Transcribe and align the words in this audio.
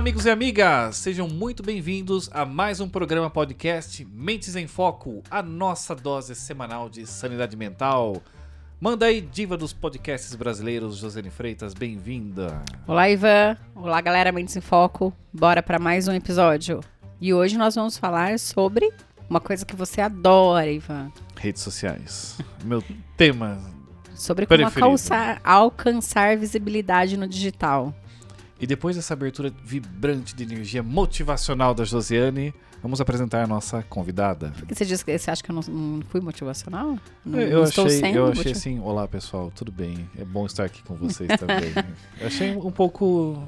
amigos 0.00 0.24
e 0.24 0.30
amigas! 0.30 0.96
Sejam 0.96 1.28
muito 1.28 1.62
bem-vindos 1.62 2.30
a 2.32 2.46
mais 2.46 2.80
um 2.80 2.88
programa 2.88 3.28
podcast 3.28 4.02
Mentes 4.06 4.56
em 4.56 4.66
Foco, 4.66 5.22
a 5.30 5.42
nossa 5.42 5.94
dose 5.94 6.34
semanal 6.34 6.88
de 6.88 7.06
sanidade 7.06 7.54
mental. 7.54 8.16
Manda 8.80 9.04
aí, 9.04 9.20
diva 9.20 9.58
dos 9.58 9.74
podcasts 9.74 10.34
brasileiros, 10.34 10.96
Josiane 10.96 11.28
Freitas, 11.28 11.74
bem-vinda. 11.74 12.62
Olá, 12.86 13.10
Ivan. 13.10 13.58
Olá, 13.74 14.00
galera 14.00 14.32
Mentes 14.32 14.56
em 14.56 14.62
Foco. 14.62 15.12
Bora 15.30 15.62
para 15.62 15.78
mais 15.78 16.08
um 16.08 16.14
episódio. 16.14 16.80
E 17.20 17.34
hoje 17.34 17.58
nós 17.58 17.74
vamos 17.74 17.98
falar 17.98 18.38
sobre 18.38 18.90
uma 19.28 19.38
coisa 19.38 19.66
que 19.66 19.76
você 19.76 20.00
adora, 20.00 20.66
Ivan. 20.66 21.12
Redes 21.36 21.60
sociais. 21.60 22.38
Meu 22.64 22.82
tema. 23.18 23.60
Sobre 24.14 24.46
como 24.46 24.64
alcançar, 24.64 25.42
alcançar 25.44 26.38
visibilidade 26.38 27.18
no 27.18 27.28
digital. 27.28 27.94
E 28.60 28.66
depois 28.66 28.94
dessa 28.94 29.14
abertura 29.14 29.50
vibrante 29.64 30.36
de 30.36 30.42
energia 30.42 30.82
motivacional 30.82 31.72
da 31.72 31.82
Josiane, 31.82 32.52
vamos 32.82 33.00
apresentar 33.00 33.42
a 33.42 33.46
nossa 33.46 33.82
convidada. 33.84 34.52
Você 34.68 34.84
diz 34.84 35.02
você 35.02 35.30
acha 35.30 35.42
que 35.42 35.50
eu 35.50 35.54
não, 35.54 35.62
não 35.62 36.02
fui 36.02 36.20
motivacional? 36.20 36.98
Não, 37.24 37.40
eu 37.40 37.58
não 37.60 37.64
estou 37.64 37.86
achei, 37.86 38.00
sendo 38.00 38.18
eu 38.18 38.26
achei 38.26 38.52
assim, 38.52 38.78
olá 38.80 39.08
pessoal, 39.08 39.50
tudo 39.54 39.72
bem? 39.72 40.08
É 40.18 40.24
bom 40.26 40.44
estar 40.44 40.64
aqui 40.64 40.82
com 40.82 40.94
vocês 40.94 41.30
também. 41.40 41.72
eu 42.20 42.26
achei 42.26 42.54
um 42.54 42.70
pouco 42.70 43.42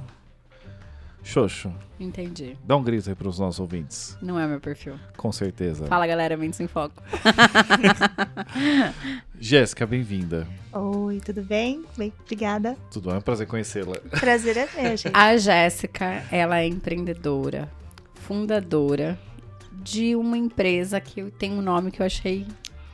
xoxo. 1.22 1.72
Entendi. 2.00 2.56
Dá 2.64 2.76
um 2.76 2.82
grito 2.82 3.08
aí 3.08 3.14
para 3.14 3.28
os 3.28 3.38
nossos 3.38 3.60
ouvintes, 3.60 4.16
Não 4.20 4.38
é 4.38 4.46
meu 4.46 4.60
perfil. 4.60 4.94
com 5.16 5.30
certeza. 5.30 5.86
Fala, 5.86 6.06
galera 6.06 6.36
Mentes 6.36 6.58
em 6.60 6.66
Foco. 6.66 7.00
Jéssica, 9.38 9.86
bem-vinda. 9.86 10.46
Oi, 10.72 11.20
tudo 11.20 11.42
bem? 11.42 11.84
Bem, 11.96 12.12
obrigada. 12.22 12.76
Tudo 12.90 13.06
bem? 13.06 13.14
É 13.14 13.18
um 13.18 13.22
prazer 13.22 13.46
conhecê-la. 13.46 13.96
Prazer 14.20 14.56
é 14.56 14.68
meu, 14.76 14.96
gente. 14.96 15.10
A 15.14 15.36
Jéssica, 15.36 16.24
ela 16.30 16.58
é 16.60 16.66
empreendedora, 16.66 17.70
fundadora 18.14 19.18
de 19.72 20.14
uma 20.16 20.36
empresa 20.38 21.00
que 21.00 21.22
tem 21.32 21.52
um 21.52 21.62
nome 21.62 21.90
que 21.90 22.00
eu 22.02 22.06
achei 22.06 22.46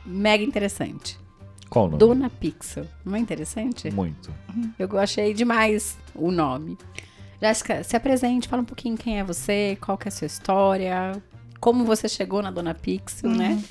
mega 0.05 0.43
interessante. 0.43 1.17
Qual 1.69 1.85
o 1.85 1.87
nome? 1.89 1.99
Dona 1.99 2.29
Pixel. 2.29 2.85
Não 3.05 3.15
é 3.15 3.19
interessante? 3.19 3.91
Muito. 3.91 4.33
Eu 4.77 4.97
achei 4.97 5.33
demais 5.33 5.97
o 6.15 6.31
nome. 6.31 6.77
Jéssica, 7.41 7.83
se 7.83 7.95
apresente, 7.95 8.47
fala 8.47 8.61
um 8.61 8.65
pouquinho 8.65 8.97
quem 8.97 9.19
é 9.19 9.23
você, 9.23 9.77
qual 9.79 9.97
que 9.97 10.07
é 10.07 10.09
a 10.09 10.11
sua 10.11 10.27
história, 10.27 11.13
como 11.59 11.85
você 11.85 12.07
chegou 12.09 12.41
na 12.41 12.51
Dona 12.51 12.73
Pixel, 12.73 13.29
né? 13.29 13.61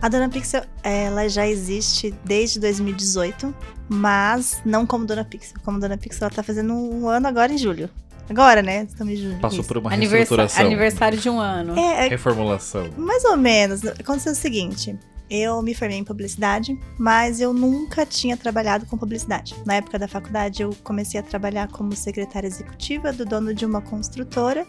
A 0.00 0.08
Dona 0.08 0.30
Pixel, 0.30 0.62
ela 0.82 1.28
já 1.28 1.46
existe 1.46 2.14
desde 2.24 2.58
2018, 2.58 3.54
mas 3.88 4.62
não 4.64 4.86
como 4.86 5.04
Dona 5.04 5.24
Pixel. 5.24 5.58
Como 5.62 5.78
Dona 5.78 5.98
Pixel, 5.98 6.26
ela 6.26 6.34
tá 6.34 6.42
fazendo 6.42 6.72
um 6.72 7.06
ano 7.06 7.28
agora 7.28 7.52
em 7.52 7.58
julho. 7.58 7.90
Agora, 8.30 8.62
né? 8.62 8.84
Estamos 8.84 9.12
em 9.12 9.16
julho. 9.16 9.38
Passou 9.40 9.58
Isso. 9.60 9.68
por 9.68 9.76
uma 9.76 9.90
Aniversa- 9.92 10.16
reestruturação. 10.16 10.64
aniversário 10.66 11.18
de 11.18 11.28
um 11.28 11.38
ano. 11.38 11.78
É, 11.78 12.06
é 12.06 12.08
Reformulação. 12.08 12.88
mais 12.96 13.24
ou 13.24 13.36
menos. 13.36 13.84
Aconteceu 13.84 14.32
o 14.32 14.36
seguinte. 14.36 14.96
Eu 15.30 15.62
me 15.62 15.74
formei 15.74 15.96
em 15.98 16.04
publicidade, 16.04 16.76
mas 16.98 17.40
eu 17.40 17.52
nunca 17.52 18.04
tinha 18.04 18.36
trabalhado 18.36 18.84
com 18.86 18.98
publicidade. 18.98 19.54
Na 19.64 19.74
época 19.74 19.96
da 19.98 20.08
faculdade, 20.08 20.62
eu 20.62 20.74
comecei 20.82 21.20
a 21.20 21.22
trabalhar 21.22 21.68
como 21.68 21.94
secretária 21.94 22.48
executiva 22.48 23.12
do 23.12 23.24
dono 23.24 23.54
de 23.54 23.64
uma 23.64 23.80
construtora. 23.80 24.66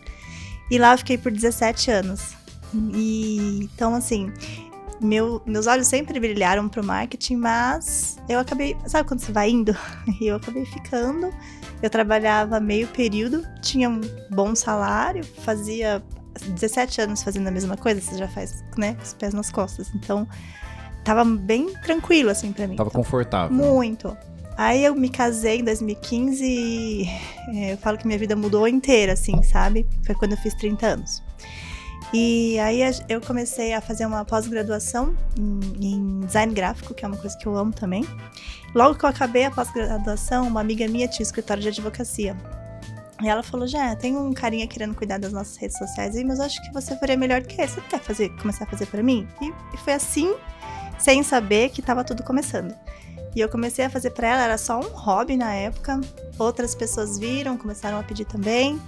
E 0.69 0.77
lá 0.77 0.93
eu 0.93 0.97
fiquei 0.99 1.17
por 1.17 1.31
17 1.31 1.89
anos. 1.89 2.35
E 2.93 3.61
então, 3.73 3.95
assim, 3.95 4.31
meu- 5.01 5.41
meus 5.45 5.65
olhos 5.67 5.87
sempre 5.87 6.19
brilharam 6.19 6.69
pro 6.69 6.83
marketing, 6.83 7.37
mas 7.37 8.17
eu 8.29 8.39
acabei. 8.39 8.77
Sabe 8.85 9.07
quando 9.07 9.19
você 9.19 9.31
vai 9.31 9.49
indo? 9.49 9.75
E 10.21 10.27
eu 10.27 10.35
acabei 10.35 10.63
ficando. 10.65 11.33
Eu 11.81 11.89
trabalhava 11.89 12.59
meio 12.59 12.87
período, 12.89 13.43
tinha 13.63 13.89
um 13.89 13.99
bom 14.29 14.53
salário, 14.55 15.25
fazia 15.43 16.01
17 16.49 17.01
anos 17.01 17.23
fazendo 17.23 17.47
a 17.47 17.51
mesma 17.51 17.77
coisa, 17.77 18.01
você 18.01 18.17
já 18.17 18.27
faz, 18.27 18.63
né, 18.77 18.97
os 19.03 19.13
pés 19.13 19.33
nas 19.33 19.51
costas. 19.51 19.91
Então, 19.95 20.27
tava 21.03 21.23
bem 21.25 21.73
tranquilo, 21.81 22.29
assim, 22.29 22.51
pra 22.51 22.67
mim. 22.67 22.75
Tava 22.75 22.89
Então, 22.89 23.01
confortável. 23.01 23.55
muito. 23.55 24.15
Aí 24.57 24.83
eu 24.83 24.93
me 24.93 25.09
casei 25.09 25.59
em 25.59 25.63
2015 25.63 26.43
e 26.45 27.07
é, 27.55 27.73
eu 27.73 27.77
falo 27.77 27.97
que 27.97 28.05
minha 28.05 28.19
vida 28.19 28.35
mudou 28.35 28.67
inteira, 28.67 29.13
assim, 29.13 29.41
sabe? 29.41 29.87
Foi 30.05 30.13
quando 30.13 30.33
eu 30.33 30.37
fiz 30.37 30.53
30 30.55 30.85
anos. 30.85 31.23
E 32.13 32.59
aí 32.59 32.81
eu 33.07 33.21
comecei 33.21 33.73
a 33.73 33.79
fazer 33.79 34.05
uma 34.05 34.25
pós-graduação 34.25 35.15
em, 35.39 35.59
em 35.93 36.19
design 36.19 36.53
gráfico, 36.53 36.93
que 36.93 37.05
é 37.05 37.07
uma 37.07 37.15
coisa 37.17 37.37
que 37.37 37.47
eu 37.47 37.55
amo 37.55 37.71
também. 37.71 38.05
Logo 38.75 38.95
que 38.95 39.05
eu 39.05 39.09
acabei 39.09 39.45
a 39.45 39.51
pós-graduação, 39.51 40.47
uma 40.47 40.59
amiga 40.59 40.85
minha 40.89 41.07
tinha 41.07 41.23
um 41.23 41.27
escritório 41.27 41.63
de 41.63 41.69
advocacia. 41.69 42.35
E 43.21 43.27
ela 43.27 43.43
falou, 43.43 43.67
já, 43.67 43.95
tem 43.95 44.17
um 44.17 44.33
carinha 44.33 44.65
querendo 44.67 44.95
cuidar 44.95 45.19
das 45.19 45.31
nossas 45.31 45.55
redes 45.57 45.77
sociais 45.77 46.15
aí, 46.15 46.23
mas 46.23 46.39
eu 46.39 46.45
acho 46.45 46.61
que 46.63 46.73
você 46.73 46.95
faria 46.97 47.15
melhor 47.15 47.41
do 47.41 47.47
que 47.47 47.61
ele. 47.61 47.67
Você 47.67 47.81
quer 47.81 47.99
fazer, 47.99 48.29
começar 48.37 48.63
a 48.65 48.67
fazer 48.67 48.87
pra 48.87 49.03
mim? 49.03 49.27
E, 49.41 49.53
e 49.73 49.77
foi 49.77 49.93
assim, 49.93 50.33
sem 50.97 51.21
saber 51.21 51.69
que 51.69 51.81
tava 51.81 52.03
tudo 52.03 52.23
começando. 52.23 52.73
E 53.35 53.39
eu 53.39 53.47
comecei 53.47 53.85
a 53.85 53.89
fazer 53.89 54.09
pra 54.11 54.27
ela, 54.27 54.43
era 54.43 54.57
só 54.57 54.79
um 54.79 54.89
hobby 54.89 55.37
na 55.37 55.53
época. 55.53 56.01
Outras 56.37 56.75
pessoas 56.75 57.17
viram, 57.17 57.57
começaram 57.57 57.99
a 57.99 58.03
pedir 58.03 58.25
também. 58.25 58.81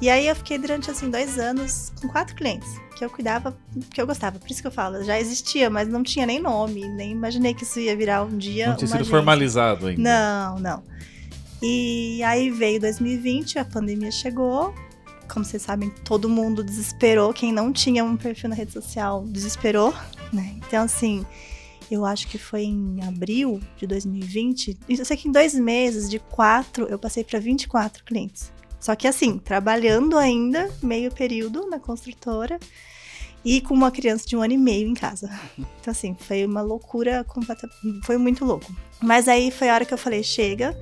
E 0.00 0.08
aí 0.08 0.28
eu 0.28 0.36
fiquei 0.36 0.56
durante 0.58 0.90
assim 0.90 1.10
dois 1.10 1.38
anos 1.38 1.92
com 2.00 2.08
quatro 2.08 2.34
clientes 2.34 2.68
que 2.96 3.04
eu 3.04 3.10
cuidava, 3.10 3.56
que 3.92 4.00
eu 4.00 4.06
gostava. 4.06 4.38
Por 4.38 4.50
isso 4.50 4.60
que 4.60 4.66
eu 4.66 4.70
falo, 4.72 5.02
já 5.04 5.18
existia, 5.18 5.68
mas 5.68 5.88
não 5.88 6.02
tinha 6.02 6.24
nem 6.26 6.40
nome, 6.40 6.86
nem 6.88 7.12
imaginei 7.12 7.52
que 7.54 7.64
isso 7.64 7.80
ia 7.80 7.96
virar 7.96 8.22
um 8.22 8.36
dia 8.36 8.68
Não 8.68 8.76
tinha 8.76 8.88
sido 8.88 8.96
agência. 8.96 9.10
formalizado 9.10 9.86
ainda. 9.86 10.02
Não, 10.02 10.58
não. 10.58 10.82
E 11.62 12.22
aí 12.22 12.50
veio 12.50 12.80
2020, 12.80 13.58
a 13.58 13.64
pandemia 13.64 14.10
chegou. 14.10 14.74
Como 15.28 15.44
vocês 15.44 15.62
sabem, 15.62 15.90
todo 16.04 16.28
mundo 16.28 16.64
desesperou. 16.64 17.32
Quem 17.32 17.52
não 17.52 17.72
tinha 17.72 18.02
um 18.02 18.16
perfil 18.16 18.48
na 18.48 18.56
rede 18.56 18.72
social 18.72 19.24
desesperou, 19.26 19.94
né? 20.32 20.54
Então, 20.56 20.82
assim, 20.82 21.24
eu 21.90 22.04
acho 22.04 22.26
que 22.28 22.38
foi 22.38 22.62
em 22.62 23.02
abril 23.06 23.60
de 23.76 23.86
2020. 23.86 24.78
e 24.88 24.98
Eu 24.98 25.04
sei 25.04 25.16
que 25.16 25.28
em 25.28 25.32
dois 25.32 25.54
meses, 25.54 26.08
de 26.08 26.18
quatro, 26.18 26.86
eu 26.86 26.98
passei 26.98 27.22
para 27.22 27.38
24 27.38 28.04
clientes. 28.04 28.52
Só 28.80 28.96
que 28.96 29.06
assim, 29.06 29.38
trabalhando 29.38 30.16
ainda, 30.16 30.70
meio 30.82 31.12
período 31.12 31.68
na 31.68 31.78
construtora. 31.78 32.58
E 33.44 33.60
com 33.60 33.72
uma 33.72 33.90
criança 33.90 34.26
de 34.26 34.36
um 34.36 34.42
ano 34.42 34.52
e 34.52 34.58
meio 34.58 34.86
em 34.88 34.94
casa. 34.94 35.30
Então, 35.58 35.92
assim, 35.92 36.14
foi 36.18 36.44
uma 36.44 36.60
loucura 36.60 37.24
completa. 37.24 37.68
Foi 38.04 38.18
muito 38.18 38.44
louco. 38.44 38.70
Mas 39.00 39.28
aí 39.28 39.50
foi 39.50 39.70
a 39.70 39.74
hora 39.74 39.84
que 39.86 39.94
eu 39.94 39.98
falei: 39.98 40.22
chega, 40.22 40.78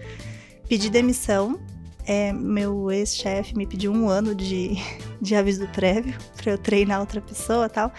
pedi 0.68 0.90
demissão. 0.90 1.58
É, 2.06 2.32
meu 2.32 2.90
ex-chefe 2.90 3.54
me 3.54 3.66
pediu 3.66 3.92
um 3.92 4.08
ano 4.08 4.34
de, 4.34 4.76
de 5.20 5.34
aviso 5.34 5.66
prévio 5.68 6.14
pra 6.36 6.52
eu 6.52 6.58
treinar 6.58 7.00
outra 7.00 7.20
pessoa 7.20 7.66
e 7.66 7.68
tal. 7.68 7.92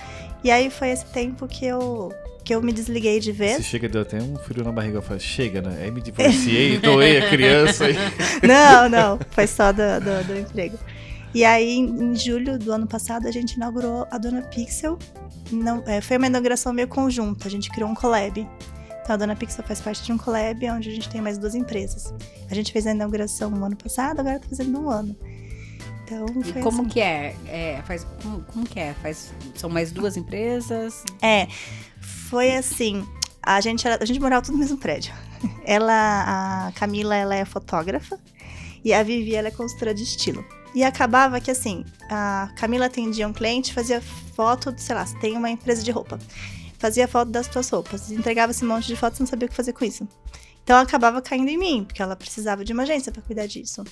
E 0.43 0.49
aí 0.49 0.69
foi 0.69 0.89
esse 0.89 1.05
tempo 1.07 1.47
que 1.47 1.65
eu, 1.65 2.11
que 2.43 2.55
eu 2.55 2.61
me 2.61 2.71
desliguei 2.73 3.19
de 3.19 3.31
vez. 3.31 3.63
chega, 3.65 3.87
deu 3.87 4.01
até 4.01 4.17
um 4.17 4.35
frio 4.37 4.63
na 4.63 4.71
barriga. 4.71 4.97
Eu 4.97 5.01
falei, 5.03 5.19
chega, 5.19 5.61
né? 5.61 5.83
Aí 5.83 5.91
me 5.91 6.01
divorciei, 6.01 6.77
doei 6.81 7.19
a 7.19 7.29
criança. 7.29 7.87
e- 7.89 7.95
Não, 8.47 8.89
não, 8.89 9.19
foi 9.29 9.45
só 9.45 9.71
do, 9.71 9.83
do, 9.99 10.27
do 10.27 10.39
emprego. 10.39 10.79
E 11.35 11.45
aí, 11.45 11.77
em 11.77 12.15
julho 12.15 12.57
do 12.57 12.71
ano 12.71 12.87
passado, 12.87 13.27
a 13.27 13.31
gente 13.31 13.53
inaugurou 13.53 14.07
a 14.09 14.17
Dona 14.17 14.41
Pixel. 14.41 14.97
Não, 15.51 15.83
é, 15.85 16.01
foi 16.01 16.17
uma 16.17 16.25
inauguração 16.25 16.73
meio 16.73 16.87
conjunta, 16.87 17.47
a 17.47 17.51
gente 17.51 17.69
criou 17.69 17.87
um 17.87 17.93
collab. 17.93 18.47
Então, 19.09 19.15
a 19.15 19.17
Dona 19.17 19.35
Pixel 19.35 19.65
faz 19.65 19.81
parte 19.81 20.03
de 20.03 20.13
um 20.13 20.19
collab 20.19 20.69
onde 20.69 20.87
a 20.87 20.93
gente 20.93 21.09
tem 21.09 21.19
mais 21.19 21.39
duas 21.39 21.55
empresas. 21.55 22.13
A 22.47 22.53
gente 22.53 22.71
fez 22.71 22.85
a 22.85 22.91
inauguração 22.91 23.49
no 23.49 23.65
ano 23.65 23.75
passado, 23.75 24.19
agora 24.19 24.39
tá 24.39 24.47
fazendo 24.47 24.79
um 24.79 24.87
ano. 24.87 25.17
Então, 26.03 26.27
E 26.45 26.53
como 26.61 26.81
assim. 26.81 26.89
que 26.89 27.01
é? 27.01 27.35
É, 27.47 27.81
faz, 27.87 28.05
como, 28.21 28.43
como 28.43 28.67
que 28.67 28.79
é? 28.79 28.93
Faz, 29.01 29.33
são 29.55 29.67
mais 29.67 29.91
duas 29.91 30.15
empresas? 30.15 31.03
É, 31.23 31.47
foi 31.99 32.55
assim. 32.55 33.03
A 33.41 33.59
gente, 33.61 33.87
era- 33.87 33.97
a 33.99 34.05
gente 34.05 34.19
morava 34.19 34.43
tudo 34.43 34.53
no 34.53 34.59
mesmo 34.59 34.77
prédio. 34.77 35.11
Ela, 35.65 36.67
a 36.67 36.71
Camila, 36.73 37.15
ela 37.15 37.33
é 37.33 37.45
fotógrafa 37.45 38.19
e 38.85 38.93
a 38.93 39.01
Vivi, 39.01 39.33
ela 39.33 39.47
é 39.47 39.51
consultora 39.51 39.91
de 39.91 40.03
estilo. 40.03 40.45
E 40.75 40.83
acabava 40.83 41.39
que 41.41 41.49
assim, 41.49 41.83
a 42.11 42.51
Camila 42.55 42.85
atendia 42.85 43.27
um 43.27 43.33
cliente, 43.33 43.73
fazia 43.73 44.01
foto, 44.35 44.71
sei 44.77 44.93
lá, 44.93 45.03
tem 45.19 45.35
uma 45.35 45.49
empresa 45.49 45.81
de 45.81 45.89
roupa. 45.89 46.19
Fazia 46.79 47.07
foto 47.07 47.29
das 47.29 47.45
suas 47.45 47.69
roupas, 47.69 48.09
entregava 48.09 48.51
esse 48.51 48.65
monte 48.65 48.87
de 48.87 48.95
fotos 48.95 49.19
e 49.19 49.21
não 49.21 49.27
sabia 49.27 49.45
o 49.45 49.49
que 49.49 49.55
fazer 49.55 49.73
com 49.73 49.85
isso. 49.85 50.07
Então 50.63 50.77
acabava 50.77 51.21
caindo 51.21 51.49
em 51.49 51.57
mim, 51.57 51.83
porque 51.83 52.01
ela 52.01 52.15
precisava 52.15 52.63
de 52.63 52.71
uma 52.73 52.83
agência 52.83 53.11
para 53.11 53.21
cuidar 53.21 53.47
disso. 53.47 53.83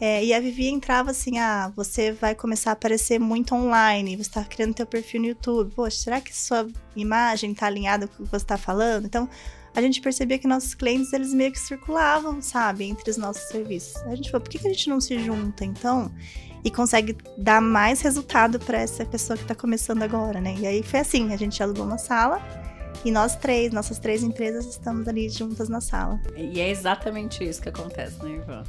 É, 0.00 0.24
e 0.24 0.32
a 0.32 0.40
Vivi 0.40 0.68
entrava 0.68 1.10
assim: 1.10 1.38
ah, 1.38 1.70
você 1.76 2.12
vai 2.12 2.34
começar 2.34 2.70
a 2.70 2.72
aparecer 2.72 3.20
muito 3.20 3.54
online, 3.54 4.16
você 4.16 4.30
tá 4.30 4.42
criando 4.42 4.74
teu 4.74 4.86
perfil 4.86 5.20
no 5.20 5.26
YouTube. 5.26 5.74
Poxa, 5.74 5.98
será 5.98 6.20
que 6.20 6.34
sua 6.34 6.66
imagem 6.96 7.54
tá 7.54 7.66
alinhada 7.66 8.08
com 8.08 8.22
o 8.22 8.26
que 8.26 8.32
você 8.32 8.44
tá 8.44 8.56
falando? 8.56 9.04
Então, 9.04 9.28
a 9.74 9.80
gente 9.80 10.00
percebia 10.00 10.38
que 10.38 10.46
nossos 10.46 10.74
clientes, 10.74 11.12
eles 11.12 11.34
meio 11.34 11.50
que 11.50 11.58
circulavam, 11.58 12.40
sabe, 12.40 12.84
entre 12.84 13.10
os 13.10 13.16
nossos 13.16 13.42
serviços. 13.48 13.96
A 14.04 14.14
gente 14.14 14.30
falou, 14.30 14.42
por 14.42 14.50
que, 14.50 14.58
que 14.58 14.68
a 14.68 14.70
gente 14.70 14.88
não 14.88 15.00
se 15.00 15.18
junta, 15.18 15.64
então? 15.64 16.12
E 16.64 16.70
consegue 16.70 17.16
dar 17.36 17.60
mais 17.60 18.00
resultado 18.00 18.58
para 18.58 18.78
essa 18.78 19.04
pessoa 19.04 19.36
que 19.36 19.44
tá 19.44 19.54
começando 19.54 20.02
agora, 20.02 20.40
né? 20.40 20.54
E 20.58 20.66
aí 20.66 20.82
foi 20.82 21.00
assim: 21.00 21.32
a 21.32 21.36
gente 21.36 21.62
alugou 21.62 21.84
uma 21.84 21.98
sala. 21.98 22.40
E 23.04 23.10
nós 23.10 23.36
três, 23.36 23.70
nossas 23.70 23.98
três 23.98 24.22
empresas, 24.22 24.64
estamos 24.64 25.06
ali 25.06 25.28
juntas 25.28 25.68
na 25.68 25.82
sala. 25.82 26.18
E 26.34 26.58
é 26.58 26.70
exatamente 26.70 27.44
isso 27.44 27.60
que 27.60 27.68
acontece, 27.68 28.22
né, 28.24 28.36
Ivan? 28.36 28.64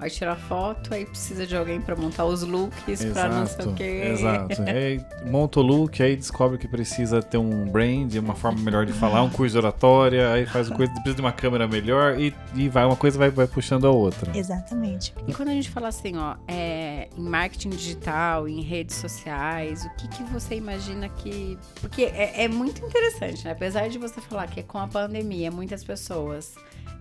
Vai 0.00 0.08
tirar 0.08 0.34
foto, 0.34 0.94
aí 0.94 1.04
precisa 1.04 1.46
de 1.46 1.54
alguém 1.54 1.78
pra 1.78 1.94
montar 1.94 2.24
os 2.24 2.42
looks, 2.42 3.04
pra 3.12 3.28
não 3.28 3.46
sei 3.46 3.66
o 3.66 3.74
quê. 3.74 4.02
Exato. 4.12 4.62
aí 4.62 4.98
monta 5.26 5.60
o 5.60 5.62
look, 5.62 6.02
aí 6.02 6.16
descobre 6.16 6.56
que 6.56 6.66
precisa 6.66 7.22
ter 7.22 7.36
um 7.36 7.70
brand, 7.70 8.14
uma 8.14 8.34
forma 8.34 8.58
melhor 8.62 8.86
de 8.86 8.94
falar, 8.94 9.22
um 9.22 9.28
curso 9.28 9.52
de 9.52 9.58
oratória, 9.58 10.32
aí 10.32 10.46
faz 10.46 10.70
coisa, 10.70 10.90
precisa 10.94 11.16
de 11.16 11.20
uma 11.20 11.32
câmera 11.32 11.68
melhor 11.68 12.18
e, 12.18 12.34
e 12.54 12.66
vai, 12.70 12.86
uma 12.86 12.96
coisa 12.96 13.18
vai, 13.18 13.30
vai 13.30 13.46
puxando 13.46 13.86
a 13.86 13.90
outra. 13.90 14.34
Exatamente. 14.34 15.14
E 15.28 15.34
quando 15.34 15.50
a 15.50 15.52
gente 15.52 15.68
fala 15.68 15.88
assim, 15.88 16.16
ó, 16.16 16.36
é, 16.48 17.10
em 17.14 17.22
marketing 17.22 17.70
digital, 17.70 18.48
em 18.48 18.62
redes 18.62 18.96
sociais, 18.96 19.84
o 19.84 19.90
que, 19.96 20.08
que 20.08 20.22
você 20.32 20.54
imagina 20.54 21.10
que. 21.10 21.58
Porque 21.78 22.04
é, 22.04 22.44
é 22.44 22.48
muito 22.48 22.82
interessante, 22.82 23.44
né? 23.44 23.52
Apesar 23.52 23.88
de 23.90 23.98
você 23.98 24.18
falar 24.18 24.46
que 24.46 24.62
com 24.62 24.78
a 24.78 24.88
pandemia 24.88 25.50
muitas 25.50 25.84
pessoas 25.84 26.54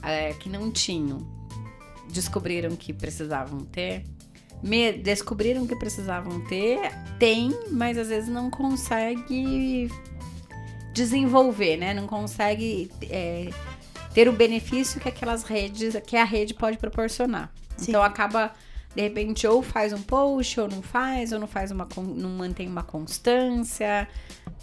é, 0.04 0.34
que 0.34 0.50
não 0.50 0.70
tinham 0.70 1.40
descobriram 2.12 2.76
que 2.76 2.94
precisavam 2.94 3.60
ter, 3.62 4.04
me 4.62 4.92
descobriram 4.92 5.66
que 5.66 5.76
precisavam 5.76 6.42
ter, 6.46 6.92
tem, 7.18 7.58
mas 7.72 7.98
às 7.98 8.10
vezes 8.10 8.30
não 8.30 8.50
consegue 8.50 9.90
desenvolver, 10.94 11.78
né? 11.78 11.94
Não 11.94 12.08
consegue 12.08 12.92
é, 13.04 13.50
ter 14.14 14.28
o 14.28 14.34
benefício 14.34 15.00
que 15.00 15.08
aquelas 15.08 15.44
redes, 15.44 15.96
que 16.06 16.18
a 16.18 16.26
rede 16.26 16.54
pode 16.54 16.78
proporcionar. 16.78 17.52
Sim. 17.78 17.92
Então 17.92 18.04
acaba 18.04 18.54
de 18.96 19.02
repente 19.02 19.48
ou 19.48 19.62
faz 19.62 19.94
um 19.94 20.02
post 20.02 20.60
ou 20.60 20.68
não 20.68 20.82
faz, 20.82 21.32
ou 21.32 21.40
não 21.40 21.48
faz 21.48 21.72
uma 21.72 21.88
não 21.98 22.30
mantém 22.30 22.68
uma 22.68 22.84
constância, 22.84 24.08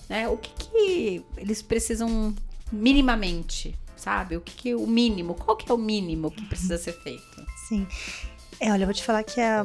né? 0.08 0.28
O 0.28 0.36
que 0.36 0.50
que 0.52 1.24
eles 1.38 1.62
precisam 1.62 2.34
minimamente, 2.70 3.74
sabe? 3.96 4.36
O 4.36 4.40
que 4.40 4.54
que 4.54 4.74
o 4.74 4.86
mínimo, 4.86 5.34
qual 5.34 5.56
que 5.56 5.70
é 5.70 5.74
o 5.74 5.78
mínimo 5.78 6.30
que 6.30 6.44
precisa 6.46 6.78
ser 6.78 6.92
feito? 6.92 7.46
Sim. 7.68 7.86
É, 8.60 8.72
olha, 8.72 8.82
eu 8.82 8.86
vou 8.86 8.94
te 8.94 9.02
falar 9.02 9.22
que 9.22 9.40
a, 9.40 9.64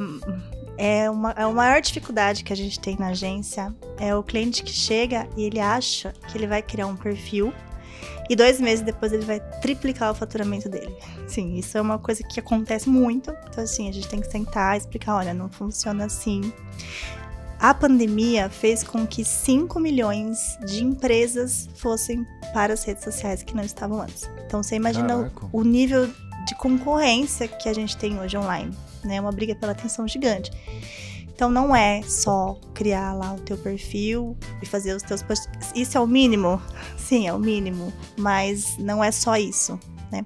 é 0.77 1.09
uma, 1.09 1.31
é 1.31 1.43
a 1.43 1.49
maior 1.49 1.81
dificuldade 1.81 2.43
que 2.43 2.51
a 2.51 2.55
gente 2.55 2.79
tem 2.79 2.97
na 2.97 3.09
agência 3.09 3.73
é 3.97 4.13
o 4.15 4.21
cliente 4.21 4.63
que 4.63 4.73
chega 4.73 5.29
e 5.37 5.43
ele 5.43 5.59
acha 5.59 6.13
que 6.27 6.37
ele 6.37 6.47
vai 6.47 6.61
criar 6.61 6.87
um 6.87 6.95
perfil 6.95 7.53
e 8.29 8.35
dois 8.35 8.59
meses 8.59 8.83
depois 8.83 9.11
ele 9.11 9.25
vai 9.25 9.39
triplicar 9.59 10.11
o 10.11 10.15
faturamento 10.15 10.69
dele. 10.69 10.95
Sim, 11.27 11.55
isso 11.55 11.77
é 11.77 11.81
uma 11.81 11.99
coisa 11.99 12.23
que 12.23 12.39
acontece 12.39 12.89
muito. 12.89 13.31
Então, 13.49 13.63
assim, 13.63 13.89
a 13.89 13.91
gente 13.91 14.07
tem 14.07 14.21
que 14.21 14.31
sentar 14.31 14.75
e 14.75 14.77
explicar: 14.77 15.15
olha, 15.15 15.33
não 15.33 15.49
funciona 15.49 16.05
assim. 16.05 16.53
A 17.61 17.73
pandemia 17.75 18.49
fez 18.49 18.83
com 18.83 19.05
que 19.05 19.23
5 19.23 19.79
milhões 19.79 20.57
de 20.65 20.83
empresas 20.83 21.69
fossem 21.75 22.25
para 22.53 22.73
as 22.73 22.83
redes 22.83 23.03
sociais 23.03 23.43
que 23.43 23.55
não 23.55 23.63
estavam 23.63 24.01
antes. 24.01 24.27
Então, 24.47 24.63
você 24.63 24.75
imagina 24.75 25.15
o- 25.15 25.29
Caraca. 25.29 25.49
o 25.53 25.63
nível 25.63 26.07
de 26.47 26.55
concorrência 26.55 27.47
que 27.47 27.69
a 27.69 27.73
gente 27.73 27.95
tem 27.97 28.19
hoje 28.19 28.35
online, 28.35 28.75
né? 29.03 29.17
É 29.17 29.21
uma 29.21 29.31
briga 29.31 29.53
pela 29.55 29.73
atenção 29.73 30.07
gigante. 30.07 30.51
Então 31.27 31.49
não 31.49 31.75
é 31.75 32.01
só 32.03 32.59
criar 32.73 33.13
lá 33.13 33.33
o 33.33 33.39
teu 33.39 33.57
perfil 33.57 34.37
e 34.61 34.65
fazer 34.65 34.95
os 34.95 35.01
teus 35.03 35.21
posts. 35.23 35.47
Isso 35.75 35.97
é 35.97 36.01
o 36.01 36.05
mínimo? 36.07 36.61
Sim, 36.97 37.27
é 37.27 37.33
o 37.33 37.39
mínimo, 37.39 37.91
mas 38.17 38.75
não 38.77 39.03
é 39.03 39.11
só 39.11 39.35
isso, 39.37 39.79
né? 40.11 40.23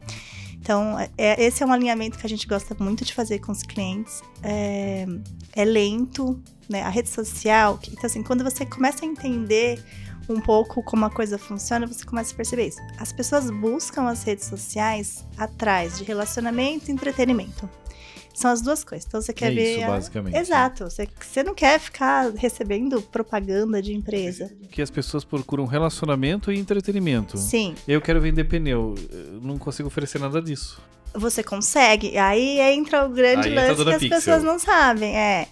Então, 0.60 0.98
é, 1.18 1.42
esse 1.44 1.62
é 1.62 1.66
um 1.66 1.72
alinhamento 1.72 2.18
que 2.18 2.26
a 2.26 2.30
gente 2.30 2.48
gosta 2.48 2.76
muito 2.80 3.06
de 3.06 3.14
fazer 3.14 3.40
com 3.40 3.52
os 3.52 3.62
clientes. 3.62 4.22
É, 4.42 5.06
é 5.56 5.64
lento, 5.66 6.40
né? 6.70 6.82
A 6.84 6.90
rede 6.90 7.10
social, 7.10 7.80
então 7.92 8.06
assim, 8.06 8.22
quando 8.24 8.44
você 8.44 8.66
começa 8.66 9.06
a 9.06 9.08
entender 9.08 9.82
um 10.28 10.40
pouco 10.42 10.82
como 10.84 11.06
a 11.06 11.10
coisa 11.10 11.38
funciona, 11.38 11.86
você 11.86 12.04
começa 12.04 12.34
a 12.34 12.36
perceber 12.36 12.68
isso. 12.68 12.80
As 12.98 13.14
pessoas 13.14 13.50
buscam 13.52 14.10
as 14.10 14.24
redes 14.24 14.46
sociais 14.46 15.24
atrás 15.38 15.98
de 16.00 16.04
relacionamento 16.04 16.90
e 16.90 16.94
entretenimento. 16.94 17.70
São 18.34 18.52
as 18.52 18.60
duas 18.62 18.84
coisas. 18.84 19.06
Então 19.08 19.22
você 19.22 19.32
quer 19.32 19.52
é 19.52 19.56
ver. 19.56 19.76
isso, 19.78 19.86
a- 19.86 19.88
basicamente. 19.88 20.36
Exato. 20.36 20.84
Você, 20.90 21.08
você 21.22 21.42
não 21.42 21.54
quer 21.56 21.80
ficar 21.80 22.32
recebendo 22.34 23.02
propaganda 23.02 23.82
de 23.82 23.94
empresa. 23.94 24.52
Que 24.72 24.82
as 24.82 24.90
pessoas 24.90 25.24
procuram 25.24 25.66
relacionamento 25.66 26.52
e 26.52 26.60
entretenimento. 26.60 27.38
Sim, 27.38 27.76
Eu 27.88 28.02
quero 28.02 28.20
vender 28.20 28.44
pneu. 28.44 28.94
Eu 29.10 29.40
não 29.42 29.58
consigo 29.58 29.88
oferecer 29.88 30.20
nada 30.20 30.42
disso. 30.42 30.82
Você 31.18 31.44
consegue. 31.44 32.18
Aí 32.18 32.60
entra 32.60 33.06
o 33.06 33.10
grande 33.10 33.48
Aí 33.50 33.54
lance 33.56 33.84
que 33.84 33.90
as 33.90 33.98
Pixel. 34.00 34.10
pessoas 34.20 34.44
não 34.44 34.60
sabem. 34.60 35.16
É. 35.18 35.48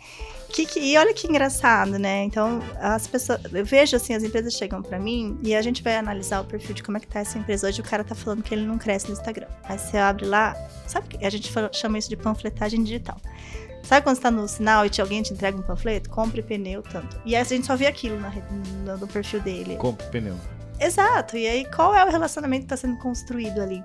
Que, 0.49 0.67
que- 0.67 0.79
e 0.79 0.95
olha 0.99 1.13
que 1.15 1.25
engraçado, 1.27 1.97
né? 1.97 2.23
Então, 2.25 2.61
as 2.79 3.07
pessoas. 3.07 3.39
Eu 3.51 3.65
vejo 3.65 3.95
assim, 3.95 4.13
as 4.13 4.21
empresas 4.23 4.53
chegam 4.53 4.83
pra 4.83 4.99
mim 4.99 5.35
e 5.41 5.55
a 5.55 5.61
gente 5.63 5.81
vai 5.81 5.95
analisar 5.97 6.41
o 6.41 6.45
perfil 6.45 6.75
de 6.75 6.83
como 6.83 6.95
é 6.97 6.99
que 6.99 7.07
tá 7.07 7.21
essa 7.21 7.39
empresa. 7.39 7.67
Hoje 7.67 7.81
o 7.81 7.83
cara 7.83 8.03
tá 8.03 8.13
falando 8.13 8.43
que 8.43 8.53
ele 8.53 8.63
não 8.65 8.77
cresce 8.77 9.07
no 9.07 9.13
Instagram. 9.13 9.47
Aí 9.63 9.79
você 9.79 9.97
abre 9.97 10.25
lá, 10.25 10.55
sabe 10.87 11.07
que 11.07 11.25
a 11.25 11.29
gente 11.31 11.51
chama 11.73 11.97
isso 11.97 12.07
de 12.09 12.15
panfletagem 12.15 12.83
digital. 12.83 13.17
Sabe 13.81 14.03
quando 14.03 14.15
você 14.15 14.21
tá 14.21 14.31
no 14.31 14.47
sinal 14.47 14.85
e 14.85 14.89
te- 14.91 15.01
alguém 15.01 15.23
te 15.23 15.33
entrega 15.33 15.57
um 15.57 15.61
panfleto? 15.63 16.09
Compre 16.09 16.41
pneu, 16.43 16.83
tanto. 16.83 17.19
E 17.25 17.35
aí 17.35 17.41
a 17.41 17.43
gente 17.43 17.65
só 17.65 17.75
vê 17.75 17.87
aquilo 17.87 18.19
na 18.19 18.29
no, 18.85 18.97
no 18.97 19.07
perfil 19.07 19.39
dele. 19.41 19.75
Compre 19.77 20.05
pneu. 20.07 20.35
Exato. 20.79 21.37
E 21.37 21.47
aí, 21.47 21.65
qual 21.73 21.93
é 21.95 22.03
o 22.05 22.09
relacionamento 22.09 22.65
que 22.67 22.73
está 22.73 22.77
sendo 22.87 22.97
construído 22.99 23.61
ali? 23.61 23.83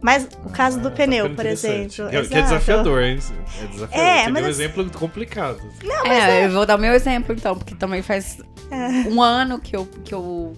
Mas 0.00 0.28
o 0.44 0.50
caso 0.50 0.78
do 0.80 0.88
Ah, 0.88 0.90
tá 0.90 0.96
pneu, 0.98 1.34
por 1.34 1.46
exemplo. 1.46 2.08
Que, 2.10 2.16
é- 2.16 2.24
que 2.26 2.34
é 2.34 2.42
desafiador, 2.42 3.02
hein? 3.02 3.18
É 3.62 3.66
desafiador. 3.66 4.06
É, 4.06 4.24
Você 4.24 4.30
mas 4.30 4.34
deu 4.34 4.44
um 4.44 4.48
exemplo 4.50 4.90
complicado. 4.92 5.60
é, 6.04 6.44
eu 6.46 6.50
vou 6.52 6.66
dar 6.66 6.76
o 6.76 6.80
meu 6.80 6.92
exemplo 6.92 7.34
então, 7.34 7.56
porque 7.56 7.74
também 7.74 8.02
faz 8.02 8.38
É. 8.70 9.08
um 9.08 9.22
ano 9.22 9.58
que 9.58 9.74
eu, 9.74 9.86
que 10.04 10.12
eu 10.14 10.54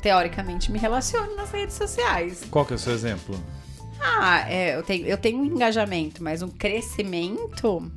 teoricamente 0.00 0.70
me 0.72 0.78
relaciono 0.78 1.36
nas 1.36 1.50
redes 1.50 1.74
sociais. 1.76 2.42
Qual 2.50 2.64
que 2.64 2.72
é 2.72 2.76
o 2.76 2.78
seu 2.78 2.92
exemplo? 2.94 3.38
Ah, 4.00 4.44
é, 4.48 4.76
eu 4.76 4.82
tenho, 4.82 5.06
eu 5.06 5.16
tenho 5.18 5.38
um 5.38 5.44
engajamento, 5.44 6.22
mas 6.22 6.42
um 6.42 6.48
crescimento. 6.48 7.90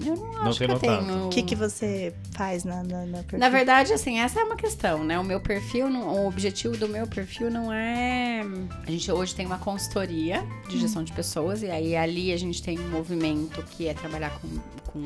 Eu 0.00 0.16
não, 0.16 0.32
Não 0.32 0.46
acho 0.48 0.58
que 0.58 0.70
eu 0.70 0.78
tenho. 0.78 1.26
O 1.26 1.28
que, 1.30 1.42
que 1.42 1.54
você 1.54 2.14
faz 2.32 2.64
na, 2.64 2.82
na, 2.82 3.06
na 3.06 3.18
perfil? 3.18 3.38
Na 3.38 3.48
verdade, 3.48 3.92
assim, 3.92 4.18
essa 4.18 4.40
é 4.40 4.44
uma 4.44 4.56
questão, 4.56 5.04
né? 5.04 5.18
O 5.18 5.24
meu 5.24 5.40
perfil, 5.40 5.88
não- 5.88 6.08
o 6.24 6.26
objetivo 6.26 6.76
do 6.76 6.88
meu 6.88 7.06
perfil 7.06 7.50
não 7.50 7.72
é. 7.72 8.42
A 8.86 8.90
gente 8.90 9.10
hoje 9.10 9.34
tem 9.34 9.46
uma 9.46 9.58
consultoria 9.58 10.44
de 10.68 10.78
gestão 10.80 11.04
de 11.04 11.12
pessoas, 11.12 11.62
e 11.62 11.70
aí 11.70 11.94
ali 11.96 12.32
a 12.32 12.36
gente 12.36 12.62
tem 12.62 12.78
um 12.78 12.90
movimento 12.90 13.62
que 13.70 13.86
é 13.86 13.94
trabalhar 13.94 14.30
com, 14.40 14.48
com 14.90 15.04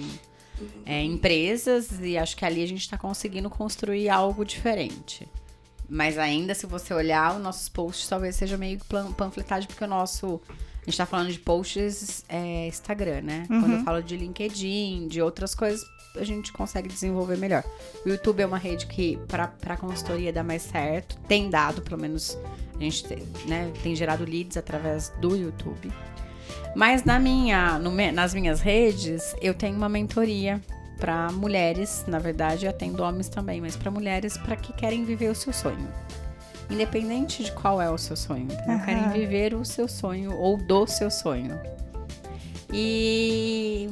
é, 0.87 1.03
empresas, 1.05 2.01
e 2.01 2.17
acho 2.17 2.37
que 2.37 2.45
ali 2.45 2.63
a 2.63 2.67
gente 2.67 2.81
está 2.81 2.97
conseguindo 2.97 3.51
construir 3.51 4.09
algo 4.09 4.45
diferente. 4.45 5.29
Mas 5.89 6.19
ainda, 6.19 6.55
se 6.55 6.67
você 6.67 6.93
olhar, 6.93 7.37
os 7.37 7.43
nossos 7.43 7.69
posts 7.69 8.09
talvez 8.09 8.37
seja 8.37 8.59
meio 8.59 8.79
panfletagem, 9.17 9.67
porque 9.67 9.85
o 9.85 9.89
nosso. 9.89 10.41
A 10.83 10.85
gente 10.85 10.97
tá 10.97 11.07
falando 11.07 11.31
de 11.31 11.39
posts 11.39 12.25
é, 12.29 12.67
Instagram, 12.67 13.23
né? 13.23 13.45
Quando 13.47 13.73
eu 13.75 13.85
falo 13.85 14.03
de 14.03 14.17
LinkedIn, 14.17 15.07
de 15.09 15.21
outras 15.21 15.55
coisas, 15.55 15.85
a 16.17 16.25
gente 16.25 16.51
consegue 16.53 16.89
desenvolver 16.89 17.37
melhor. 17.37 17.63
O 18.07 18.09
YouTube 18.09 18.41
é 18.41 18.47
uma 18.47 18.57
rede 18.57 18.87
que, 18.87 19.19
pra, 19.29 19.49
pra 19.49 19.77
consultoria, 19.77 20.33
dá 20.33 20.43
mais 20.43 20.63
certo. 20.63 21.19
Tem 21.29 21.51
dado, 21.51 21.83
pelo 21.83 22.01
menos, 22.01 22.39
a 22.75 22.81
gente 22.81 23.05
tem, 23.05 23.19
né, 23.47 23.71
tem 23.83 23.95
gerado 23.95 24.25
leads 24.25 24.57
através 24.57 25.11
do 25.21 25.37
YouTube. 25.37 25.93
Mas 26.75 27.05
na 27.05 27.19
minha, 27.19 27.79
no 27.79 27.91
nas 28.13 28.33
minhas 28.33 28.61
redes, 28.61 29.35
eu 29.43 29.53
tenho 29.53 29.77
uma 29.77 29.89
mentoria 29.89 30.61
para 30.99 31.31
mulheres, 31.33 32.05
na 32.07 32.19
verdade, 32.19 32.67
eu 32.67 32.71
atendo 32.71 33.03
homens 33.03 33.29
também, 33.29 33.61
mas 33.61 33.77
para 33.77 33.91
mulheres 33.91 34.37
para 34.37 34.57
que 34.57 34.73
querem 34.73 35.05
viver 35.05 35.31
o 35.31 35.35
seu 35.35 35.53
sonho. 35.53 35.89
Independente 36.71 37.45
de 37.45 37.53
qual 37.53 37.81
é 37.81 37.91
o 37.91 37.97
seu 37.97 38.17
sonho? 38.17 38.49
Aham. 38.67 38.85
Querem 38.85 39.09
viver 39.11 39.55
o 39.55 39.65
seu 39.65 39.89
sonho 39.89 40.35
ou 40.37 40.57
do 40.57 40.87
seu 40.87 41.11
sonho. 41.11 41.59
E 42.73 43.89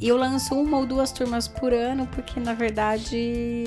e 0.00 0.08
eu 0.08 0.16
lanço 0.16 0.54
uma 0.54 0.78
ou 0.78 0.86
duas 0.86 1.12
turmas 1.12 1.46
por 1.46 1.72
ano, 1.72 2.06
porque 2.08 2.40
na 2.40 2.52
verdade 2.52 3.64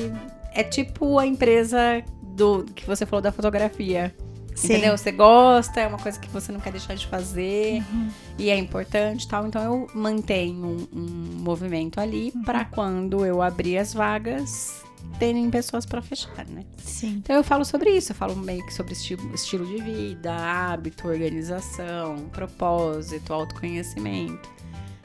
é 0.53 0.63
tipo 0.63 1.17
a 1.17 1.25
empresa 1.25 2.03
do 2.21 2.63
que 2.63 2.85
você 2.85 3.05
falou 3.05 3.21
da 3.21 3.31
fotografia. 3.31 4.13
Sim. 4.57 4.73
Entendeu? 4.73 4.97
Você 4.97 5.11
gosta, 5.11 5.79
é 5.79 5.87
uma 5.87 5.99
coisa 5.99 6.19
que 6.19 6.27
você 6.29 6.51
não 6.51 6.59
quer 6.59 6.71
deixar 6.71 6.95
de 6.95 7.05
fazer 7.05 7.83
Uhum. 7.93 8.09
e 8.39 8.49
é 8.49 8.57
importante 8.57 9.27
tal. 9.27 9.45
Então 9.45 9.61
eu 9.63 9.87
mantenho 9.93 10.65
um, 10.65 10.87
um 10.99 11.39
movimento 11.43 11.99
ali 11.99 12.33
pra 12.43 12.65
quando 12.65 13.23
eu 13.23 13.41
abrir 13.41 13.77
as 13.77 13.93
vagas 13.93 14.81
terem 15.19 15.49
pessoas 15.51 15.85
pra 15.85 16.01
fechar, 16.01 16.43
né? 16.47 16.65
Sim. 16.77 17.17
Então 17.23 17.35
eu 17.35 17.43
falo 17.43 17.63
sobre 17.63 17.91
isso, 17.91 18.11
eu 18.11 18.15
falo 18.15 18.35
meio 18.35 18.65
que 18.65 18.73
sobre 18.73 18.93
estilo, 18.93 19.33
estilo 19.33 19.65
de 19.65 19.81
vida, 19.81 20.33
hábito, 20.33 21.07
organização, 21.07 22.27
propósito, 22.31 23.31
autoconhecimento. 23.33 24.49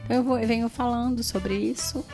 Então 0.05 0.17
eu, 0.17 0.23
vou, 0.25 0.39
eu 0.39 0.49
venho 0.49 0.69
falando 0.71 1.23
sobre 1.23 1.55
isso. 1.57 2.05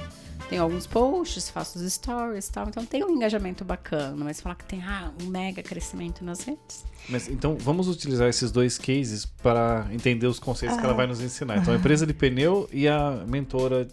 Tenho 0.48 0.62
alguns 0.62 0.86
posts, 0.86 1.50
faço 1.50 1.78
os 1.78 1.92
stories 1.92 2.46
e 2.48 2.52
tal. 2.52 2.68
Então 2.68 2.84
tem 2.84 3.04
um 3.04 3.10
engajamento 3.10 3.64
bacana, 3.64 4.24
mas 4.24 4.40
falar 4.40 4.54
que 4.54 4.64
tem 4.64 4.82
ah, 4.82 5.10
um 5.22 5.26
mega 5.26 5.62
crescimento 5.62 6.24
nas 6.24 6.40
redes. 6.40 6.84
Mas 7.08 7.28
então 7.28 7.56
vamos 7.58 7.86
utilizar 7.86 8.28
esses 8.28 8.50
dois 8.50 8.78
cases 8.78 9.26
para 9.26 9.86
entender 9.92 10.26
os 10.26 10.38
conceitos 10.38 10.78
que 10.78 10.84
ela 10.84 10.94
vai 10.94 11.06
nos 11.06 11.20
ensinar. 11.20 11.58
Então 11.58 11.74
a 11.74 11.76
empresa 11.76 12.06
de 12.06 12.14
pneu 12.14 12.68
e 12.72 12.88
a 12.88 13.24
mentora. 13.28 13.86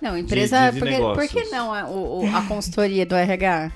Não, 0.00 0.16
empresa. 0.16 0.68
de- 0.68 0.74
de 0.74 0.78
porque, 0.78 0.94
negócios. 0.94 1.30
por 1.32 1.42
que 1.42 1.50
não 1.50 1.74
a, 1.74 1.88
o- 1.90 2.26
a 2.34 2.42
consultoria 2.46 3.04
do 3.04 3.14
RH? 3.14 3.70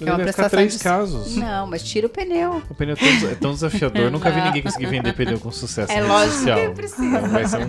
É 0.00 0.04
uma 0.10 0.18
prestação 0.18 0.50
três 0.50 0.72
de- 0.76 0.82
casos. 0.82 1.36
Não, 1.36 1.66
mas 1.68 1.82
tira 1.82 2.06
o 2.06 2.10
pneu. 2.10 2.62
O 2.68 2.74
pneu 2.74 2.94
é 2.94 2.96
tão, 2.96 3.28
é 3.30 3.34
tão 3.36 3.52
desafiador. 3.54 4.10
Nunca 4.10 4.30
vi 4.30 4.40
ninguém 4.42 4.62
conseguir 4.62 4.86
vender 4.86 5.12
pneu 5.14 5.38
com 5.38 5.52
sucesso. 5.52 5.92
É 5.92 6.00
na 6.00 6.06
lógico 6.08 6.38
social. 6.38 6.58
que 6.60 6.74
precisa. 6.74 7.20
Vai, 7.20 7.46
ser 7.46 7.58
um... 7.58 7.68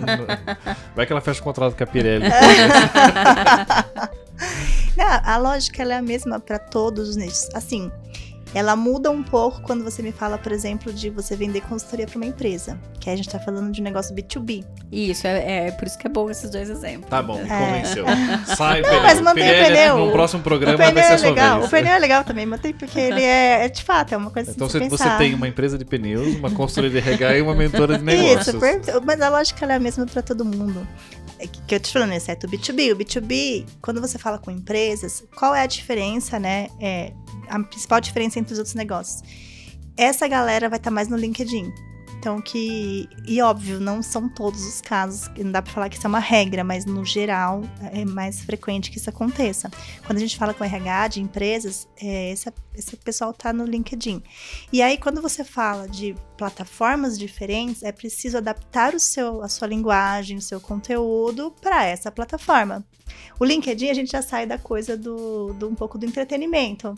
Vai 0.94 1.06
que 1.06 1.12
ela 1.12 1.20
fecha 1.20 1.40
o 1.40 1.44
contrato 1.44 1.76
com 1.76 1.84
a 1.84 1.86
Pirelli. 1.86 2.26
Não, 4.96 5.06
a 5.24 5.36
lógica 5.36 5.82
ela 5.82 5.94
é 5.94 5.98
a 5.98 6.02
mesma 6.02 6.40
para 6.40 6.58
todos 6.58 7.10
os 7.10 7.16
nichos. 7.16 7.48
Assim, 7.54 7.90
ela 8.56 8.74
muda 8.74 9.10
um 9.10 9.22
pouco 9.22 9.60
quando 9.60 9.84
você 9.84 10.02
me 10.02 10.12
fala, 10.12 10.38
por 10.38 10.50
exemplo, 10.50 10.90
de 10.90 11.10
você 11.10 11.36
vender 11.36 11.60
consultoria 11.60 12.06
para 12.06 12.16
uma 12.16 12.24
empresa. 12.24 12.78
Que 12.98 13.10
aí 13.10 13.14
a 13.14 13.16
gente 13.16 13.28
tá 13.28 13.38
falando 13.38 13.70
de 13.70 13.82
um 13.82 13.84
negócio 13.84 14.14
B2B. 14.14 14.64
Isso, 14.90 15.26
é, 15.26 15.66
é 15.66 15.70
por 15.72 15.86
isso 15.86 15.98
que 15.98 16.06
é 16.06 16.10
bom 16.10 16.30
esses 16.30 16.48
dois 16.50 16.70
exemplos. 16.70 17.10
Tá 17.10 17.22
bom, 17.22 17.36
me 17.36 17.50
É. 17.50 17.58
convenceu. 17.58 18.04
Sai, 18.56 18.80
Não, 18.80 18.88
pneu. 18.88 19.02
mas 19.02 19.20
mantém 19.20 19.50
o 19.50 19.64
pneu. 19.66 19.98
No 20.06 20.12
próximo 20.12 20.42
programa 20.42 20.74
o 20.74 20.78
pneu 20.78 20.94
vai 20.94 21.02
ser 21.18 21.26
é 21.26 21.28
legal. 21.28 21.58
vez. 21.58 21.66
O 21.66 21.70
pneu 21.70 21.92
é 21.92 21.98
legal 21.98 22.24
também, 22.24 22.46
mantém 22.46 22.72
porque 22.72 22.98
ele 22.98 23.22
é, 23.22 23.66
é 23.66 23.68
de 23.68 23.84
fato, 23.84 24.14
é 24.14 24.16
uma 24.16 24.30
coisa 24.30 24.50
Então 24.50 24.66
assim, 24.66 24.88
você, 24.88 25.04
você 25.04 25.10
tem 25.18 25.34
uma 25.34 25.46
empresa 25.48 25.76
de 25.76 25.84
pneus, 25.84 26.34
uma 26.36 26.50
consultoria 26.50 26.88
de 26.90 26.98
RH 26.98 27.36
e 27.36 27.42
uma 27.42 27.54
mentora 27.54 27.98
de 27.98 28.04
negócios. 28.04 28.54
Isso, 28.54 29.02
mas 29.04 29.20
a 29.20 29.28
lógica 29.28 29.64
ela 29.66 29.74
é 29.74 29.76
a 29.76 29.80
mesma 29.80 30.06
para 30.06 30.22
todo 30.22 30.44
mundo. 30.46 30.86
É 31.38 31.46
que, 31.46 31.74
eu 31.74 31.80
te 31.80 31.92
falando, 31.92 32.12
exceto 32.12 32.46
o 32.46 32.50
B2B. 32.50 32.92
O 32.92 32.96
B2B, 32.96 33.66
quando 33.82 34.00
você 34.00 34.18
fala 34.18 34.38
com 34.38 34.50
empresas, 34.50 35.22
qual 35.36 35.54
é 35.54 35.62
a 35.62 35.66
diferença, 35.66 36.38
né? 36.38 36.68
É, 36.80 37.12
a 37.48 37.58
principal 37.62 38.00
diferença 38.00 38.38
entre 38.38 38.52
os 38.52 38.58
outros 38.58 38.74
negócios. 38.74 39.22
Essa 39.96 40.26
galera 40.26 40.68
vai 40.68 40.78
estar 40.78 40.90
mais 40.90 41.08
no 41.08 41.16
LinkedIn. 41.16 41.72
Então 42.26 42.40
que. 42.40 43.08
E 43.24 43.40
óbvio, 43.40 43.78
não 43.78 44.02
são 44.02 44.28
todos 44.28 44.66
os 44.66 44.80
casos. 44.80 45.30
Não 45.38 45.52
dá 45.52 45.62
pra 45.62 45.72
falar 45.72 45.88
que 45.88 45.96
isso 45.96 46.08
é 46.08 46.08
uma 46.08 46.18
regra, 46.18 46.64
mas 46.64 46.84
no 46.84 47.04
geral 47.04 47.62
é 47.92 48.04
mais 48.04 48.40
frequente 48.40 48.90
que 48.90 48.98
isso 48.98 49.08
aconteça. 49.08 49.70
Quando 50.04 50.16
a 50.16 50.20
gente 50.20 50.36
fala 50.36 50.52
com 50.52 50.64
RH 50.64 51.06
de 51.06 51.20
empresas, 51.20 51.88
é, 51.96 52.32
esse, 52.32 52.52
esse 52.74 52.96
pessoal 52.96 53.32
tá 53.32 53.52
no 53.52 53.64
LinkedIn. 53.64 54.24
E 54.72 54.82
aí, 54.82 54.98
quando 54.98 55.22
você 55.22 55.44
fala 55.44 55.88
de 55.88 56.16
plataformas 56.36 57.16
diferentes, 57.16 57.84
é 57.84 57.92
preciso 57.92 58.38
adaptar 58.38 58.92
o 58.92 58.98
seu, 58.98 59.40
a 59.40 59.48
sua 59.48 59.68
linguagem, 59.68 60.36
o 60.36 60.42
seu 60.42 60.60
conteúdo 60.60 61.54
para 61.60 61.84
essa 61.84 62.10
plataforma. 62.10 62.84
O 63.38 63.44
LinkedIn 63.44 63.90
a 63.90 63.94
gente 63.94 64.10
já 64.10 64.22
sai 64.22 64.46
da 64.46 64.58
coisa 64.58 64.96
do, 64.96 65.52
do 65.54 65.68
um 65.68 65.74
pouco 65.74 65.98
do 65.98 66.06
entretenimento. 66.06 66.94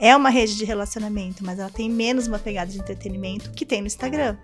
É 0.00 0.14
uma 0.14 0.28
rede 0.28 0.56
de 0.56 0.64
relacionamento, 0.64 1.44
mas 1.44 1.58
ela 1.58 1.70
tem 1.70 1.90
menos 1.90 2.26
uma 2.26 2.38
pegada 2.38 2.70
de 2.70 2.78
entretenimento 2.78 3.50
que 3.52 3.64
tem 3.64 3.80
no 3.80 3.86
Instagram. 3.86 4.36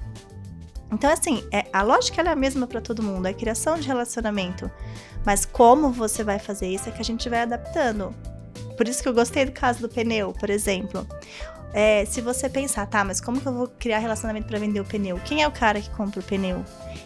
Então, 0.90 1.10
assim, 1.10 1.42
é, 1.52 1.66
a 1.72 1.82
lógica 1.82 2.22
é 2.22 2.28
a 2.28 2.36
mesma 2.36 2.66
para 2.66 2.80
todo 2.80 3.02
mundo, 3.02 3.26
é 3.26 3.30
a 3.30 3.34
criação 3.34 3.78
de 3.78 3.86
relacionamento. 3.86 4.70
Mas 5.24 5.44
como 5.44 5.90
você 5.90 6.22
vai 6.22 6.38
fazer 6.38 6.68
isso 6.68 6.88
é 6.88 6.92
que 6.92 7.00
a 7.00 7.04
gente 7.04 7.28
vai 7.28 7.40
adaptando. 7.40 8.14
Por 8.76 8.88
isso 8.88 9.02
que 9.02 9.08
eu 9.08 9.14
gostei 9.14 9.44
do 9.44 9.52
caso 9.52 9.80
do 9.80 9.88
pneu, 9.88 10.32
por 10.32 10.50
exemplo. 10.50 11.06
É, 11.74 12.04
se 12.04 12.20
você 12.20 12.48
pensar, 12.48 12.86
tá, 12.86 13.04
mas 13.04 13.20
como 13.20 13.40
que 13.40 13.48
eu 13.48 13.52
vou 13.52 13.66
criar 13.66 13.98
relacionamento 13.98 14.46
para 14.46 14.60
vender 14.60 14.80
o 14.80 14.84
pneu? 14.84 15.18
Quem 15.24 15.42
é 15.42 15.48
o 15.48 15.50
cara 15.50 15.80
que 15.80 15.90
compra 15.90 16.20
o 16.20 16.22
pneu? 16.22 16.64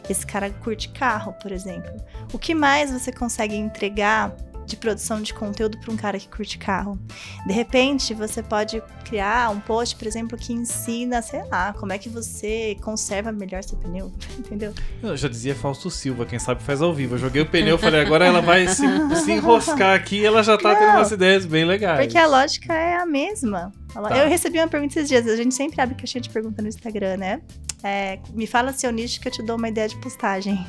Esse 0.09 0.27
cara 0.27 0.51
curte 0.51 0.91
carro, 0.91 1.33
por 1.41 1.51
exemplo. 1.51 1.91
O 2.35 2.39
que 2.39 2.55
mais 2.55 2.93
você 2.93 3.11
consegue 3.11 3.57
entregar 3.57 4.37
de 4.69 4.77
produção 4.77 5.23
de 5.23 5.33
conteúdo 5.33 5.79
para 5.79 5.93
um 5.93 5.97
cara 5.97 6.19
que 6.19 6.29
curte 6.29 6.59
carro? 6.59 6.99
De 7.47 7.53
repente, 7.53 8.15
você 8.15 8.43
pode 8.43 8.83
criar 9.05 9.51
um 9.51 9.59
post, 9.59 9.97
por 9.97 10.07
exemplo, 10.07 10.37
que 10.37 10.53
ensina, 10.53 11.23
sei 11.23 11.43
lá, 11.45 11.73
como 11.73 11.93
é 11.93 11.99
que 11.99 12.09
você 12.09 12.77
conserva 12.83 13.33
melhor 13.33 13.65
seu 13.65 13.79
pneu, 13.79 14.13
entendeu? 14.39 14.75
Eu 15.03 15.17
já 15.17 15.29
dizia 15.29 15.55
Fausto 15.55 15.91
Silva, 15.91 16.27
quem 16.27 16.39
sabe 16.39 16.63
faz 16.63 16.83
ao 16.83 16.93
vivo. 16.93 17.15
Eu 17.15 17.19
joguei 17.19 17.43
o 17.43 17.47
pneu, 17.47 17.79
falei, 17.79 18.01
agora 18.01 18.27
ela 18.27 18.43
vai 18.43 18.69
se, 18.69 18.85
se 19.25 19.33
enroscar 19.33 19.97
aqui 19.97 20.21
e 20.21 20.27
ela 20.27 20.43
já 20.43 20.57
tá 20.59 20.75
tendo 20.75 20.89
Não. 20.89 20.97
umas 20.97 21.11
ideias 21.11 21.47
bem 21.47 21.65
legais. 21.65 21.99
Porque 21.99 22.19
a 22.19 22.27
lógica 22.27 22.75
é 22.75 22.97
a 22.97 23.07
mesma. 23.07 23.73
Tá. 23.93 24.19
Eu 24.19 24.29
recebi 24.29 24.59
uma 24.59 24.69
pergunta 24.69 24.99
esses 24.99 25.09
dias, 25.09 25.27
a 25.27 25.37
gente 25.37 25.55
sempre 25.55 25.81
abre 25.81 25.95
caixinha 25.95 26.21
de 26.21 26.29
pergunta 26.29 26.61
no 26.61 26.69
Instagram, 26.69 27.17
né? 27.17 27.41
É, 27.83 28.19
me 28.35 28.47
fala 28.47 28.73
seu 28.73 28.93
nicho 28.93 29.21
que 29.21 29.29
eu 29.29 29.33
te 29.33 29.43
dou 29.43 29.57
uma 29.57 29.69
ideia 29.69 29.89
de 29.89 29.97
postagem. 29.97 30.65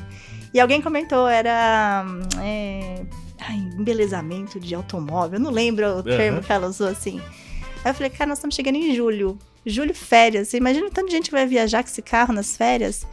E 0.52 0.58
alguém 0.58 0.80
comentou, 0.82 1.28
era 1.28 2.04
hum, 2.06 2.20
é, 2.42 3.02
ai, 3.40 3.56
embelezamento 3.56 4.58
de 4.60 4.74
automóvel, 4.74 5.38
eu 5.38 5.42
não 5.42 5.50
lembro 5.50 5.86
o 5.98 6.02
termo 6.02 6.38
Aham. 6.38 6.46
que 6.46 6.52
ela 6.52 6.66
usou 6.68 6.88
assim. 6.88 7.20
Aí 7.84 7.90
eu 7.90 7.94
falei, 7.94 8.10
cara, 8.10 8.28
nós 8.28 8.38
estamos 8.38 8.54
chegando 8.54 8.76
em 8.76 8.94
julho. 8.94 9.38
Julho, 9.64 9.94
férias. 9.94 10.48
Você 10.48 10.56
imagina 10.56 10.86
o 10.86 10.90
tanto 10.90 11.06
de 11.08 11.12
gente 11.12 11.26
que 11.26 11.32
vai 11.32 11.46
viajar 11.46 11.82
com 11.82 11.88
esse 11.90 12.02
carro 12.02 12.32
nas 12.32 12.56
férias? 12.56 13.06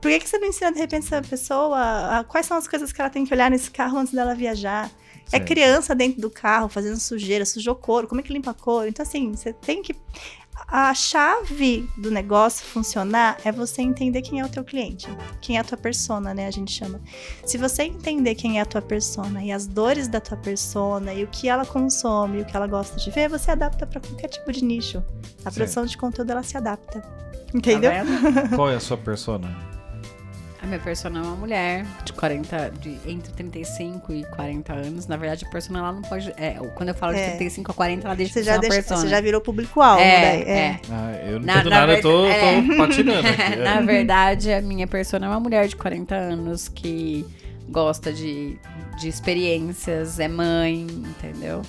Por 0.00 0.10
que, 0.10 0.18
que 0.20 0.28
você 0.28 0.36
não 0.38 0.48
ensina, 0.48 0.72
de 0.72 0.78
repente, 0.78 1.06
essa 1.06 1.22
pessoa 1.22 1.76
a- 1.78 2.18
a- 2.18 2.24
quais 2.24 2.46
são 2.46 2.56
as 2.56 2.66
coisas 2.66 2.92
que 2.92 3.00
ela 3.00 3.10
tem 3.10 3.24
que 3.24 3.32
olhar 3.32 3.50
nesse 3.50 3.70
carro 3.70 3.98
antes 3.98 4.12
dela 4.12 4.34
viajar? 4.34 4.90
É 5.28 5.30
Certo. 5.38 5.46
criança 5.46 5.94
dentro 5.94 6.20
do 6.20 6.28
carro 6.28 6.68
fazendo 6.68 6.98
sujeira, 6.98 7.44
sujou 7.46 7.74
couro, 7.76 8.08
como 8.08 8.20
é 8.20 8.24
que 8.24 8.32
limpa 8.32 8.52
couro? 8.52 8.88
Então, 8.88 9.04
assim, 9.04 9.30
você 9.32 9.52
tem 9.52 9.80
que. 9.80 9.94
A 10.66 10.94
chave 10.94 11.88
do 11.96 12.10
negócio 12.10 12.64
funcionar 12.64 13.38
é 13.44 13.52
você 13.52 13.82
entender 13.82 14.22
quem 14.22 14.40
é 14.40 14.44
o 14.44 14.48
teu 14.48 14.64
cliente, 14.64 15.08
quem 15.40 15.56
é 15.56 15.60
a 15.60 15.64
tua 15.64 15.76
persona, 15.76 16.32
né? 16.32 16.46
A 16.46 16.50
gente 16.50 16.72
chama. 16.72 17.00
Se 17.44 17.58
você 17.58 17.82
entender 17.82 18.34
quem 18.34 18.58
é 18.58 18.62
a 18.62 18.66
tua 18.66 18.82
persona 18.82 19.42
e 19.44 19.52
as 19.52 19.66
dores 19.66 20.08
da 20.08 20.20
tua 20.20 20.36
persona 20.36 21.12
e 21.12 21.24
o 21.24 21.26
que 21.28 21.48
ela 21.48 21.66
consome 21.66 22.38
e 22.38 22.42
o 22.42 22.44
que 22.44 22.56
ela 22.56 22.66
gosta 22.66 22.96
de 22.96 23.10
ver, 23.10 23.28
você 23.28 23.50
adapta 23.50 23.86
para 23.86 24.00
qualquer 24.00 24.28
tipo 24.28 24.50
de 24.52 24.64
nicho. 24.64 25.02
A 25.44 25.50
produção 25.50 25.84
de 25.84 25.96
conteúdo 25.96 26.30
ela 26.30 26.42
se 26.42 26.56
adapta. 26.56 27.00
Tá 27.00 27.58
Entendeu? 27.58 27.92
Qual 28.56 28.70
é 28.70 28.76
a 28.76 28.80
sua 28.80 28.96
persona? 28.96 29.71
A 30.62 30.66
minha 30.66 30.78
persona 30.78 31.18
é 31.18 31.22
uma 31.22 31.34
mulher 31.34 31.84
de 32.04 32.12
40, 32.12 32.70
de 32.80 32.96
entre 33.04 33.32
35 33.32 34.12
e 34.12 34.24
40 34.26 34.72
anos. 34.72 35.06
Na 35.08 35.16
verdade, 35.16 35.44
a 35.44 35.48
persona 35.50 35.80
ela 35.80 35.90
não 35.92 36.02
pode. 36.02 36.32
É, 36.36 36.52
quando 36.76 36.90
eu 36.90 36.94
falo 36.94 37.12
de 37.14 37.18
É. 37.18 37.30
35 37.30 37.72
a 37.72 37.74
40, 37.74 38.06
ela 38.06 38.14
deixa 38.14 38.32
você 38.34 38.40
de 38.40 38.46
já, 38.46 38.52
ser 38.52 38.56
uma 38.58 38.60
deixa, 38.62 38.76
persona. 38.76 39.00
você 39.00 39.08
já 39.08 39.20
virou 39.20 39.40
público-alvo, 39.40 40.00
é, 40.00 40.20
daí. 40.20 40.42
é. 40.42 40.80
Ah, 40.88 41.12
eu 41.26 41.40
não 41.40 41.52
entendo 41.52 41.68
na 41.70 41.80
nada, 41.80 41.92
eu 41.94 42.00
tô, 42.02 42.10
tô 42.22 42.26
é. 42.26 42.76
patinando 42.76 43.26
aqui. 43.28 43.42
É. 43.42 43.56
Na 43.56 43.80
verdade, 43.80 44.52
a 44.52 44.62
minha 44.62 44.86
persona 44.86 45.26
é 45.26 45.28
uma 45.28 45.40
mulher 45.40 45.66
de 45.66 45.74
40 45.74 46.14
anos 46.14 46.68
que 46.68 47.26
gosta 47.68 48.12
de, 48.12 48.56
de 49.00 49.08
experiências, 49.08 50.20
é 50.20 50.28
mãe, 50.28 50.82
entendeu? 50.82 51.62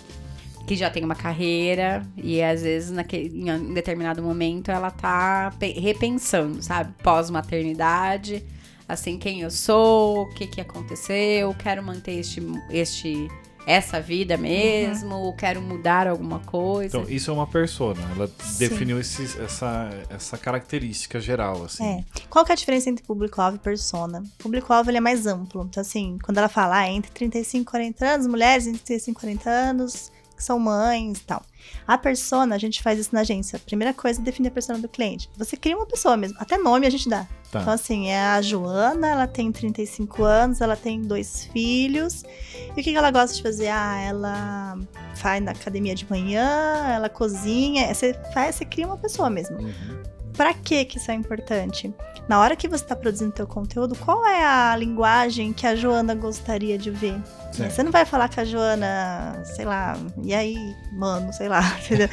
Que 0.67 0.75
já 0.75 0.89
tem 0.91 1.03
uma 1.03 1.15
carreira 1.15 2.03
e 2.15 2.41
às 2.43 2.61
vezes 2.61 2.91
naquele, 2.91 3.41
em 3.41 3.51
um 3.51 3.73
determinado 3.73 4.21
momento 4.21 4.69
ela 4.69 4.91
tá 4.91 5.51
pe- 5.59 5.79
repensando, 5.79 6.61
sabe? 6.61 6.93
Pós-maternidade, 7.03 8.43
assim, 8.87 9.17
quem 9.17 9.41
eu 9.41 9.51
sou, 9.51 10.23
o 10.23 10.29
que 10.29 10.47
que 10.47 10.61
aconteceu, 10.61 11.53
quero 11.55 11.83
manter 11.83 12.13
este, 12.19 12.41
este, 12.69 13.27
essa 13.65 14.01
vida 14.01 14.35
mesmo, 14.37 15.33
quero 15.37 15.61
mudar 15.61 16.07
alguma 16.07 16.39
coisa. 16.39 16.97
Então, 16.97 17.09
isso 17.09 17.31
é 17.31 17.33
uma 17.33 17.47
persona. 17.47 17.99
Ela 18.15 18.27
Sim. 18.39 18.57
definiu 18.59 18.99
esse- 18.99 19.39
essa, 19.41 19.89
essa 20.09 20.37
característica 20.37 21.19
geral, 21.19 21.63
assim. 21.63 21.83
É. 21.85 22.03
Qual 22.29 22.43
que 22.43 22.51
é 22.51 22.53
a 22.53 22.57
diferença 22.57 22.89
entre 22.89 23.03
público-alvo 23.05 23.55
e 23.57 23.59
persona? 23.59 24.23
Público-alvo 24.37 24.89
ele 24.89 24.97
é 24.97 25.01
mais 25.01 25.25
amplo. 25.25 25.63
Então, 25.69 25.81
assim, 25.81 26.17
quando 26.23 26.37
ela 26.39 26.49
fala 26.49 26.77
ah, 26.79 26.89
entre 26.89 27.11
35 27.11 27.61
e 27.61 27.65
40 27.71 28.05
anos, 28.05 28.27
mulheres 28.27 28.67
entre 28.67 28.79
35 28.81 29.17
e 29.17 29.21
40 29.21 29.49
anos, 29.49 30.11
que 30.35 30.43
são 30.43 30.59
mães 30.59 31.19
e 31.19 31.23
tal. 31.23 31.41
A 31.87 31.97
persona, 31.97 32.55
a 32.55 32.57
gente 32.57 32.81
faz 32.83 32.99
isso 32.99 33.11
na 33.13 33.21
agência. 33.21 33.55
A 33.55 33.59
primeira 33.59 33.93
coisa 33.93 34.19
é 34.19 34.23
definir 34.23 34.49
a 34.49 34.51
persona 34.51 34.79
do 34.79 34.89
cliente. 34.89 35.29
Você 35.37 35.55
cria 35.55 35.77
uma 35.77 35.85
pessoa 35.85 36.17
mesmo. 36.17 36.35
Até 36.39 36.57
nome 36.57 36.85
a 36.85 36.89
gente 36.89 37.07
dá. 37.07 37.25
Tá. 37.53 37.61
Então, 37.61 37.71
assim, 37.71 38.07
é 38.07 38.19
a 38.19 38.41
Joana, 38.41 39.09
ela 39.09 39.27
tem 39.27 39.51
35 39.51 40.23
anos, 40.23 40.59
ela 40.59 40.75
tem 40.75 40.99
dois 41.03 41.45
filhos. 41.45 42.23
E 42.75 42.81
o 42.81 42.83
que, 42.83 42.95
ela 42.95 43.11
gosta 43.11 43.35
de 43.35 43.43
fazer? 43.43 43.67
Ah, 43.67 43.99
ela 43.99 44.79
faz 45.13 45.43
na 45.43 45.51
academia 45.51 45.93
de 45.93 46.09
manhã, 46.09 46.47
ela 46.91 47.09
cozinha. 47.09 47.93
Você, 47.93 48.15
faz, 48.33 48.55
você 48.55 48.65
cria 48.65 48.87
uma 48.87 48.97
pessoa 48.97 49.29
mesmo. 49.29 49.55
Uhum. 49.57 50.03
Pra 50.35 50.55
que 50.55 50.83
que 50.85 50.97
isso 50.97 51.11
é 51.11 51.13
importante? 51.13 51.93
Na 52.27 52.39
hora 52.39 52.55
que 52.55 52.69
você 52.69 52.83
está 52.83 52.95
produzindo 52.95 53.31
teu 53.33 53.45
conteúdo, 53.45 53.95
qual 53.95 54.25
é 54.25 54.45
a 54.45 54.75
linguagem 54.77 55.51
que 55.51 55.67
a 55.67 55.75
Joana 55.75 56.15
gostaria 56.15 56.77
de 56.77 56.89
ver? 56.89 57.19
Certo. 57.51 57.71
Você 57.73 57.83
não 57.83 57.91
vai 57.91 58.05
falar 58.05 58.33
com 58.33 58.39
a 58.39 58.45
Joana, 58.45 59.41
sei 59.43 59.65
lá, 59.65 59.97
e 60.23 60.33
aí, 60.33 60.55
mano, 60.93 61.33
sei 61.33 61.49
lá, 61.49 61.61
entendeu? 61.85 62.07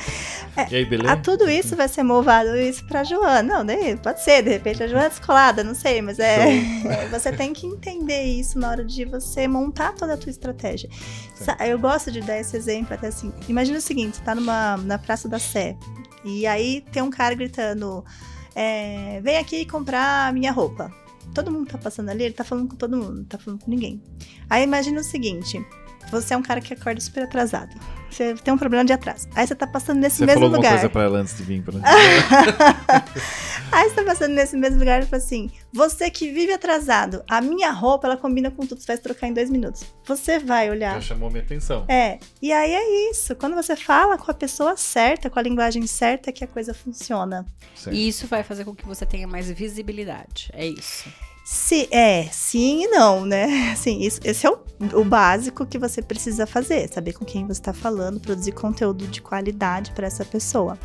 E 0.71 0.76
aí, 0.76 0.85
beleza? 0.85 1.12
A 1.12 1.17
tudo 1.17 1.49
isso 1.49 1.76
vai 1.76 1.88
ser 1.88 2.02
movado 2.02 2.57
isso 2.57 2.85
pra 2.87 3.05
Joana. 3.05 3.43
Não, 3.59 3.64
daí 3.64 3.97
pode 3.97 4.21
ser, 4.23 4.43
de 4.43 4.50
repente 4.50 4.83
a 4.83 4.88
Joana 4.88 5.07
é 5.07 5.09
descolada, 5.11 5.62
não 5.62 5.75
sei, 5.75 6.02
mas 6.02 6.19
é, 6.19 6.57
é, 6.59 7.07
você 7.09 7.31
tem 7.33 7.52
que 7.52 7.67
entender 7.67 8.23
isso 8.25 8.59
na 8.59 8.69
hora 8.71 8.85
de 8.85 9.05
você 9.05 9.47
montar 9.47 9.93
toda 9.95 10.14
a 10.14 10.17
tua 10.17 10.31
estratégia. 10.31 10.90
Sa- 11.37 11.57
Eu 11.61 11.79
gosto 11.79 12.11
de 12.11 12.21
dar 12.21 12.37
esse 12.38 12.57
exemplo 12.57 12.95
até 12.95 13.07
assim. 13.07 13.33
Imagina 13.49 13.79
o 13.79 13.81
seguinte, 13.81 14.17
você 14.17 14.23
tá 14.25 14.35
numa, 14.35 14.76
na 14.79 14.99
Praça 14.99 15.29
da 15.29 15.38
Sé 15.38 15.76
e 16.25 16.47
aí 16.47 16.85
tem 16.93 17.00
um 17.02 17.11
cara 17.11 17.35
gritando 17.35 18.05
é, 18.54 19.21
vem 19.23 19.38
aqui 19.38 19.64
comprar 19.64 20.33
minha 20.33 20.52
roupa. 20.52 20.92
Todo 21.35 21.50
mundo 21.50 21.69
tá 21.69 21.78
passando 21.78 22.09
ali, 22.09 22.25
ele 22.25 22.35
tá 22.35 22.42
falando 22.42 22.69
com 22.69 22.76
todo 22.76 22.97
mundo, 22.97 23.14
não 23.14 23.25
tá 23.25 23.38
falando 23.38 23.62
com 23.62 23.71
ninguém. 23.71 24.02
Aí 24.49 24.64
imagina 24.64 25.00
o 25.00 25.04
seguinte, 25.04 25.64
você 26.11 26.35
é 26.35 26.37
um 26.37 26.42
cara 26.42 26.61
que 26.61 26.75
acorda 26.75 27.00
super 27.00 27.23
atrasado. 27.25 27.75
Você 28.11 28.35
tem 28.35 28.52
um 28.52 28.59
problema 28.59 28.85
de 28.85 28.92
atraso. 28.92 29.28
Aí 29.35 29.47
você 29.47 29.54
tá 29.54 29.66
passando 29.66 30.00
nesse 30.00 30.19
Você 30.19 30.26
mesmo 30.26 30.40
falou 30.40 30.57
lugar. 30.57 30.73
coisa 30.73 30.88
pra 30.90 31.02
ela 31.04 31.19
antes 31.19 31.37
de 31.37 31.45
vir 31.45 31.62
pra 31.62 31.75
Aí 33.71 33.88
você 33.88 33.95
tá 33.95 34.04
passando 34.04 34.35
nesse 34.35 34.57
mesmo 34.57 34.80
lugar 34.80 35.00
e 35.00 35.07
fala 35.07 35.23
assim: 35.23 35.49
você 35.73 36.11
que 36.11 36.33
vive 36.33 36.52
atrasado, 36.52 37.23
a 37.30 37.40
minha 37.40 37.71
roupa 37.71 38.09
ela 38.09 38.16
combina 38.16 38.50
com 38.50 38.66
tudo, 38.66 38.80
você 38.80 38.88
vai 38.88 38.99
trocar 38.99 39.28
em 39.28 39.33
dois 39.33 39.49
minutos. 39.49 39.85
Você 40.04 40.40
vai 40.40 40.69
olhar. 40.69 40.95
Já 40.95 41.00
chamou 41.14 41.30
minha 41.30 41.42
atenção. 41.42 41.85
É, 41.88 42.19
e 42.42 42.52
aí 42.52 42.73
é 42.73 43.11
isso. 43.11 43.37
Quando 43.37 43.54
você 43.54 43.76
fala 43.76 44.19
com 44.19 44.28
a 44.30 44.35
pessoa 44.35 44.76
certa, 44.76 45.30
com 45.30 45.38
a 45.38 45.42
linguagem 45.42 45.87
certa, 45.87 46.30
é 46.30 46.33
que 46.33 46.42
a 46.42 46.49
coisa 46.49 46.75
funciona. 46.75 47.47
Certo. 47.76 47.95
E 47.95 48.09
isso 48.09 48.26
vai 48.26 48.42
fazer 48.42 48.64
com 48.64 48.75
que 48.75 48.85
você 48.85 49.07
tenha 49.07 49.28
mais 49.28 49.49
visibilidade. 49.50 50.50
É 50.52 50.66
isso. 50.66 51.09
Se, 51.44 51.88
é, 51.90 52.25
sim 52.30 52.85
e 52.85 52.88
não, 52.88 53.25
né? 53.25 53.70
Assim, 53.73 54.00
isso, 54.00 54.20
esse 54.25 54.47
é 54.47 54.50
o, 54.50 54.59
o 54.94 55.04
básico 55.04 55.66
que 55.66 55.78
você 55.78 56.00
precisa 56.00 56.47
fazer. 56.47 56.88
Saber 56.92 57.12
com 57.12 57.25
quem 57.25 57.44
você 57.47 57.61
está 57.61 57.73
falando, 57.73 58.20
produzir 58.20 58.52
conteúdo 58.52 59.06
de 59.09 59.20
qualidade 59.20 59.90
para 59.92 60.06
essa 60.06 60.25
pessoa. 60.25 60.78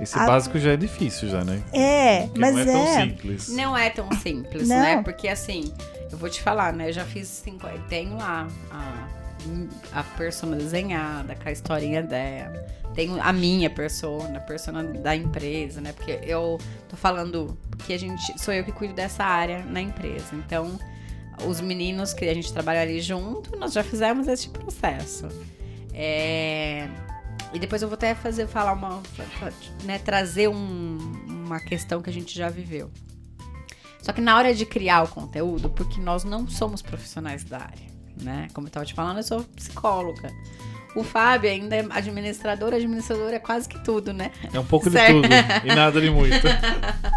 Esse 0.00 0.16
a- 0.18 0.26
básico 0.26 0.58
já 0.58 0.72
é 0.72 0.76
difícil, 0.76 1.28
já, 1.28 1.44
né? 1.44 1.62
É, 1.72 2.22
Porque 2.26 2.38
mas 2.40 2.54
não 2.54 2.60
é, 2.60 2.64
tão 2.66 2.82
é. 2.86 3.02
simples. 3.06 3.48
Não 3.48 3.76
é 3.76 3.90
tão 3.90 4.12
simples, 4.12 4.68
Não. 4.68 4.76
né? 4.76 5.02
Porque 5.02 5.26
assim, 5.26 5.72
eu 6.10 6.18
vou 6.18 6.28
te 6.28 6.40
falar, 6.42 6.72
né? 6.72 6.88
Eu 6.88 6.92
já 6.92 7.04
fiz 7.04 7.26
cinco. 7.26 7.66
Tenho 7.88 8.16
lá 8.16 8.46
a, 8.70 9.08
a 9.92 10.02
persona 10.02 10.56
desenhada, 10.56 11.34
com 11.34 11.48
a 11.48 11.52
historinha 11.52 12.02
dela. 12.02 12.66
Tenho 12.94 13.20
a 13.22 13.32
minha 13.32 13.70
persona, 13.70 14.38
a 14.38 14.40
persona 14.40 14.82
da 14.82 15.14
empresa, 15.14 15.80
né? 15.80 15.92
Porque 15.92 16.18
eu 16.22 16.58
tô 16.88 16.96
falando 16.96 17.56
que 17.86 17.92
a 17.92 17.98
gente. 17.98 18.38
Sou 18.40 18.52
eu 18.52 18.64
que 18.64 18.72
cuido 18.72 18.94
dessa 18.94 19.22
área 19.24 19.64
na 19.64 19.80
empresa. 19.80 20.34
Então, 20.34 20.78
os 21.46 21.60
meninos 21.60 22.12
que 22.12 22.24
a 22.24 22.34
gente 22.34 22.52
trabalha 22.52 22.80
ali 22.82 23.00
junto, 23.00 23.56
nós 23.58 23.72
já 23.72 23.84
fizemos 23.84 24.26
esse 24.26 24.48
processo. 24.48 25.28
É, 25.94 26.88
E 27.52 27.58
depois 27.58 27.80
eu 27.80 27.88
vou 27.88 27.94
até 27.94 28.14
fazer, 28.14 28.46
falar 28.46 28.72
uma. 28.74 29.00
Né, 29.84 29.98
trazer 29.98 30.48
um- 30.48 30.98
uma 31.26 31.58
questão 31.60 32.02
que 32.02 32.10
a 32.10 32.12
gente 32.12 32.36
já 32.36 32.50
viveu. 32.50 32.90
Só 34.02 34.12
que 34.12 34.20
na 34.20 34.36
hora 34.36 34.54
de 34.54 34.66
criar 34.66 35.02
o 35.04 35.08
conteúdo, 35.08 35.70
porque 35.70 35.98
nós 36.00 36.24
não 36.24 36.46
somos 36.46 36.82
profissionais 36.82 37.44
da 37.44 37.58
área, 37.58 37.88
né? 38.22 38.48
Como 38.52 38.66
eu 38.66 38.70
tava 38.70 38.86
te 38.86 38.94
falando, 38.94 39.18
eu 39.18 39.22
sou 39.22 39.42
psicóloga. 39.56 40.32
O 40.96 41.04
Fábio 41.04 41.50
ainda 41.50 41.76
é 41.76 41.86
administrador, 41.90 42.72
administrador 42.74 43.32
é 43.32 43.38
quase 43.38 43.68
que 43.68 43.78
tudo, 43.84 44.12
né? 44.12 44.32
É 44.52 44.58
um 44.58 44.64
pouco 44.64 44.90
Certo. 44.90 45.20
de 45.20 45.28
tudo 45.28 45.66
e 45.66 45.74
nada 45.74 46.00
de 46.00 46.10
muito. 46.10 46.34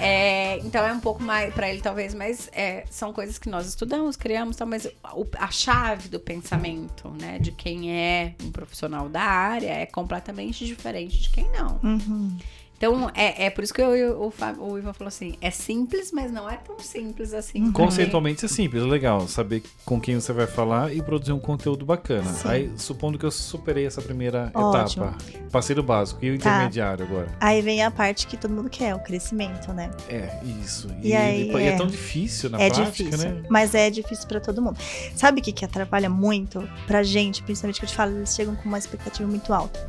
É, 0.00 0.58
então 0.58 0.86
é 0.86 0.92
um 0.92 1.00
pouco 1.00 1.22
mais, 1.22 1.52
pra 1.52 1.68
ele 1.68 1.80
talvez, 1.80 2.14
mas 2.14 2.48
é, 2.52 2.84
são 2.88 3.12
coisas 3.12 3.36
que 3.38 3.48
nós 3.48 3.66
estudamos, 3.66 4.14
criamos, 4.16 4.54
tal, 4.56 4.66
mas 4.66 4.86
o- 5.12 5.26
a 5.36 5.50
chave 5.50 6.08
do 6.08 6.20
pensamento, 6.20 7.08
né, 7.20 7.38
de 7.40 7.50
quem 7.50 7.92
é 7.92 8.34
um 8.44 8.50
profissional 8.52 9.08
da 9.08 9.22
área 9.22 9.70
é 9.72 9.86
completamente 9.86 10.64
diferente 10.64 11.20
de 11.20 11.30
quem 11.30 11.50
não. 11.50 11.80
Uhum. 11.82 12.36
Então 12.78 13.10
é, 13.12 13.46
é 13.46 13.50
por 13.50 13.64
isso 13.64 13.74
que 13.74 13.82
eu, 13.82 13.94
eu- 13.96 14.22
o, 14.22 14.30
Fábio- 14.30 14.62
o 14.62 14.78
Ivan 14.78 14.92
falou 14.92 15.08
assim: 15.08 15.34
é 15.40 15.50
simples, 15.50 16.12
mas 16.12 16.30
não 16.30 16.48
é 16.48 16.56
tão 16.56 16.78
simples 16.78 17.34
assim. 17.34 17.58
também. 17.58 17.72
Conceitualmente 17.72 18.44
é 18.44 18.48
simples, 18.48 18.84
legal 18.84 19.26
saber 19.26 19.64
com 19.84 20.00
quem 20.00 20.14
você 20.20 20.32
vai 20.32 20.46
falar 20.46 20.94
e 20.94 21.02
produzir 21.02 21.32
um 21.32 21.40
conteúdo 21.40 21.84
bacana. 21.84 22.32
Sim. 22.32 22.48
Aí, 22.48 22.72
supondo 22.76 23.18
que 23.18 23.26
eu 23.26 23.30
superei 23.32 23.84
essa 23.84 24.00
primeira 24.00 24.50
Ótimo. 24.54 25.06
etapa, 25.06 25.18
passei 25.50 25.74
do 25.74 25.82
básico 25.82 26.24
e 26.24 26.30
o 26.30 26.38
Tá. 26.38 26.50
intermediário 26.50 27.04
agora. 27.04 27.26
Aí 27.40 27.60
vem 27.60 27.82
a 27.82 27.90
parte 27.90 28.26
que 28.28 28.36
todo 28.36 28.52
mundo 28.54 28.70
quer, 28.70 28.94
o 28.94 29.00
crescimento, 29.00 29.72
né? 29.72 29.90
É, 30.08 30.38
isso. 30.62 30.88
E 31.02 31.12
aí, 31.14 31.50
e 31.50 31.56
é 31.56 31.66
é. 31.72 31.76
tão 31.76 31.86
difícil 31.88 32.48
na 32.48 32.60
é 32.60 32.70
prática, 32.70 32.90
difícil, 33.10 33.28
né? 33.30 33.42
mas 33.50 33.74
é 33.74 33.90
difícil 33.90 34.28
pra 34.28 34.38
todo 34.40 34.62
mundo. 34.62 34.78
Sabe 35.16 35.40
o 35.40 35.42
que, 35.42 35.50
que 35.50 35.64
atrapalha 35.64 36.08
muito 36.08 36.62
pra 36.86 37.02
gente, 37.02 37.42
principalmente 37.42 37.80
que 37.80 37.86
eu 37.86 37.88
te 37.88 37.96
falo, 37.96 38.16
eles 38.16 38.34
chegam 38.36 38.54
com 38.54 38.68
uma 38.68 38.78
expectativa 38.78 39.28
muito 39.28 39.52
alta. 39.52 39.84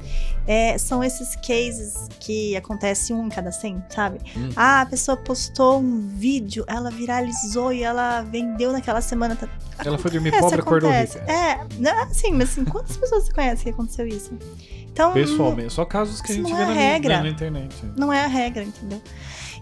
É, 0.47 0.75
são 0.79 1.03
esses 1.03 1.35
cases 1.35 2.07
que 2.19 2.55
acontece 2.79 3.13
um 3.13 3.25
em 3.27 3.29
cada 3.29 3.51
100, 3.51 3.83
sabe? 3.89 4.19
Hum. 4.35 4.49
Ah, 4.55 4.81
a 4.81 4.85
pessoa 4.85 5.17
postou 5.17 5.79
um 5.79 6.07
vídeo, 6.15 6.63
ela 6.67 6.89
viralizou 6.89 7.73
e 7.73 7.83
ela 7.83 8.21
vendeu 8.21 8.71
naquela 8.71 9.01
semana. 9.01 9.35
Tá- 9.35 9.47
Ela 9.85 9.97
foi 9.97 10.09
dormir 10.11 10.31
pobre, 10.39 10.59
acordou 10.61 10.89
rica. 10.89 11.19
É, 11.29 11.59
não, 11.77 12.03
assim, 12.03 12.31
mas 12.31 12.49
assim, 12.51 12.65
quantas 12.65 12.95
pessoas 12.97 13.25
você 13.25 13.33
conhece 13.33 13.63
que 13.63 13.69
aconteceu 13.69 14.07
isso? 14.07 14.31
Então, 14.91 15.13
Pessoalmente, 15.13 15.71
só 15.73 15.85
casos 15.85 16.21
que 16.21 16.31
a 16.31 16.35
gente 16.35 16.49
não 16.49 16.57
vê 16.57 16.63
é 16.63 16.65
na, 16.65 16.73
regra. 16.73 17.17
na, 17.17 17.23
na 17.23 17.29
internet. 17.29 17.75
não 17.95 18.11
é 18.11 18.23
a 18.23 18.27
regra, 18.27 18.63
entendeu? 18.63 19.01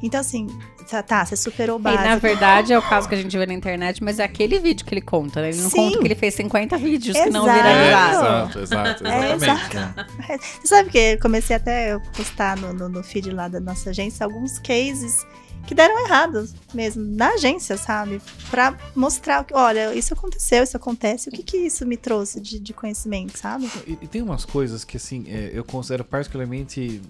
Então, 0.02 0.20
assim, 0.22 0.48
tá, 0.90 1.02
tá, 1.02 1.26
você 1.26 1.36
superou 1.36 1.78
o 1.78 1.80
E, 1.80 1.84
básico. 1.84 2.04
na 2.04 2.16
verdade, 2.18 2.72
é 2.72 2.78
o 2.78 2.82
caso 2.84 3.10
que 3.10 3.16
a 3.16 3.18
gente 3.18 3.36
vê 3.36 3.46
na 3.48 3.54
internet, 3.54 4.04
mas 4.04 4.20
é 4.20 4.24
aquele 4.24 4.60
vídeo 4.60 4.86
que 4.86 4.94
ele 4.94 5.02
conta, 5.02 5.42
né? 5.42 5.50
Ele 5.50 5.62
não 5.62 5.70
Sim. 5.72 5.78
conta 5.78 6.00
que 6.00 6.06
ele 6.08 6.16
fez 6.16 6.36
50 6.36 6.78
vídeos 6.78 7.18
que 7.18 7.30
não 7.32 7.44
Exato. 7.48 7.60
É, 7.60 7.64
viralizaram. 7.84 8.38
exato, 8.50 8.60
exato, 8.60 9.08
É, 9.08 9.34
exatamente. 9.34 9.76
né? 9.76 10.38
Você 10.62 10.68
sabe 10.68 10.90
que 10.92 10.98
eu 11.00 11.20
comecei 11.20 11.56
até 11.56 11.94
a 11.94 12.00
postar 12.00 12.58
no, 12.58 12.74
no, 12.74 12.90
no 12.90 13.04
feed 13.08 13.32
lá 13.32 13.48
da 13.48 13.60
nossa 13.60 13.90
agência 13.90 14.26
alguns 14.26 14.60
cases 14.60 15.26
que 15.68 15.76
deram 15.76 16.00
errado 16.06 16.50
mesmo, 16.74 17.04
na 17.04 17.34
agência, 17.34 17.78
sabe? 17.78 18.22
Pra 18.50 18.78
mostrar, 18.96 19.44
que, 19.44 19.54
olha, 19.54 19.94
isso 19.94 20.14
aconteceu, 20.14 20.64
isso 20.64 20.78
acontece, 20.78 21.28
o 21.28 21.32
que 21.32 21.44
que 21.44 21.58
isso 21.58 21.86
me 21.86 21.98
trouxe 21.98 22.40
de, 22.40 22.58
de 22.58 22.74
conhecimento, 22.74 23.38
sabe? 23.38 23.70
E, 23.86 23.98
e 24.02 24.08
tem 24.08 24.22
umas 24.22 24.46
coisas 24.46 24.86
que, 24.86 24.96
assim, 24.96 25.26
é, 25.28 25.52
eu 25.54 25.66
considero 25.66 26.06
particularmente. 26.06 27.02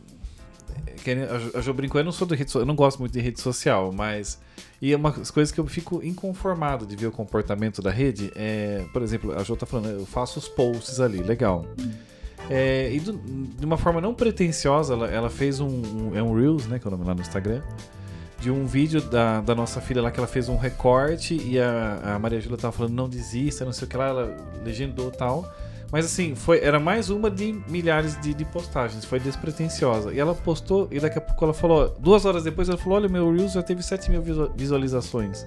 é, 0.87 0.91
que 0.93 1.11
a 1.55 1.61
Jo 1.61 1.73
brincou, 1.73 2.01
eu 2.01 2.05
não 2.05 2.11
sou 2.11 2.27
de 2.27 2.35
rede 2.35 2.53
eu 2.55 2.65
não 2.65 2.75
gosto 2.75 2.99
muito 2.99 3.13
de 3.13 3.21
rede 3.21 3.39
social, 3.39 3.91
mas. 3.93 4.39
E 4.81 4.91
é 4.91 4.95
umas 4.95 5.29
coisas 5.29 5.51
que 5.51 5.59
eu 5.59 5.67
fico 5.67 6.03
inconformado 6.03 6.85
de 6.85 6.95
ver 6.95 7.07
o 7.07 7.11
comportamento 7.11 7.81
da 7.81 7.91
rede. 7.91 8.31
É, 8.35 8.85
por 8.91 9.03
exemplo, 9.03 9.37
a 9.37 9.43
Jo 9.43 9.55
tá 9.55 9.67
falando, 9.67 9.99
eu 9.99 10.05
faço 10.05 10.39
os 10.39 10.47
posts 10.47 10.99
ali, 10.99 11.21
legal. 11.21 11.63
É, 12.49 12.91
e 12.93 12.99
do- 12.99 13.13
de 13.57 13.65
uma 13.65 13.77
forma 13.77 13.99
não 13.99 14.13
pretensiosa, 14.13 14.93
ela, 14.93 15.07
ela 15.07 15.29
fez 15.29 15.59
um, 15.59 15.67
um- 15.67 16.11
É 16.15 16.21
um 16.23 16.33
Reels, 16.35 16.65
né? 16.67 16.79
Que 16.79 16.87
é 16.87 16.89
o 16.89 16.91
nome 16.91 17.03
lá 17.05 17.13
no 17.13 17.21
Instagram. 17.21 17.61
De 18.39 18.51
um 18.51 18.65
vídeo 18.65 19.01
da, 19.01 19.41
da 19.41 19.55
nossa 19.55 19.81
filha 19.81 20.01
lá 20.01 20.11
que 20.11 20.19
ela 20.19 20.27
fez 20.27 20.47
um 20.47 20.57
recorte 20.57 21.33
e 21.35 21.59
a, 21.59 21.99
a 22.15 22.19
Maria 22.19 22.39
Júlia 22.39 22.57
tava 22.57 22.71
falando 22.71 22.93
não 22.93 23.09
desista, 23.09 23.65
não 23.65 23.73
sei 23.73 23.87
o 23.87 23.89
que 23.89 23.97
lá, 23.97 24.07
ela 24.09 24.37
legendou 24.63 25.09
tal. 25.09 25.51
Mas 25.91 26.05
assim, 26.05 26.35
foi, 26.35 26.59
era 26.59 26.79
mais 26.79 27.09
uma 27.09 27.31
de 27.31 27.59
milhares 27.67 28.19
de, 28.21 28.33
de 28.33 28.45
postagens, 28.45 29.03
foi 29.05 29.19
despretensiosa. 29.19 30.13
E 30.13 30.19
ela 30.19 30.35
postou, 30.35 30.87
e 30.91 30.99
daqui 30.99 31.17
a 31.17 31.21
pouco 31.21 31.43
ela 31.45 31.53
falou, 31.53 31.95
duas 31.99 32.25
horas 32.25 32.43
depois 32.43 32.67
ela 32.69 32.77
falou: 32.77 32.97
Olha, 32.99 33.09
meu 33.09 33.33
Reels 33.33 33.53
já 33.53 33.63
teve 33.63 33.81
7 33.81 34.11
mil 34.11 34.21
visu- 34.21 34.51
visualizações. 34.55 35.45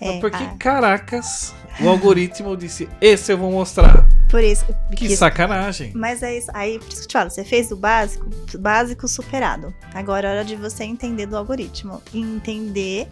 É, 0.00 0.10
Mas 0.12 0.20
por 0.20 0.30
que 0.30 0.36
ah, 0.42 0.54
caracas 0.58 1.54
o 1.80 1.88
algoritmo 1.88 2.56
disse: 2.56 2.88
Esse 3.00 3.32
eu 3.32 3.38
vou 3.38 3.50
mostrar? 3.50 4.06
Por 4.30 4.42
isso. 4.42 4.64
Que 4.90 5.08
que- 5.08 5.16
sacanagem. 5.16 5.92
Mas 5.94 6.22
é 6.22 6.36
isso, 6.38 6.50
aí 6.54 6.78
por 6.78 6.88
isso 6.88 6.96
que 6.98 7.04
eu 7.04 7.08
te 7.08 7.12
falo, 7.12 7.30
você 7.30 7.44
fez 7.44 7.70
o 7.70 7.76
básico, 7.76 8.28
básico 8.58 9.08
superado. 9.08 9.74
Agora 9.94 10.28
é 10.28 10.30
hora 10.32 10.44
de 10.44 10.56
você 10.56 10.84
entender 10.84 11.26
do 11.26 11.36
algoritmo 11.36 12.02
entender 12.14 13.08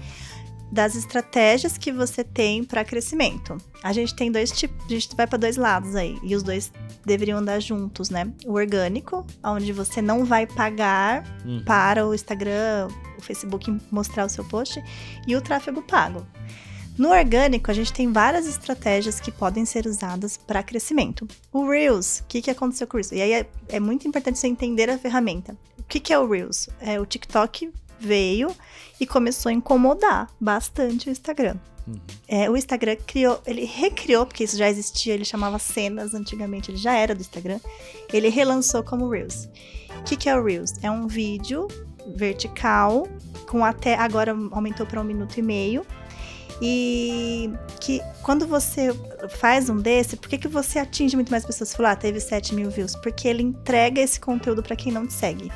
das 0.71 0.95
estratégias 0.95 1.79
que 1.79 1.91
você 1.91 2.23
tem 2.23 2.63
para 2.63 2.85
crescimento. 2.85 3.57
A 3.83 3.91
gente 3.91 4.15
tem 4.15 4.31
dois 4.31 4.51
tipos, 4.53 4.85
a 4.85 4.89
gente 4.91 5.17
vai 5.17 5.27
para 5.27 5.39
dois 5.39 5.57
lados 5.57 5.97
aí, 5.97 6.19
e 6.23 6.37
os 6.37 6.43
dois 6.43 6.71
deveriam 7.07 7.39
andar 7.39 7.59
juntos, 7.59 8.11
né? 8.11 8.31
O 8.45 8.53
orgânico, 8.53 9.27
onde 9.43 9.73
você 9.73 10.03
não 10.03 10.27
vai 10.27 10.47
pagar 10.47 11.25
Uhum. 11.43 11.63
para 11.65 12.07
o 12.07 12.15
Instagram, 12.15 12.89
o 13.19 13.23
Facebook 13.23 13.75
mostrar 13.91 14.27
o 14.27 14.29
seu 14.29 14.45
post, 14.45 14.83
e 15.27 15.35
o 15.35 15.41
tráfego 15.41 15.81
pago. 15.81 16.27
No 16.99 17.11
orgânico, 17.11 17.71
a 17.71 17.75
gente 17.75 17.93
tem 17.93 18.13
várias 18.13 18.49
estratégias 18.49 19.21
que 19.21 19.31
podem 19.31 19.65
ser 19.65 19.87
usadas 19.87 20.37
para 20.37 20.65
crescimento. 20.65 21.29
O 21.53 21.69
Reels, 21.69 22.19
o 22.19 22.25
que, 22.25 22.43
que 22.43 22.51
aconteceu 22.51 22.89
com 22.89 22.97
o 22.97 22.99
Reels? 22.99 23.13
E 23.13 23.23
aí 23.23 23.33
é, 23.33 23.47
é 23.69 23.79
muito 23.79 24.09
importante 24.09 24.37
você 24.37 24.49
entender 24.49 24.91
a 24.91 24.99
ferramenta. 24.99 25.57
O 25.79 25.85
que, 25.85 26.01
que 26.01 26.13
é 26.13 26.19
o 26.19 26.29
Reels? 26.29 26.69
É, 26.81 27.01
o 27.01 27.07
TikTok 27.07 27.71
veio 28.01 28.53
e 29.01 29.07
começou 29.07 29.51
a 29.51 29.53
incomodar 29.53 30.29
bastante 30.41 31.09
o 31.09 31.13
Instagram. 31.13 31.57
Uhum. 31.87 32.01
É, 32.27 32.51
o 32.51 32.57
Instagram 32.57 32.97
criou, 33.07 33.41
ele 33.47 33.65
recriou, 33.65 34.27
porque 34.27 34.43
isso 34.43 34.57
já 34.57 34.69
existia, 34.69 35.15
ele 35.15 35.25
chamava 35.25 35.59
cenas 35.61 36.15
antigamente, 36.15 36.73
ele 36.73 36.79
já 36.79 36.95
era 36.95 37.15
do 37.15 37.21
Instagram. 37.21 37.61
Ele 38.13 38.29
relançou 38.29 38.83
como 38.83 39.09
Reels. 39.09 39.49
O 40.01 40.03
que, 40.03 40.17
que 40.17 40.29
é 40.29 40.37
o 40.37 40.45
Reels? 40.45 40.75
É 40.83 40.91
um 40.91 41.07
vídeo 41.07 41.69
vertical, 42.17 43.07
com 43.49 43.65
até 43.65 43.95
agora 43.95 44.37
aumentou 44.51 44.85
para 44.85 45.01
um 45.01 45.05
minuto 45.05 45.39
e 45.39 45.43
meio. 45.43 45.87
E 46.61 47.53
que 47.81 48.01
quando 48.23 48.47
você 48.47 48.95
faz 49.39 49.69
um 49.69 49.77
desse, 49.77 50.17
por 50.17 50.29
que, 50.29 50.39
que 50.39 50.49
você 50.49 50.79
atinge 50.79 51.15
muito 51.17 51.31
mais 51.31 51.45
pessoas? 51.45 51.71
Você 51.71 51.77
falou, 51.77 51.93
ah, 51.93 51.97
teve 51.97 52.21
7 52.21 52.55
mil 52.55 52.71
views. 52.71 52.97
Porque 52.97 53.29
ele 53.29 53.43
entrega 53.43 54.01
esse 54.01 54.19
conteúdo 54.19 54.63
para 54.63 54.75
quem 54.75 54.93
não 54.93 55.07
te 55.07 55.13
segue. 55.13 55.51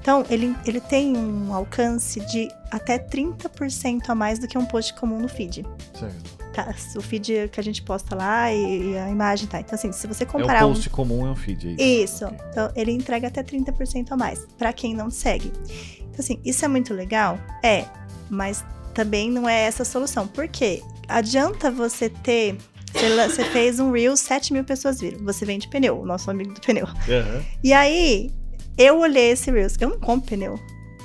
Então, 0.00 0.24
ele, 0.30 0.56
ele 0.64 0.80
tem 0.80 1.16
um 1.16 1.52
alcance 1.52 2.20
de 2.20 2.48
até 2.70 2.98
30% 2.98 4.08
a 4.08 4.14
mais 4.14 4.38
do 4.38 4.46
que 4.46 4.56
um 4.56 4.64
post 4.64 4.94
comum 4.94 5.18
no 5.18 5.28
feed. 5.28 5.66
Certo. 5.92 6.38
Tá? 6.52 6.74
O 6.96 7.02
feed 7.02 7.48
que 7.52 7.60
a 7.60 7.62
gente 7.62 7.82
posta 7.82 8.14
lá 8.14 8.52
e, 8.52 8.92
e 8.92 8.98
a 8.98 9.10
imagem 9.10 9.46
tá. 9.46 9.60
Então, 9.60 9.74
assim, 9.74 9.92
se 9.92 10.06
você 10.06 10.24
É 10.24 10.26
comparar 10.26 10.66
um 10.66 10.70
um 10.70 10.72
post 10.74 10.88
comum, 10.90 11.26
é 11.26 11.30
um 11.30 11.36
feed. 11.36 11.76
É 11.78 11.84
isso. 11.84 12.14
isso. 12.14 12.26
Ok. 12.26 12.38
Então, 12.50 12.72
ele 12.74 12.92
entrega 12.92 13.28
até 13.28 13.42
30% 13.42 14.06
a 14.10 14.16
mais 14.16 14.46
para 14.56 14.72
quem 14.72 14.94
não 14.94 15.10
segue. 15.10 15.52
Então, 16.00 16.20
assim, 16.20 16.40
isso 16.44 16.64
é 16.64 16.68
muito 16.68 16.94
legal? 16.94 17.38
É, 17.62 17.84
mas 18.30 18.64
também 18.98 19.30
não 19.30 19.48
é 19.48 19.60
essa 19.62 19.82
a 19.82 19.86
solução. 19.86 20.26
Por 20.26 20.48
quê? 20.48 20.82
Adianta 21.08 21.70
você 21.70 22.08
ter 22.08 22.56
Você, 22.92 23.44
fez 23.44 23.78
um 23.78 23.92
Reels, 23.92 24.18
7 24.20 24.52
mil 24.52 24.64
pessoas 24.64 25.00
viram. 25.00 25.18
Você 25.24 25.44
vende 25.44 25.68
pneu, 25.68 26.00
o 26.00 26.06
nosso 26.06 26.28
amigo 26.30 26.52
do 26.54 26.60
pneu. 26.60 26.86
Aham. 26.86 27.42
E 27.62 27.72
aí, 27.72 28.32
eu 28.76 28.98
olhei 28.98 29.30
esse 29.30 29.50
Reels. 29.52 29.76
Eu 29.80 29.90
não 29.90 30.00
compro 30.00 30.30
pneu. 30.30 30.58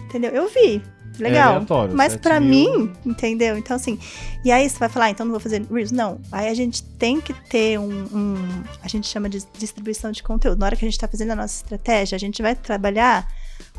Entendeu? 0.06 0.32
Eu 0.32 0.48
vi. 0.50 0.82
É 1.20 1.24
Legal. 1.24 1.54
aleatório, 1.56 1.96
Mas 1.96 2.14
7 2.14 2.22
pra 2.24 2.40
mil. 2.40 2.80
mim, 2.80 2.94
entendeu? 3.06 3.56
Então, 3.56 3.76
assim. 3.76 4.00
E 4.44 4.52
aí 4.52 4.68
você 4.68 4.80
vai 4.80 4.90
falar, 4.90 5.06
ah, 5.06 5.10
então 5.12 5.24
não 5.26 5.32
vou 5.34 5.40
fazer 5.40 5.62
Reels? 5.72 5.92
Não. 5.92 6.20
Aí 6.32 6.48
a 6.48 6.54
gente 6.56 6.82
tem 6.84 7.22
que 7.22 7.34
ter 7.48 7.78
um. 7.80 7.92
um- 8.12 8.64
a 8.82 8.88
gente 8.88 9.06
chama 9.08 9.30
de 9.30 9.44
distribuição 9.60 10.12
de 10.12 10.24
conteúdo. 10.24 10.58
Na 10.58 10.66
hora 10.66 10.76
que 10.76 10.84
a 10.84 10.88
gente 10.90 10.98
tá 11.00 11.08
fazendo 11.08 11.32
a 11.32 11.36
nossa 11.36 11.58
estratégia, 11.58 12.16
a 12.16 12.20
gente 12.20 12.42
vai 12.42 12.56
trabalhar 12.56 13.28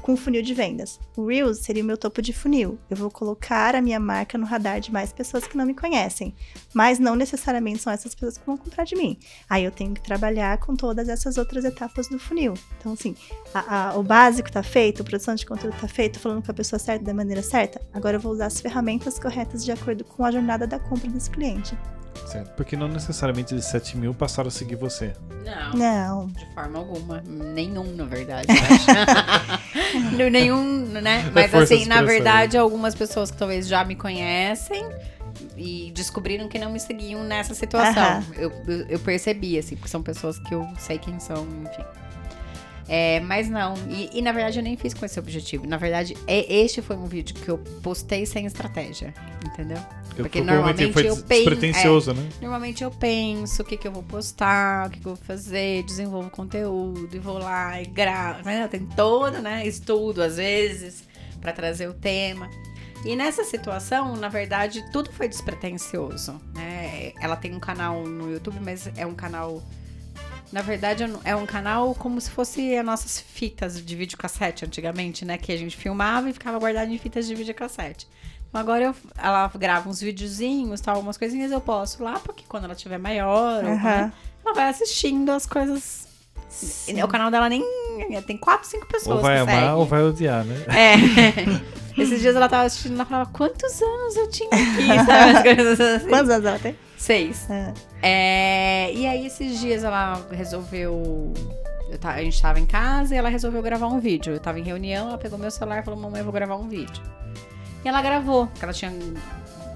com 0.05 0.19
funil 0.19 0.43
de 0.43 0.53
vendas. 0.53 1.01
O 1.17 1.25
Reels 1.27 1.61
seria 1.61 1.83
o 1.83 1.87
meu 1.87 1.97
topo 1.97 2.21
de 2.21 2.31
funil. 2.31 2.79
Eu 2.91 2.97
vou 2.99 3.11
colocar 3.11 3.75
a 3.75 3.81
minha 3.81 3.99
marca 3.99 4.37
no 4.37 4.45
radar 4.45 4.79
de 4.79 4.93
mais 4.93 5.15
pessoas 5.15 5.47
que 5.47 5.57
não 5.57 5.65
me 5.65 5.73
conhecem. 5.73 6.35
Mas 6.75 6.99
não 6.99 7.17
necessariamente 7.17 7.79
são 7.79 7.91
essas 7.91 8.15
pessoas 8.15 8.37
que 8.37 8.45
vão 8.45 8.55
comprar 8.59 8.85
de 8.85 8.95
mim. 8.97 9.19
Aí 9.49 9.65
eu 9.65 9.71
tenho 9.71 9.95
que 9.95 10.03
trabalhar 10.03 10.59
com 10.59 10.77
todas 10.77 11.09
essas 11.09 11.39
outras 11.39 11.65
etapas 11.65 12.07
do 12.07 12.19
funil. 12.19 12.53
Então, 12.79 12.93
assim, 12.93 13.17
a- 13.55 13.93
a- 13.93 13.97
o 13.99 14.03
básico 14.03 14.53
tá 14.53 14.63
feito, 14.63 15.01
a 15.01 15.05
produção 15.07 15.35
de 15.35 15.47
conteúdo 15.47 15.75
tá 15.81 15.89
feito, 15.89 16.19
falando 16.21 16.45
com 16.45 16.51
a 16.51 16.55
pessoa 16.55 16.79
certa, 16.79 17.03
da 17.03 17.15
maneira 17.15 17.43
certa. 17.43 17.81
Agora 17.91 18.19
eu 18.19 18.21
vou 18.21 18.33
usar 18.33 18.45
as 18.47 18.61
ferramentas 18.61 19.19
corretas 19.19 19.65
de 19.65 19.73
acordo 19.73 20.05
com 20.05 20.23
a 20.23 20.31
jornada 20.31 20.67
da 20.67 20.79
compra 20.79 21.09
desse 21.09 21.31
cliente. 21.31 21.79
Certo. 22.27 22.55
Porque 22.55 22.77
não 22.77 22.87
necessariamente 22.89 23.55
de 23.57 23.61
7 23.63 23.97
mil 23.99 24.15
passaram 24.15 24.49
a 24.49 24.51
seguir 24.51 24.77
você. 24.77 25.13
Não. 25.45 25.73
Não. 25.75 26.27
De 26.29 26.55
forma 26.55 26.79
alguma. 26.79 27.21
Nenhum, 27.27 27.95
na 27.97 28.05
verdade, 28.05 28.47
eu 28.49 28.55
acho. 28.55 29.94
Não, 29.94 29.94
Nenhum, 30.31 30.87
né? 30.87 31.31
Mas 31.33 31.51
força 31.51 31.75
assim, 31.75 31.87
na 31.87 32.03
verdade, 32.03 32.57
algumas 32.57 32.95
pessoas 32.95 33.31
que 33.31 33.37
talvez 33.37 33.67
já 33.67 33.85
me 33.85 33.95
conhecem 33.95 34.85
e 35.57 35.91
descobriram 35.95 36.49
que 36.49 36.59
não 36.59 36.71
me 36.71 36.81
seguiam 36.81 37.23
nessa 37.25 37.55
situação. 37.55 38.25
Eu, 38.37 38.53
eu, 38.67 38.87
eu 38.89 38.99
percebi, 38.99 39.59
assim, 39.59 39.77
porque 39.77 39.89
são 39.89 40.03
pessoas 40.03 40.39
que 40.39 40.55
eu 40.55 40.67
sei 40.79 40.99
quem 40.99 41.19
são, 41.19 41.47
enfim. 41.63 41.85
É, 42.89 43.19
mas 43.21 43.49
não, 43.49 43.75
e, 43.89 44.11
e, 44.19 44.21
na 44.23 44.31
verdade 44.33 44.59
eu 44.59 44.63
nem 44.63 44.77
fiz 44.77 44.93
com 44.93 45.07
esse 45.07 45.19
objetivo. 45.19 45.67
Na 45.67 45.77
verdade, 45.77 46.17
é, 46.27 46.53
este 46.55 46.83
foi 46.83 46.97
um 46.97 47.07
vídeo 47.07 47.35
que 47.35 47.49
eu 47.49 47.59
postei 47.83 48.27
sem 48.27 48.45
estratégia, 48.47 49.15
entendeu? 49.45 49.79
Eu 50.17 50.25
Porque 50.25 50.41
normalmente 50.41 50.93
foi 50.93 51.09
eu 51.09 51.17
penso- 51.17 51.27
despretensioso, 51.27 52.13
né? 52.15 52.29
Normalmente 52.41 52.85
eu 52.85 52.91
penso 52.91 53.63
o 53.63 53.65
que, 53.65 53.77
que 53.77 53.89
eu 53.89 53.93
vou 53.93 54.03
postar, 54.03 54.87
o 54.87 54.91
que, 54.91 55.01
que 55.01 55.07
eu 55.07 55.15
vou 55.15 55.25
fazer, 55.25 55.83
desenvolvo 55.85 56.31
conteúdo 56.31 57.09
e 57.13 57.19
vou 57.19 57.39
lá 57.39 57.81
e 57.81 57.87
gravo. 57.87 58.45
Né? 58.45 58.69
Tem 58.69 58.85
todo, 58.87 59.39
né? 59.41 59.67
Estudo, 59.67 60.23
às 60.23 60.37
vezes, 60.37 61.05
pra 61.41 61.53
trazer 61.53 61.89
o 61.89 61.95
tema. 61.95 62.49
E 63.05 63.17
nessa 63.17 63.45
situação, 63.45 64.15
na 64.17 64.29
verdade, 64.29 64.85
tudo 64.93 65.11
foi 65.13 65.27
despretensioso, 65.29 66.41
né? 66.55 67.13
Ela 67.21 67.37
tem 67.37 67.55
um 67.55 67.61
canal 67.61 68.03
no 68.05 68.31
YouTube, 68.31 68.59
mas 68.65 68.89
é 68.97 69.05
um 69.05 69.15
canal. 69.15 69.63
Na 70.53 70.63
verdade, 70.63 71.03
é 71.03 71.07
um- 71.07 71.19
é 71.25 71.37
um 71.37 71.47
canal 71.47 71.95
como 71.95 72.21
se 72.21 72.31
fosse 72.31 72.77
as 72.77 72.85
nossas 72.85 73.19
fitas 73.19 73.85
de 73.85 73.97
videocassete 73.97 74.65
antigamente, 74.65 75.25
né? 75.25 75.37
Que 75.37 75.51
a 75.53 75.57
gente 75.57 75.77
filmava 75.77 76.31
e 76.31 76.33
ficava 76.33 76.59
guardado 76.59 76.91
em 76.93 76.99
fitas 76.99 77.27
de 77.27 77.35
videocassete. 77.35 78.07
Então 78.49 78.61
agora 78.61 78.85
eu, 78.85 78.95
ela 79.19 79.51
grava 79.57 79.89
uns 79.89 80.01
videozinhos, 80.01 80.81
tal, 80.81 80.95
algumas 80.97 81.17
coisinhas 81.17 81.51
eu 81.51 81.61
posto 81.61 82.05
lá, 82.05 82.21
porque 82.21 82.45
quando 82.49 82.65
ela 82.65 82.75
tiver 82.77 82.99
maior, 82.99 83.65
ou, 83.65 83.71
Aham. 83.73 83.83
né, 83.83 84.13
ela 84.45 84.55
vai 84.55 84.69
assistindo 84.69 85.31
as 85.31 85.45
coisas. 85.45 86.07
Sim. 86.49 87.03
O 87.03 87.09
canal 87.09 87.33
dela 87.33 87.49
nem. 87.49 87.65
Tem 88.25 88.37
quatro, 88.39 88.69
cinco 88.69 88.87
pessoas. 88.87 89.17
Ou 89.17 89.23
vai 89.23 89.35
que 89.35 89.41
amar 89.43 89.55
seguem. 89.57 89.71
ou 89.75 89.85
vai 89.87 90.03
odiar, 90.05 90.45
né? 90.45 90.55
É. 91.97 92.01
Esses 92.01 92.21
dias 92.21 92.35
ela 92.37 92.49
tava 92.49 92.65
assistindo, 92.65 92.95
ela 92.95 93.05
falava, 93.05 93.31
quantos 93.33 93.81
anos 93.83 94.17
eu 94.17 94.29
tinha 94.31 94.49
aqui, 94.51 94.87
sabe? 95.07 95.37
As 95.37 95.43
coisas 95.43 95.81
assim. 95.81 96.09
Quantos 96.09 96.31
anos 96.31 96.45
ela 96.47 96.59
tem? 96.61 96.77
Seis. 97.05 97.47
Ah. 97.51 97.75
É, 98.03 98.91
e 98.95 99.07
aí, 99.07 99.27
esses 99.27 99.61
dias 99.61 99.85
ela 99.85 100.27
resolveu. 100.33 101.35
eu 101.91 101.99
a 102.03 102.23
gente 102.23 102.41
tava 102.41 102.59
em 102.59 102.65
casa 102.65 103.15
e 103.15 103.19
ela 103.19 103.29
resolveu 103.29 103.61
gravar 103.61 103.89
um 103.89 104.01
vídeo. 104.01 104.33
Eu 104.33 104.41
tava 104.41 104.59
em 104.59 104.63
reunião, 104.63 105.09
ela 105.09 105.19
pegou 105.19 105.39
meu 105.39 105.51
celular 105.51 105.81
e 105.81 105.83
falou: 105.83 106.01
Mamãe, 106.01 106.21
eu 106.21 106.25
vou 106.25 106.33
gravar 106.33 106.57
um 106.57 106.67
vídeo. 106.67 107.03
E 107.85 107.89
ela 107.89 108.01
gravou, 108.01 108.47
porque 108.47 108.65
ela 108.65 108.73
tinha. 108.73 108.91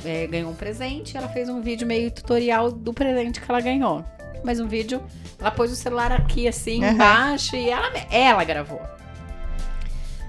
é, 0.06 0.26
ganhou 0.26 0.50
um 0.50 0.54
presente, 0.54 1.18
ela 1.18 1.28
fez 1.28 1.50
um 1.50 1.60
vídeo 1.60 1.86
meio 1.86 2.10
tutorial 2.10 2.72
do 2.72 2.94
presente 2.94 3.42
que 3.42 3.50
ela 3.50 3.60
ganhou. 3.60 4.02
Mas 4.42 4.58
um 4.58 4.66
vídeo, 4.66 5.02
ela 5.38 5.50
pôs 5.50 5.70
o 5.70 5.76
celular 5.76 6.10
aqui 6.10 6.48
assim, 6.48 6.82
Aham. 6.82 6.94
embaixo, 6.94 7.56
e 7.56 7.68
ela, 7.68 7.92
ela 8.10 8.42
gravou. 8.42 8.80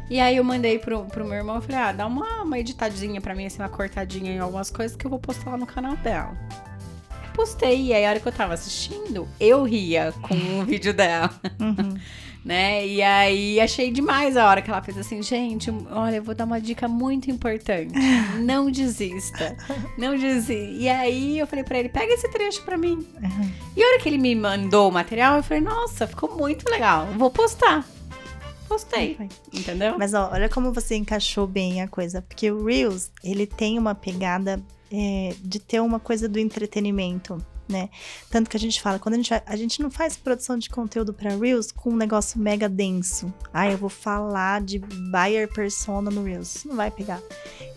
E 0.09 0.19
aí 0.19 0.35
eu 0.35 0.43
mandei 0.43 0.77
pro, 0.77 1.05
pro 1.05 1.23
meu 1.23 1.35
irmão 1.35 1.59
e 1.59 1.61
falei, 1.61 1.77
ah, 1.77 1.91
dá 1.93 2.07
uma, 2.07 2.41
uma 2.41 2.59
editadinha 2.59 3.21
pra 3.21 3.33
mim, 3.33 3.45
assim, 3.45 3.61
uma 3.61 3.69
cortadinha 3.69 4.33
em 4.33 4.39
algumas 4.39 4.69
coisas 4.69 4.97
que 4.97 5.05
eu 5.05 5.09
vou 5.09 5.19
postar 5.19 5.51
lá 5.51 5.57
no 5.57 5.67
canal 5.67 5.95
dela. 5.95 6.35
Postei, 7.39 7.85
e 7.85 7.93
aí 7.93 8.05
a 8.05 8.09
hora 8.09 8.19
que 8.19 8.27
eu 8.27 8.33
tava 8.33 8.53
assistindo, 8.53 9.25
eu 9.39 9.63
ria 9.63 10.13
com 10.21 10.35
o 10.59 10.65
vídeo 10.67 10.93
dela, 10.93 11.29
Uhum. 11.57 11.97
né? 12.43 12.85
E 12.85 13.01
aí 13.01 13.61
achei 13.61 13.89
demais 13.91 14.35
a 14.35 14.45
hora 14.45 14.61
que 14.61 14.69
ela 14.69 14.81
fez 14.81 14.97
assim, 14.97 15.23
gente, 15.23 15.71
olha, 15.89 16.17
eu 16.17 16.23
vou 16.23 16.35
dar 16.35 16.43
uma 16.43 16.59
dica 16.59 16.85
muito 16.85 17.31
importante. 17.31 17.93
Não 18.43 18.69
desista. 18.69 19.55
Não 19.97 20.17
desista. 20.17 20.51
E 20.51 20.89
aí 20.89 21.39
eu 21.39 21.47
falei 21.47 21.63
pra 21.63 21.79
ele, 21.79 21.87
pega 21.87 22.13
esse 22.13 22.27
trecho 22.29 22.61
pra 22.63 22.77
mim. 22.77 23.07
Uhum. 23.23 23.51
E 23.73 23.81
a 23.81 23.87
hora 23.87 23.99
que 24.01 24.09
ele 24.09 24.17
me 24.17 24.35
mandou 24.35 24.89
o 24.89 24.91
material, 24.91 25.37
eu 25.37 25.43
falei, 25.43 25.63
nossa, 25.63 26.05
ficou 26.07 26.35
muito 26.35 26.69
legal. 26.69 27.07
Vou 27.17 27.31
postar. 27.31 27.87
Postei. 28.67 29.17
Entendeu? 29.53 29.95
Mas 29.97 30.13
ó, 30.13 30.29
olha 30.33 30.49
como 30.49 30.73
você 30.73 30.95
encaixou 30.97 31.47
bem 31.47 31.81
a 31.81 31.87
coisa. 31.87 32.21
Porque 32.21 32.51
o 32.51 32.65
Reels, 32.65 33.09
ele 33.23 33.47
tem 33.47 33.79
uma 33.79 33.95
pegada 33.95 34.61
é, 34.91 35.35
de 35.41 35.59
ter 35.59 35.79
uma 35.79 35.99
coisa 35.99 36.27
do 36.27 36.39
entretenimento, 36.39 37.43
né? 37.69 37.89
Tanto 38.29 38.49
que 38.49 38.57
a 38.57 38.59
gente 38.59 38.81
fala, 38.81 38.97
quando 38.97 39.13
a 39.13 39.17
gente 39.17 39.29
vai, 39.29 39.41
a 39.45 39.55
gente 39.55 39.81
não 39.81 39.91
faz 39.91 40.17
produção 40.17 40.57
de 40.57 40.69
conteúdo 40.69 41.13
para 41.13 41.35
Reels 41.35 41.71
com 41.71 41.91
um 41.91 41.95
negócio 41.95 42.39
mega 42.39 42.67
denso. 42.67 43.31
Ah, 43.53 43.69
eu 43.69 43.77
vou 43.77 43.89
falar 43.89 44.61
de 44.61 44.79
buyer 44.79 45.47
persona 45.47 46.09
no 46.09 46.23
Reels. 46.23 46.55
Isso 46.55 46.67
não 46.67 46.75
vai 46.75 46.89
pegar. 46.89 47.21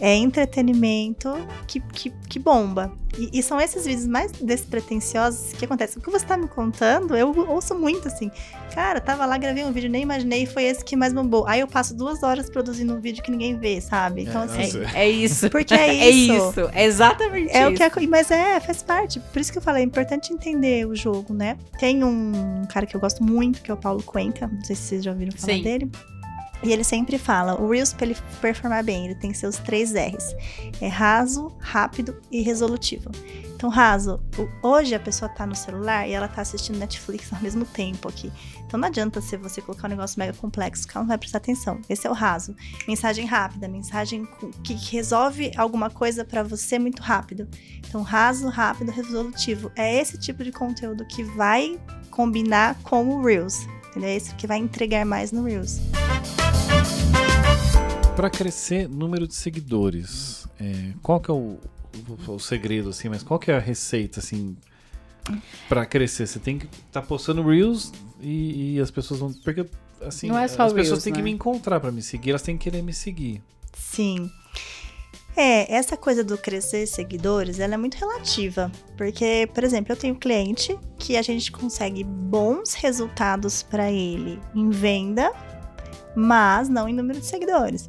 É 0.00 0.14
entretenimento 0.14 1.28
que, 1.66 1.80
que, 1.80 2.10
que 2.28 2.38
bomba. 2.38 2.92
E, 3.18 3.38
e 3.38 3.42
são 3.42 3.60
esses 3.60 3.84
vídeos 3.84 4.06
mais 4.06 4.32
despretensiosos 4.32 5.52
que 5.52 5.64
acontecem. 5.64 5.98
O 5.98 6.02
que 6.02 6.10
você 6.10 6.24
tá 6.24 6.36
me 6.36 6.48
contando, 6.48 7.14
eu 7.16 7.30
ouço 7.50 7.74
muito 7.74 8.08
assim. 8.08 8.30
Cara, 8.74 9.00
tava 9.02 9.26
lá, 9.26 9.36
gravei 9.36 9.62
um 9.64 9.72
vídeo, 9.72 9.90
nem 9.90 10.02
imaginei, 10.02 10.46
foi 10.46 10.64
esse 10.64 10.82
que 10.82 10.96
mais 10.96 11.12
bombou. 11.12 11.46
Aí 11.46 11.60
eu 11.60 11.66
passo 11.68 11.94
duas 11.94 12.22
horas 12.22 12.48
produzindo 12.48 12.94
um 12.94 13.00
vídeo 13.00 13.22
que 13.22 13.30
ninguém 13.30 13.58
vê, 13.58 13.80
sabe? 13.82 14.22
Então, 14.22 14.42
É, 14.42 14.44
assim. 14.46 14.82
É, 14.94 15.04
é 15.04 15.10
isso. 15.10 15.50
Porque 15.50 15.74
é 15.74 15.88
É 16.02 16.08
isso. 16.10 16.32
isso. 16.48 16.70
É 16.72 16.84
exatamente 16.84 17.54
É 17.54 17.66
o 17.66 17.72
isso. 17.72 17.90
que 17.90 18.00
é, 18.00 18.06
mas 18.06 18.30
é, 18.30 18.58
faz 18.60 18.82
parte. 18.82 19.20
Por 19.20 19.40
isso 19.40 19.52
que 19.52 19.58
eu 19.58 19.62
falei, 19.62 19.81
é 19.82 19.84
importante 19.84 20.32
entender 20.32 20.86
o 20.86 20.94
jogo, 20.94 21.34
né? 21.34 21.58
Tem 21.78 22.02
um 22.04 22.64
cara 22.68 22.86
que 22.86 22.94
eu 22.94 23.00
gosto 23.00 23.22
muito, 23.22 23.60
que 23.60 23.70
é 23.70 23.74
o 23.74 23.76
Paulo 23.76 24.02
Cuenca. 24.02 24.46
Não 24.46 24.64
sei 24.64 24.76
se 24.76 24.82
vocês 24.82 25.04
já 25.04 25.10
ouviram 25.10 25.32
falar 25.32 25.54
Sim. 25.54 25.62
dele. 25.62 25.90
E 26.62 26.72
ele 26.72 26.84
sempre 26.84 27.18
fala, 27.18 27.60
o 27.60 27.68
Reels, 27.68 27.92
pra 27.92 28.06
ele 28.06 28.16
performar 28.40 28.84
bem, 28.84 29.06
ele 29.06 29.14
tem 29.14 29.34
seus 29.34 29.56
três 29.58 29.92
R's. 29.92 30.34
É 30.80 30.88
raso, 30.88 31.52
rápido 31.58 32.20
e 32.30 32.40
resolutivo. 32.42 33.10
Então, 33.62 33.70
raso, 33.70 34.20
hoje 34.60 34.92
a 34.92 34.98
pessoa 34.98 35.28
tá 35.28 35.46
no 35.46 35.54
celular 35.54 36.08
e 36.08 36.12
ela 36.12 36.26
tá 36.26 36.42
assistindo 36.42 36.78
Netflix 36.78 37.32
ao 37.32 37.40
mesmo 37.40 37.64
tempo 37.64 38.08
aqui. 38.08 38.32
Então 38.58 38.80
não 38.80 38.88
adianta 38.88 39.20
se 39.20 39.36
você 39.36 39.60
colocar 39.60 39.86
um 39.86 39.90
negócio 39.90 40.18
mega 40.18 40.32
complexo, 40.32 40.88
que 40.88 40.96
ela 40.96 41.02
não 41.02 41.08
vai 41.08 41.18
prestar 41.18 41.38
atenção. 41.38 41.80
Esse 41.88 42.06
é 42.06 42.10
o 42.10 42.12
raso. 42.12 42.56
Mensagem 42.88 43.24
rápida, 43.24 43.68
mensagem 43.68 44.26
que 44.64 44.74
resolve 44.74 45.52
alguma 45.56 45.90
coisa 45.90 46.24
pra 46.24 46.42
você 46.42 46.76
muito 46.78 47.02
rápido. 47.02 47.46
Então, 47.86 48.02
raso, 48.02 48.48
rápido, 48.48 48.90
resolutivo. 48.90 49.70
É 49.76 50.00
esse 50.00 50.18
tipo 50.18 50.42
de 50.42 50.50
conteúdo 50.50 51.06
que 51.06 51.22
vai 51.22 51.78
combinar 52.10 52.74
com 52.82 53.06
o 53.10 53.22
Reels. 53.22 53.64
Entendeu? 53.92 54.08
É 54.08 54.16
esse 54.16 54.34
que 54.36 54.46
vai 54.46 54.56
entregar 54.56 55.04
mais 55.04 55.32
no 55.32 55.44
Reels. 55.44 55.78
Pra 58.16 58.30
crescer 58.30 58.88
número 58.88 59.28
de 59.28 59.34
seguidores, 59.34 60.48
é, 60.58 60.92
qual 61.02 61.20
que 61.20 61.30
é 61.30 61.34
o, 61.34 61.58
o, 62.26 62.32
o 62.32 62.38
segredo, 62.38 62.88
assim, 62.88 63.10
mas 63.10 63.22
qual 63.22 63.38
que 63.38 63.50
é 63.50 63.56
a 63.56 63.58
receita, 63.58 64.18
assim, 64.20 64.56
pra 65.68 65.84
crescer? 65.84 66.26
Você 66.26 66.38
tem 66.38 66.58
que 66.58 66.66
estar 66.86 67.02
postando 67.02 67.46
Reels 67.46 67.92
e, 68.20 68.76
e 68.76 68.80
as 68.80 68.90
pessoas 68.90 69.20
vão... 69.20 69.30
Porque, 69.44 69.66
assim, 70.00 70.28
Não 70.28 70.38
é 70.38 70.48
só 70.48 70.62
as 70.62 70.72
pessoas 70.72 70.88
Reels, 70.88 71.04
têm 71.04 71.12
que 71.12 71.18
né? 71.18 71.24
me 71.24 71.30
encontrar 71.30 71.78
pra 71.78 71.92
me 71.92 72.00
seguir, 72.02 72.30
elas 72.30 72.42
têm 72.42 72.56
que 72.56 72.70
querer 72.70 72.82
me 72.82 72.94
seguir. 72.94 73.42
Sim. 73.74 74.30
É, 75.36 75.72
essa 75.74 75.96
coisa 75.96 76.22
do 76.22 76.36
crescer 76.36 76.86
seguidores, 76.86 77.58
ela 77.58 77.74
é 77.74 77.76
muito 77.76 77.94
relativa. 77.96 78.70
Porque, 78.96 79.48
por 79.54 79.64
exemplo, 79.64 79.92
eu 79.92 79.96
tenho 79.96 80.14
cliente 80.14 80.78
que 80.98 81.16
a 81.16 81.22
gente 81.22 81.50
consegue 81.50 82.04
bons 82.04 82.74
resultados 82.74 83.62
pra 83.62 83.90
ele 83.90 84.38
em 84.54 84.70
venda, 84.70 85.32
mas 86.14 86.68
não 86.68 86.88
em 86.88 86.94
número 86.94 87.18
de 87.18 87.26
seguidores. 87.26 87.88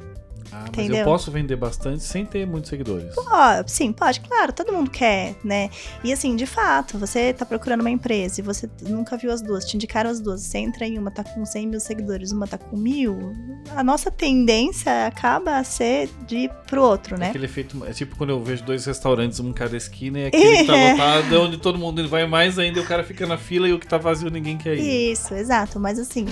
Ah, 0.54 0.66
mas 0.68 0.86
Entendeu? 0.86 0.98
eu 0.98 1.04
posso 1.04 1.32
vender 1.32 1.56
bastante 1.56 2.04
sem 2.04 2.24
ter 2.24 2.46
muitos 2.46 2.70
seguidores. 2.70 3.12
Ó, 3.18 3.64
sim, 3.66 3.92
pode, 3.92 4.20
claro, 4.20 4.52
todo 4.52 4.72
mundo 4.72 4.88
quer, 4.88 5.34
né? 5.42 5.68
E 6.04 6.12
assim, 6.12 6.36
de 6.36 6.46
fato, 6.46 6.96
você 6.96 7.32
tá 7.32 7.44
procurando 7.44 7.80
uma 7.80 7.90
empresa 7.90 8.40
e 8.40 8.44
você 8.44 8.70
nunca 8.82 9.16
viu 9.16 9.32
as 9.32 9.42
duas, 9.42 9.64
te 9.64 9.74
indicaram 9.74 10.08
as 10.08 10.20
duas, 10.20 10.42
você 10.42 10.58
entra 10.58 10.86
em 10.86 10.96
uma, 10.96 11.10
tá 11.10 11.24
com 11.24 11.44
100 11.44 11.66
mil 11.66 11.80
seguidores, 11.80 12.30
uma 12.30 12.46
tá 12.46 12.56
com 12.56 12.76
mil, 12.76 13.32
a 13.74 13.82
nossa 13.82 14.12
tendência 14.12 15.06
acaba 15.06 15.56
a 15.56 15.64
ser 15.64 16.08
de 16.26 16.36
ir 16.36 16.50
pro 16.68 16.82
outro, 16.82 17.18
né? 17.18 17.30
Aquele 17.30 17.46
efeito. 17.46 17.84
É 17.84 17.92
tipo 17.92 18.16
quando 18.16 18.30
eu 18.30 18.42
vejo 18.42 18.62
dois 18.62 18.84
restaurantes, 18.86 19.40
um 19.40 19.52
cada 19.52 19.76
esquina, 19.76 20.20
e 20.20 20.26
aquele 20.26 20.58
que 20.58 20.64
tá 20.64 20.72
lotado 20.92 21.34
é 21.34 21.38
onde 21.38 21.56
todo 21.56 21.78
mundo 21.78 22.06
vai 22.08 22.26
mais 22.26 22.58
ainda, 22.60 22.78
e 22.78 22.82
o 22.82 22.86
cara 22.86 23.02
fica 23.02 23.26
na 23.26 23.36
fila 23.36 23.68
e 23.68 23.72
o 23.72 23.78
que 23.78 23.88
tá 23.88 23.98
vazio 23.98 24.30
ninguém 24.30 24.56
quer 24.56 24.76
ir. 24.76 25.12
Isso, 25.12 25.34
exato, 25.34 25.80
mas 25.80 25.98
assim. 25.98 26.26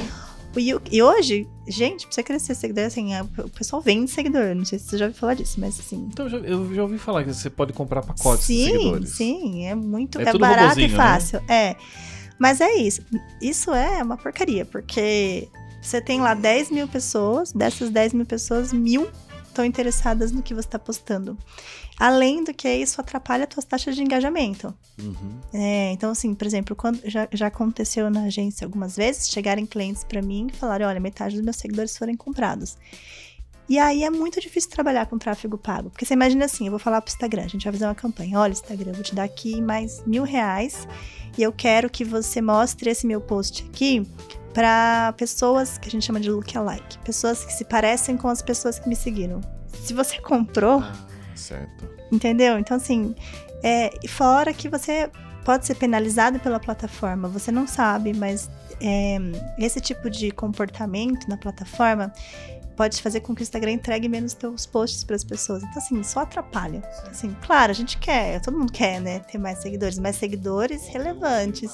E, 0.59 0.75
e 0.91 1.03
hoje, 1.03 1.49
gente, 1.67 2.07
pra 2.07 2.15
você 2.15 2.23
crescer 2.23 2.55
seguidor, 2.55 2.85
assim, 2.85 3.15
a- 3.15 3.25
o 3.39 3.49
pessoal 3.51 3.81
vende 3.81 4.11
seguidor. 4.11 4.55
Não 4.55 4.65
sei 4.65 4.79
se 4.79 4.87
você 4.91 4.99
já 4.99 5.07
ouviu 5.07 5.19
falar 5.21 5.35
disso, 5.35 5.59
mas 5.61 5.79
assim. 5.81 6.09
Então 6.13 6.27
eu 6.29 6.75
já, 6.75 6.83
ouvi 6.83 6.99
falar 6.99 7.25
que 7.25 7.33
você 7.33 7.49
pode 7.51 7.73
comprar 7.73 8.03
pacotes 8.03 8.47
de 8.47 8.55
sim, 8.55 8.65
seguidores. 8.71 9.11
sim, 9.11 9.67
é 9.67 9.75
muito. 9.75 10.21
É 10.21 10.29
É, 10.29 10.39
barato 10.39 10.81
e 10.81 10.89
né? 10.89 10.97
fácil. 10.97 11.41
É. 11.49 11.77
Mas 12.39 12.61
é 12.61 12.75
isso. 12.77 13.03
Isso 13.41 13.71
é 13.73 14.03
uma 14.03 14.17
porcaria, 14.17 14.65
porque 14.65 15.49
você 15.81 16.01
tem 16.01 16.21
lá 16.21 16.35
10 16.35 16.71
mil 16.71 16.89
pessoas, 16.89 17.53
dessas 17.53 17.91
10 17.91 18.13
mil 18.13 18.27
pessoas, 18.27 18.73
mil 18.73 19.09
estão 19.47 19.65
interessadas 19.65 20.33
no 20.33 20.43
que 20.43 20.55
você 20.55 20.67
está 20.67 20.79
postando. 20.79 21.37
Além 21.99 22.43
do 22.43 22.53
que 22.53 22.69
isso 22.69 23.01
atrapalha 23.01 23.45
as 23.45 23.51
tuas 23.51 23.65
taxas 23.65 23.95
de 23.95 24.03
engajamento. 24.03 24.75
Uhum. 25.01 25.41
É, 25.53 25.93
então, 25.93 26.11
assim, 26.11 26.35
por 26.35 26.47
exemplo, 26.47 26.75
quando 26.75 27.01
já, 27.05 27.29
já 27.33 27.47
aconteceu 27.47 28.11
na 28.11 28.25
agência 28.25 28.65
algumas 28.65 28.97
vezes, 28.97 29.31
chegarem 29.31 29.67
clientes 29.67 30.03
pra 30.05 30.23
mim 30.23 30.49
e 30.53 30.57
falarem: 30.57 30.87
olha, 30.87 30.99
metade 30.99 31.37
dos 31.37 31.45
meus 31.45 31.57
seguidores 31.57 31.97
foram 31.97 32.17
comprados. 32.17 32.77
E 33.69 33.79
aí 33.79 34.05
é 34.05 34.11
muito 34.11 34.41
difícil 34.41 34.71
trabalhar 34.71 35.07
com 35.07 35.17
tráfego 35.17 35.57
pago. 35.57 35.91
Porque 35.91 36.05
você 36.05 36.15
imagina 36.15 36.45
assim: 36.45 36.67
eu 36.67 36.71
vou 36.71 36.79
falar 36.79 37.01
pro 37.01 37.13
Instagram, 37.13 37.45
a 37.45 37.49
gente 37.49 37.65
vai 37.65 37.73
fazer 37.73 37.85
uma 37.85 37.95
campanha. 37.95 38.39
Olha, 38.39 38.53
Instagram, 38.53 38.91
eu 38.91 38.95
vou 38.95 39.05
te 39.05 39.15
dar 39.15 39.25
aqui 39.25 39.61
mais 39.61 40.05
mil 40.07 40.25
reais 40.25 40.87
e 41.39 41.43
eu 41.43 41.53
quero 41.53 41.89
que 41.89 42.05
você 42.05 42.43
mostre 42.43 42.91
esse 42.91 43.07
meu 43.07 43.21
post 43.21 43.65
aqui 43.69 44.07
para 44.53 45.15
pessoas 45.17 45.79
que 45.79 45.89
a 45.89 45.91
gente 45.91 46.05
chama 46.05 46.21
de 46.21 46.31
lookalike 46.31 46.99
pessoas 46.99 47.43
que 47.45 47.53
se 47.53 47.65
parecem 47.65 48.19
com 48.19 48.29
as 48.29 48.43
pessoas 48.43 48.79
que 48.79 48.89
me 48.89 48.97
seguiram. 48.97 49.41
Se 49.83 49.95
você 49.95 50.21
comprou, 50.21 50.81
Ah, 50.81 50.93
certo. 51.35 51.89
Entendeu? 52.11 52.59
Então, 52.59 52.77
assim, 52.77 53.15
é, 53.63 53.91
fora 54.09 54.53
que 54.53 54.69
você 54.69 55.11
pode 55.45 55.67
ser 55.67 55.75
penalizado 55.75 56.39
pela 56.39 56.61
plataforma, 56.61 57.29
você 57.29 57.51
não 57.51 57.67
sabe, 57.67 58.13
mas 58.13 58.51
é, 58.81 59.17
esse 59.59 59.81
tipo 59.81 60.09
de 60.09 60.31
comportamento 60.31 61.29
na 61.29 61.37
plataforma 61.37 62.13
pode 62.77 63.01
fazer 63.03 63.21
com 63.21 63.35
que 63.35 63.43
o 63.43 63.45
Instagram 63.45 63.73
entregue 63.73 64.09
menos 64.09 64.35
teus 64.35 64.67
posts 64.67 65.05
para 65.05 65.17
as 65.17 65.25
pessoas. 65.25 65.63
Então, 65.63 65.79
assim, 65.79 66.03
só 66.03 66.21
atrapalha. 66.21 66.83
Assim, 67.09 67.37
claro, 67.47 67.71
a 67.71 67.75
gente 67.75 67.99
quer, 67.99 68.41
todo 68.41 68.59
mundo 68.59 68.73
quer, 68.73 69.01
né, 69.01 69.21
ter 69.21 69.39
mais 69.39 69.59
seguidores, 69.59 69.99
mais 69.99 70.17
seguidores 70.17 70.89
relevantes. 70.89 71.71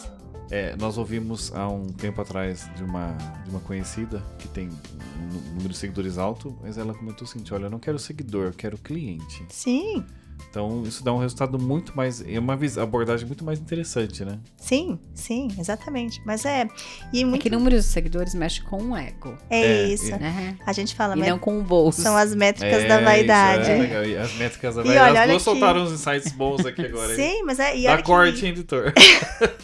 É, 0.51 0.75
nós 0.77 0.97
ouvimos 0.97 1.53
há 1.55 1.69
um 1.69 1.89
tempo 1.89 2.21
atrás 2.21 2.71
de 2.75 2.83
uma, 2.83 3.13
de 3.45 3.51
uma 3.51 3.61
conhecida 3.61 4.23
que 4.39 4.49
tem 4.49 4.69
um 4.69 5.55
número 5.55 5.69
de 5.69 5.77
seguidores 5.77 6.17
alto, 6.17 6.57
mas 6.63 6.79
ela 6.79 6.95
comentou 6.95 7.25
o 7.25 7.27
seguinte: 7.27 7.53
olha, 7.53 7.65
eu 7.65 7.71
não 7.71 7.79
quero 7.79 7.99
seguidor, 7.99 8.47
eu 8.47 8.53
quero 8.53 8.79
cliente. 8.79 9.45
Sim, 9.51 10.05
Então 10.51 10.83
isso 10.85 11.05
dá 11.05 11.13
um 11.13 11.19
resultado 11.19 11.59
muito 11.59 11.97
mais. 11.97 12.21
É 12.27 12.39
uma 12.39 12.59
abordagem 12.83 13.27
muito 13.27 13.45
mais 13.45 13.59
interessante, 13.59 14.25
né? 14.25 14.39
sim, 14.57 14.99
sim, 15.15 15.49
exatamente. 15.59 16.21
Mas 16.25 16.45
é. 16.45 16.67
E 17.13 17.23
É 17.23 17.25
muito, 17.25 17.43
que 17.43 17.51
números 17.51 17.85
de 17.85 17.91
seguidores 17.91 18.35
mexe 18.35 18.61
com 18.63 18.77
o 18.83 18.97
ego, 18.97 19.37
é, 19.51 19.61
É, 19.61 19.89
isso. 19.89 20.15
é. 20.15 20.55
A 20.67 20.73
gente 20.73 20.95
fala, 20.95 21.15
E 21.15 21.19
mas 21.21 21.29
não 21.29 21.39
com 21.39 21.59
o 21.59 21.63
bolso. 21.63 22.01
são 22.03 22.17
as 22.17 22.35
métricas 22.35 22.83
É, 22.85 22.89
da 22.89 22.97
isso 22.97 23.05
vaidade. 23.05 23.71
é 23.71 23.79
legal. 23.79 24.05
E 24.05 24.17
as 24.17 24.33
métricas 24.35 24.75
da 24.75 24.83
E 24.83 24.85
vaidade. 24.87 25.11
olha, 25.11 25.13
as 25.13 25.19
olha 25.25 25.33
duas 25.33 25.43
aqui. 25.43 25.45
soltaram 25.59 25.83
uns 25.83 25.93
insights 25.93 26.33
bons 26.33 26.65
aqui 26.67 26.83
agora. 26.87 27.15
Sim, 27.15 27.43
mas 27.45 27.59
é. 27.59 27.77
E 27.77 27.87
olha 27.87 27.97
que- 27.99 28.03
corte, 28.05 28.45
hein, 28.47 28.53
editor? 28.53 28.93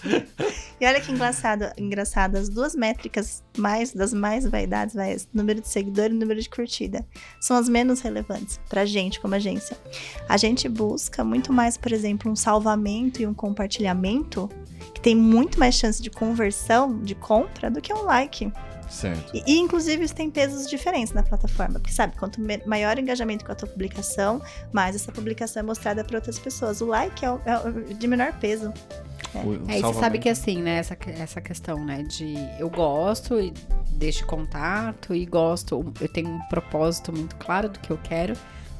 E 0.80 0.86
olha 0.86 1.00
que 1.00 1.12
engraçado, 1.12 1.66
engraçado, 1.78 2.34
as 2.36 2.48
duas 2.48 2.74
métricas 2.74 3.44
mais 3.56 3.92
das 3.94 4.12
mais 4.12 4.44
vaidades, 4.44 4.92
vai, 4.94 5.16
número 5.32 5.60
de 5.60 5.68
seguidor 5.68 6.06
e 6.06 6.12
número 6.12 6.40
de 6.42 6.50
curtida, 6.50 7.06
são 7.40 7.56
as 7.56 7.68
menos 7.68 8.00
relevantes 8.00 8.58
pra 8.68 8.84
gente 8.84 9.20
como 9.20 9.36
agência. 9.36 9.76
A 10.28 10.36
gente 10.36 10.63
busca 10.68 11.22
muito 11.24 11.52
mais, 11.52 11.76
por 11.76 11.92
exemplo, 11.92 12.30
um 12.30 12.36
salvamento 12.36 13.20
e 13.22 13.26
um 13.26 13.34
compartilhamento 13.34 14.48
que 14.94 15.00
tem 15.00 15.14
muito 15.14 15.58
mais 15.58 15.74
chance 15.74 16.02
de 16.02 16.10
conversão, 16.10 17.00
de 17.00 17.14
compra, 17.14 17.70
do 17.70 17.80
que 17.80 17.92
um 17.92 18.02
like. 18.02 18.52
certo. 18.88 19.34
E, 19.34 19.42
e, 19.46 19.58
inclusive, 19.58 20.04
isso 20.04 20.14
tem 20.14 20.30
pesos 20.30 20.68
diferentes 20.68 21.12
na 21.12 21.22
plataforma. 21.22 21.80
Porque, 21.80 21.92
sabe, 21.92 22.16
quanto 22.16 22.40
maior 22.66 22.96
o 22.96 23.00
engajamento 23.00 23.44
com 23.44 23.52
a 23.52 23.54
tua 23.54 23.68
publicação, 23.68 24.40
mais 24.72 24.94
essa 24.94 25.10
publicação 25.10 25.60
é 25.60 25.62
mostrada 25.62 26.04
para 26.04 26.16
outras 26.18 26.38
pessoas. 26.38 26.80
O 26.80 26.86
like 26.86 27.24
é, 27.24 27.30
o- 27.30 27.40
é 27.46 27.56
o 27.58 27.94
de 27.94 28.06
menor 28.06 28.32
peso. 28.38 28.72
O- 29.34 29.38
o 29.38 29.70
É, 29.70 29.80
você 29.80 29.94
sabe 29.98 30.18
que 30.18 30.28
assim, 30.28 30.62
né, 30.62 30.76
essa, 30.76 30.96
essa 31.18 31.40
questão, 31.40 31.84
né, 31.84 32.02
de 32.04 32.34
eu 32.58 32.70
gosto 32.70 33.40
e 33.40 33.52
deste 33.90 34.24
contato 34.24 35.14
e 35.14 35.24
gosto, 35.26 35.92
eu 36.00 36.08
tenho 36.08 36.28
um 36.28 36.38
propósito 36.48 37.12
muito 37.12 37.34
claro 37.36 37.68
do 37.68 37.78
que 37.80 37.90
eu 37.90 37.98
quero. 37.98 38.34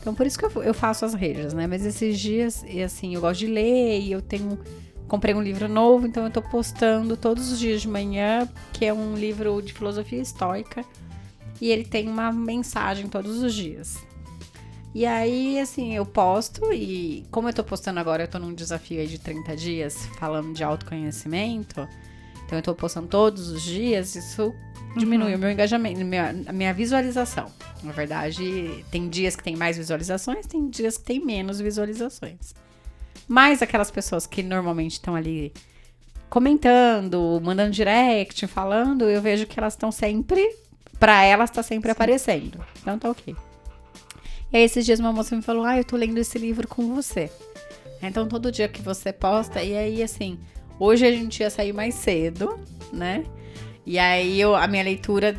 Então, 0.04 0.14
por 0.14 0.26
isso 0.26 0.38
que 0.38 0.44
eu, 0.44 0.62
eu 0.62 0.74
faço 0.74 1.06
as 1.06 1.14
redes, 1.14 1.54
né? 1.54 1.66
Mas 1.66 1.82
esses 1.86 2.20
dias, 2.20 2.62
assim, 2.84 3.14
eu 3.14 3.22
gosto 3.22 3.40
de 3.40 3.46
ler 3.46 4.00
e 4.00 4.12
eu 4.12 4.20
tenho. 4.20 4.58
Comprei 5.08 5.34
um 5.34 5.40
livro 5.40 5.66
novo, 5.66 6.06
então 6.06 6.24
eu 6.24 6.30
tô 6.30 6.42
postando 6.42 7.16
todos 7.16 7.50
os 7.50 7.58
dias 7.58 7.80
de 7.80 7.88
manhã, 7.88 8.46
que 8.74 8.84
é 8.84 8.92
um 8.92 9.14
livro 9.14 9.62
de 9.62 9.72
filosofia 9.72 10.20
estoica. 10.20 10.84
E 11.58 11.70
ele 11.70 11.86
tem 11.86 12.06
uma 12.06 12.30
mensagem 12.30 13.08
todos 13.08 13.42
os 13.42 13.54
dias. 13.54 13.98
E 14.94 15.06
aí, 15.06 15.58
assim, 15.58 15.94
eu 15.94 16.04
posto 16.04 16.70
e 16.70 17.24
como 17.30 17.48
eu 17.48 17.54
tô 17.54 17.64
postando 17.64 17.98
agora, 17.98 18.24
eu 18.24 18.28
tô 18.28 18.38
num 18.38 18.52
desafio 18.52 19.00
aí 19.00 19.06
de 19.06 19.18
30 19.18 19.56
dias 19.56 20.04
falando 20.18 20.52
de 20.52 20.62
autoconhecimento. 20.62 21.88
Então 22.54 22.58
eu 22.60 22.62
tô 22.62 22.74
postando 22.74 23.08
todos 23.08 23.48
os 23.48 23.62
dias, 23.62 24.14
isso 24.14 24.54
diminui 24.96 25.34
o 25.34 25.38
meu 25.38 25.50
engajamento, 25.50 26.04
minha- 26.04 26.32
a 26.46 26.52
minha 26.52 26.72
visualização. 26.72 27.50
Na 27.82 27.90
verdade, 27.90 28.84
tem 28.92 29.08
dias 29.08 29.34
que 29.34 29.42
tem 29.42 29.56
mais 29.56 29.76
visualizações, 29.76 30.46
tem 30.46 30.68
dias 30.70 30.96
que 30.96 31.02
tem 31.04 31.18
menos 31.18 31.58
visualizações. 31.58 32.54
Mas 33.26 33.60
aquelas 33.60 33.90
pessoas 33.90 34.24
que 34.24 34.40
normalmente 34.40 34.92
estão 34.92 35.16
ali 35.16 35.52
comentando, 36.30 37.40
mandando 37.42 37.72
direct, 37.72 38.46
falando, 38.46 39.10
eu 39.10 39.20
vejo 39.20 39.46
que 39.46 39.58
elas 39.58 39.72
estão 39.72 39.90
sempre. 39.90 40.48
Pra 41.00 41.24
elas 41.24 41.50
tá 41.50 41.60
sempre 41.62 41.90
aparecendo. 41.90 42.64
Então 42.80 42.96
tá 43.00 43.10
ok. 43.10 43.34
E 44.52 44.56
aí, 44.56 44.62
esses 44.62 44.86
dias 44.86 45.00
uma 45.00 45.12
moça 45.12 45.34
me 45.34 45.42
falou: 45.42 45.64
Ah, 45.64 45.76
eu 45.76 45.84
tô 45.84 45.96
lendo 45.96 46.18
esse 46.18 46.38
livro 46.38 46.68
com 46.68 46.94
você. 46.94 47.30
Então, 48.00 48.28
todo 48.28 48.52
dia 48.52 48.68
que 48.68 48.80
você 48.80 49.12
posta, 49.12 49.60
e 49.62 49.76
aí, 49.76 50.02
assim, 50.02 50.38
hoje 50.78 51.06
a 51.06 51.10
gente 51.10 51.40
ia 51.40 51.50
sair 51.50 51.72
mais 51.72 51.94
cedo, 51.94 52.58
né? 52.92 53.24
E 53.86 53.98
aí, 53.98 54.40
eu, 54.40 54.54
a 54.54 54.66
minha 54.66 54.82
leitura 54.82 55.36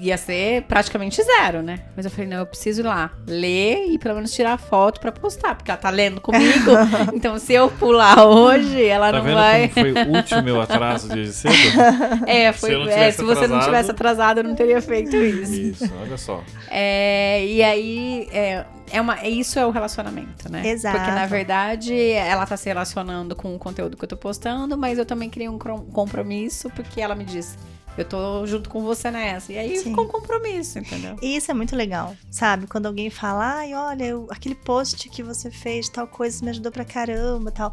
ia 0.00 0.16
ser 0.18 0.62
praticamente 0.62 1.22
zero, 1.22 1.62
né? 1.62 1.80
Mas 1.96 2.04
eu 2.04 2.10
falei: 2.10 2.26
Não, 2.28 2.38
eu 2.38 2.46
preciso 2.46 2.80
ir 2.82 2.84
lá, 2.84 3.10
ler 3.26 3.86
e 3.90 3.98
pelo 3.98 4.14
menos 4.16 4.32
tirar 4.32 4.58
foto 4.58 5.00
pra 5.00 5.10
postar, 5.12 5.54
porque 5.54 5.70
ela 5.70 5.78
tá 5.80 5.90
lendo 5.90 6.20
comigo. 6.20 6.70
então, 7.14 7.38
se 7.38 7.52
eu 7.54 7.70
pular 7.70 8.24
hoje, 8.26 8.84
ela 8.84 9.10
Tá 9.10 9.18
não 9.18 9.24
vendo 9.24 9.34
vai. 9.34 9.68
como 9.68 9.92
foi 9.94 10.18
útil 10.18 10.38
o 10.38 10.42
meu 10.42 10.60
atraso 10.60 11.08
de 11.08 11.32
cedo? 11.32 11.54
É, 12.26 12.52
foi, 12.52 12.70
Se 12.70 12.76
não 12.76 12.88
é, 12.88 13.10
se 13.10 13.22
você 13.22 13.34
não 13.46 13.56
atrasado- 13.56 13.64
tivesse 13.64 13.90
atrasado, 13.90 14.38
eu 14.40 14.44
não 14.44 14.54
teria 14.54 14.80
feito 14.82 15.16
isso. 15.16 15.52
Isso, 15.52 15.92
olha 16.02 16.16
só. 16.16 16.42
É, 16.70 17.44
e 17.46 17.62
aí, 17.62 18.28
é, 18.32 18.64
é 18.92 19.00
uma, 19.00 19.18
é- 19.20 19.28
isso 19.30 19.58
é 19.58 19.66
o 19.66 19.70
relacionamento, 19.70 20.50
né? 20.50 20.66
Exato. 20.66 20.96
Porque, 20.98 21.10
na 21.12 21.26
verdade, 21.26 21.94
ela 22.12 22.46
tá 22.46 22.56
se 22.56 22.68
relacionando 22.68 23.34
com 23.36 23.54
o 23.54 23.58
conteúdo 23.58 23.96
que 23.96 24.04
eu 24.04 24.08
tô 24.08 24.16
postando, 24.16 24.76
mas 24.76 24.98
eu 24.98 25.06
também 25.06 25.30
criei 25.30 25.48
um 25.48 25.58
compromisso, 25.58 26.70
porque 26.70 27.00
ela 27.00 27.14
me 27.14 27.24
disse, 27.24 27.56
eu 27.96 28.04
tô 28.04 28.46
junto 28.46 28.68
com 28.68 28.82
você 28.82 29.10
nessa. 29.10 29.52
E 29.52 29.58
aí 29.58 29.76
Sim. 29.78 29.84
ficou 29.90 30.04
um 30.04 30.08
compromisso, 30.08 30.78
entendeu? 30.78 31.16
E 31.22 31.36
isso 31.36 31.50
é 31.50 31.54
muito 31.54 31.74
legal, 31.76 32.16
sabe? 32.30 32.66
Quando 32.66 32.86
alguém 32.86 33.10
fala, 33.10 33.56
ai, 33.58 33.74
olha, 33.74 34.04
eu- 34.04 34.26
aquele 34.30 34.54
post 34.54 35.08
que 35.08 35.22
você 35.22 35.50
fez, 35.50 35.88
tal 35.88 36.06
coisa, 36.06 36.44
me 36.44 36.50
ajudou 36.50 36.70
pra 36.72 36.84
caramba, 36.84 37.50
tal. 37.50 37.72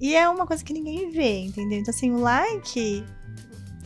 E 0.00 0.14
é 0.14 0.28
uma 0.28 0.46
coisa 0.46 0.62
que 0.64 0.72
ninguém 0.72 1.10
vê, 1.10 1.40
entendeu? 1.40 1.78
Então, 1.78 1.92
assim, 1.94 2.10
o 2.12 2.18
like 2.20 3.04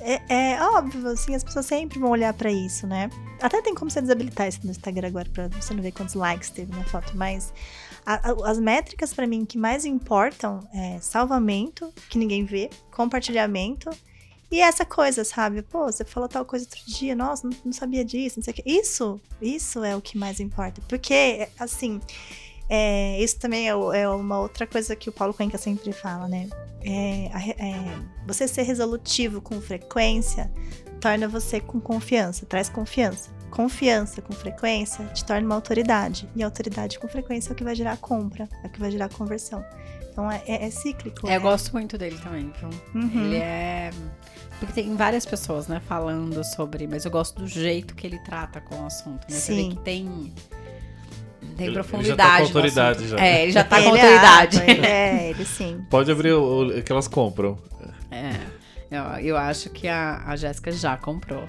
é, 0.01 0.55
é 0.55 0.63
óbvio, 0.63 1.07
assim, 1.09 1.35
as 1.35 1.45
pessoas 1.45 1.67
sempre 1.67 1.99
vão 1.99 2.11
olhar 2.11 2.33
pra 2.35 2.51
isso, 2.51 2.87
né? 2.87 3.09
Até 3.41 3.61
tem 3.63 3.75
como 3.75 3.91
você 3.91 4.01
desabilitar 4.01 4.49
isso 4.49 4.61
no 4.65 4.71
Instagram 4.71 5.09
agora, 5.09 5.29
pra 5.33 5.49
você 5.49 5.73
não 5.75 5.83
ver 5.83 5.93
quantos 5.93 6.15
likes 6.15 6.51
teve 6.51 6.75
na 6.75 6.85
foto, 6.85 7.13
mas 7.17 7.53
a- 8.05 8.31
a- 8.31 8.51
as 8.51 8.59
métricas 8.59 9.13
pra 9.15 9.27
mim 9.27 9.45
que 9.45 9.57
mais 9.59 9.85
importam 9.85 10.61
é 10.75 10.99
salvamento, 11.01 11.93
que 12.09 12.19
ninguém 12.19 12.45
vê, 12.45 12.71
compartilhamento 12.91 13.91
e 14.51 14.61
essa 14.61 14.85
coisa, 14.85 15.25
sabe? 15.25 15.63
Pô, 15.63 15.85
você 15.87 16.05
falou 16.05 16.29
tal 16.29 16.45
coisa 16.45 16.65
outro 16.65 16.81
dia, 16.87 17.15
nossa, 17.15 17.47
não, 17.47 17.57
não 17.65 17.73
sabia 17.73 18.05
disso, 18.05 18.39
não 18.39 18.45
sei 18.45 18.53
o 18.53 18.57
que. 18.57 18.63
Isso, 18.67 19.21
isso 19.41 19.85
é 19.85 19.95
o 19.95 20.01
que 20.01 20.19
mais 20.19 20.41
importa. 20.41 20.83
Porque, 20.89 21.49
assim, 21.59 22.01
é, 22.69 23.23
isso 23.23 23.39
também 23.39 23.69
é, 23.69 23.73
é 23.73 24.09
uma 24.09 24.41
outra 24.41 24.67
coisa 24.67 24.97
que 24.97 25.09
o 25.09 25.13
Paulo 25.13 25.33
Cuenca 25.33 25.57
sempre 25.57 25.93
fala, 25.93 26.27
né? 26.27 26.49
É, 26.83 27.27
é, 27.59 27.99
você 28.27 28.49
ser 28.49 28.63
resolutivo 28.63 29.41
com 29.41 29.61
frequência 29.61 30.51
torna 31.01 31.29
você 31.29 31.61
com 31.61 31.81
confiança, 31.81 32.45
traz 32.47 32.69
confiança. 32.69 33.31
confiança 33.51 34.23
com 34.23 34.33
frequência 34.33 35.05
te 35.07 35.25
torna 35.25 35.47
uma 35.47 35.55
autoridade. 35.55 36.29
E 36.37 36.43
autoridade 36.43 36.99
com 36.99 37.09
frequência 37.09 37.51
é 37.51 37.53
o 37.53 37.57
que 37.57 37.65
vai 37.65 37.75
gerar 37.75 37.97
compra, 37.99 38.49
é 38.63 38.67
o 38.67 38.71
que 38.71 38.81
vai 38.81 38.91
gerar 38.91 39.09
conversão. 39.09 39.65
Então 40.11 40.31
é, 40.31 40.43
é, 40.47 40.67
é 40.67 40.71
cíclico. 40.71 41.27
É, 41.29 41.33
é. 41.33 41.37
eu 41.37 41.41
gosto 41.41 41.73
muito 41.73 41.97
dele 41.97 42.19
também, 42.23 42.53
viu? 42.61 42.69
Uhum. 42.95 43.25
Ele 43.25 43.37
é. 43.37 43.91
Porque 44.61 44.73
tem 44.75 44.95
várias 44.95 45.25
pessoas, 45.27 45.67
né, 45.67 45.81
falando 45.89 46.45
sobre, 46.45 46.87
mas 46.87 47.05
eu 47.05 47.11
gosto 47.11 47.41
do 47.41 47.47
jeito 47.49 47.95
que 47.95 48.07
ele 48.07 48.19
trata 48.19 48.61
com 48.61 48.77
o 48.83 48.87
assunto, 48.87 49.27
né? 49.29 49.37
Você 49.37 49.55
vê 49.55 49.63
Sim. 49.63 49.71
que 49.71 49.77
tem. 49.79 50.33
Tem 51.57 51.67
Ele- 51.67 51.69
ele 51.69 51.75
já 51.75 51.77
tá 51.77 51.83
com 51.83 51.89
profundidade. 51.89 52.43
autoridade 52.45 53.09
já. 53.09 53.19
É, 53.19 53.43
ele 53.43 53.53
já 53.53 53.65
tá 53.65 53.77
com 53.83 53.83
Ele 53.83 53.89
autoridade. 54.01 54.59
É, 54.87 55.31
ele 55.31 55.45
sim. 55.47 55.85
Pode 55.91 56.13
abrir 56.13 56.33
o, 56.33 56.79
o 56.79 56.83
que 56.83 56.93
elas 56.93 57.09
compram. 57.09 57.59
É. 58.11 58.33
Eu, 58.91 59.03
eu 59.25 59.37
acho 59.37 59.71
que 59.71 59.89
a, 59.89 60.23
a 60.27 60.37
Jéssica 60.37 60.71
já 60.73 60.97
comprou. 60.97 61.45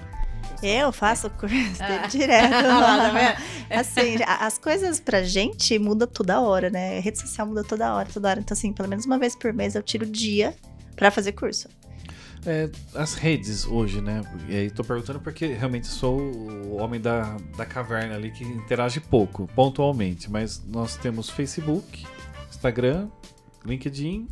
Eu 0.62 0.92
faço 0.92 1.28
curso 1.30 1.56
Ah. 1.80 2.06
direto. 2.06 2.66
Lá, 2.66 2.96
tá 2.96 3.10
vendo? 3.10 3.80
Assim, 3.80 4.16
as 4.26 4.56
coisas 4.58 5.00
pra 5.00 5.22
gente 5.22 5.78
mudam 5.78 6.06
toda 6.08 6.40
hora, 6.40 6.70
né? 6.70 6.98
A 6.98 7.00
rede 7.00 7.18
social 7.20 7.46
muda 7.46 7.62
toda 7.64 7.92
hora, 7.94 8.08
toda 8.12 8.28
hora. 8.28 8.40
Então, 8.40 8.54
assim, 8.56 8.72
pelo 8.72 8.88
menos 8.88 9.04
uma 9.06 9.18
vez 9.18 9.34
por 9.36 9.52
mês 9.52 9.74
eu 9.74 9.82
tiro 9.82 10.04
o 10.06 10.10
dia 10.10 10.54
pra 10.96 11.10
fazer 11.10 11.32
curso. 11.32 11.68
É, 12.44 12.68
as 12.94 13.14
redes 13.14 13.66
hoje, 13.66 14.00
né? 14.00 14.20
E 14.48 14.56
aí 14.56 14.70
tô 14.70 14.82
perguntando 14.82 15.20
porque 15.20 15.46
realmente 15.46 15.86
sou 15.86 16.18
o 16.20 16.76
homem 16.80 17.00
da, 17.00 17.36
da 17.56 17.64
caverna 17.64 18.16
ali 18.16 18.30
que 18.32 18.42
interage 18.44 18.98
pouco, 19.00 19.46
pontualmente. 19.54 20.30
Mas 20.30 20.60
nós 20.66 20.96
temos 20.96 21.30
Facebook, 21.30 22.04
Instagram, 22.50 23.08
LinkedIn. 23.64 24.26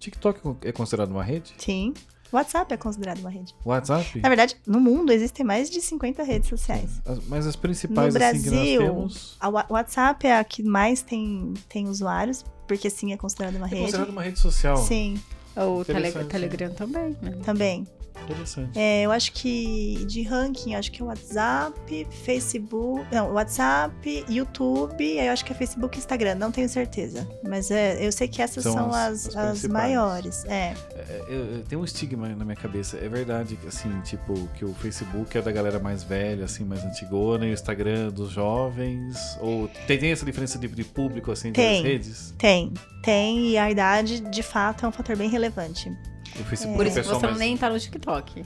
TikTok 0.00 0.40
é 0.62 0.72
considerado 0.72 1.10
uma 1.12 1.22
rede? 1.22 1.54
Sim. 1.58 1.94
WhatsApp 2.32 2.74
é 2.74 2.76
considerado 2.76 3.20
uma 3.20 3.30
rede. 3.30 3.54
WhatsApp? 3.64 4.18
Na 4.18 4.28
verdade, 4.28 4.56
no 4.66 4.80
mundo 4.80 5.12
existem 5.12 5.46
mais 5.46 5.70
de 5.70 5.80
50 5.80 6.24
redes 6.24 6.48
sociais. 6.48 7.00
As- 7.06 7.24
mas 7.28 7.46
as 7.46 7.54
principais 7.54 8.12
No 8.12 8.20
assim 8.20 8.42
que 8.42 8.50
nós 8.50 8.54
Brasil, 8.58 8.80
temos. 8.80 9.36
A 9.38 9.48
Wa- 9.48 9.66
WhatsApp 9.70 10.26
é 10.26 10.36
a 10.36 10.42
que 10.42 10.60
mais 10.62 11.00
tem, 11.02 11.54
tem 11.68 11.86
usuários, 11.86 12.44
porque 12.66 12.90
sim, 12.90 13.12
é 13.12 13.16
considerado 13.16 13.54
uma 13.54 13.66
É 13.66 13.70
rede. 13.70 13.82
considerado 13.82 14.10
uma 14.10 14.22
rede 14.22 14.40
social. 14.40 14.76
Sim, 14.78 15.22
O 15.56 15.84
tele. 15.84 16.10
Telegram 16.24 16.70
também, 16.70 17.16
né? 17.22 17.32
também. 17.44 17.86
Interessante. 18.22 18.78
É, 18.78 19.02
eu 19.02 19.10
acho 19.12 19.32
que 19.32 20.04
de 20.06 20.22
ranking, 20.22 20.74
acho 20.74 20.90
que 20.90 21.02
é 21.02 21.04
WhatsApp, 21.04 22.06
Facebook. 22.24 23.04
Não, 23.12 23.32
WhatsApp, 23.32 24.24
YouTube, 24.28 25.02
aí 25.18 25.26
eu 25.26 25.32
acho 25.32 25.44
que 25.44 25.52
é 25.52 25.54
Facebook 25.54 25.96
e 25.96 25.98
Instagram, 25.98 26.34
não 26.36 26.50
tenho 26.50 26.68
certeza. 26.68 27.28
Mas 27.46 27.70
é, 27.70 28.04
eu 28.06 28.10
sei 28.12 28.26
que 28.28 28.40
essas 28.40 28.62
São 28.62 28.72
são, 28.72 28.88
as- 28.92 29.26
as, 29.28 29.36
as 29.36 29.64
maiores. 29.66 30.44
É. 30.46 30.74
É, 30.94 31.24
eu- 31.28 31.44
eu- 31.56 31.62
tem 31.64 31.76
um 31.78 31.84
estigma 31.84 32.28
na 32.28 32.44
minha 32.44 32.56
cabeça. 32.56 32.96
É 32.96 33.08
verdade, 33.08 33.58
assim, 33.66 33.90
tipo, 34.02 34.34
que 34.54 34.64
o 34.64 34.72
Facebook 34.74 35.36
é 35.36 35.42
da 35.42 35.52
galera 35.52 35.78
mais 35.78 36.02
velha, 36.02 36.44
assim, 36.44 36.64
mais 36.64 36.84
antigona, 36.84 37.46
e 37.46 37.50
o 37.50 37.52
Instagram 37.52 38.08
é 38.08 38.10
dos 38.10 38.30
jovens? 38.30 39.16
Ou 39.40 39.68
tem, 39.86 39.98
tem 39.98 40.12
essa 40.12 40.24
diferença 40.24 40.58
de, 40.58 40.68
de 40.68 40.84
público, 40.84 41.30
assim, 41.30 41.52
Tem. 41.52 41.82
das 41.82 41.90
redes? 41.92 42.34
Tem, 42.38 42.72
tem, 43.02 43.48
e 43.50 43.58
a 43.58 43.70
idade, 43.70 44.20
de 44.20 44.42
fato, 44.42 44.86
é 44.86 44.88
um 44.88 44.92
fator 44.92 45.16
bem 45.16 45.28
relevante. 45.28 45.92
O 46.40 46.44
Facebook 46.44 46.76
Por 46.76 46.86
isso 46.86 47.00
que 47.00 47.06
você 47.08 47.26
mais... 47.26 47.38
nem 47.38 47.56
tá 47.56 47.70
no 47.70 47.78
TikTok. 47.78 48.44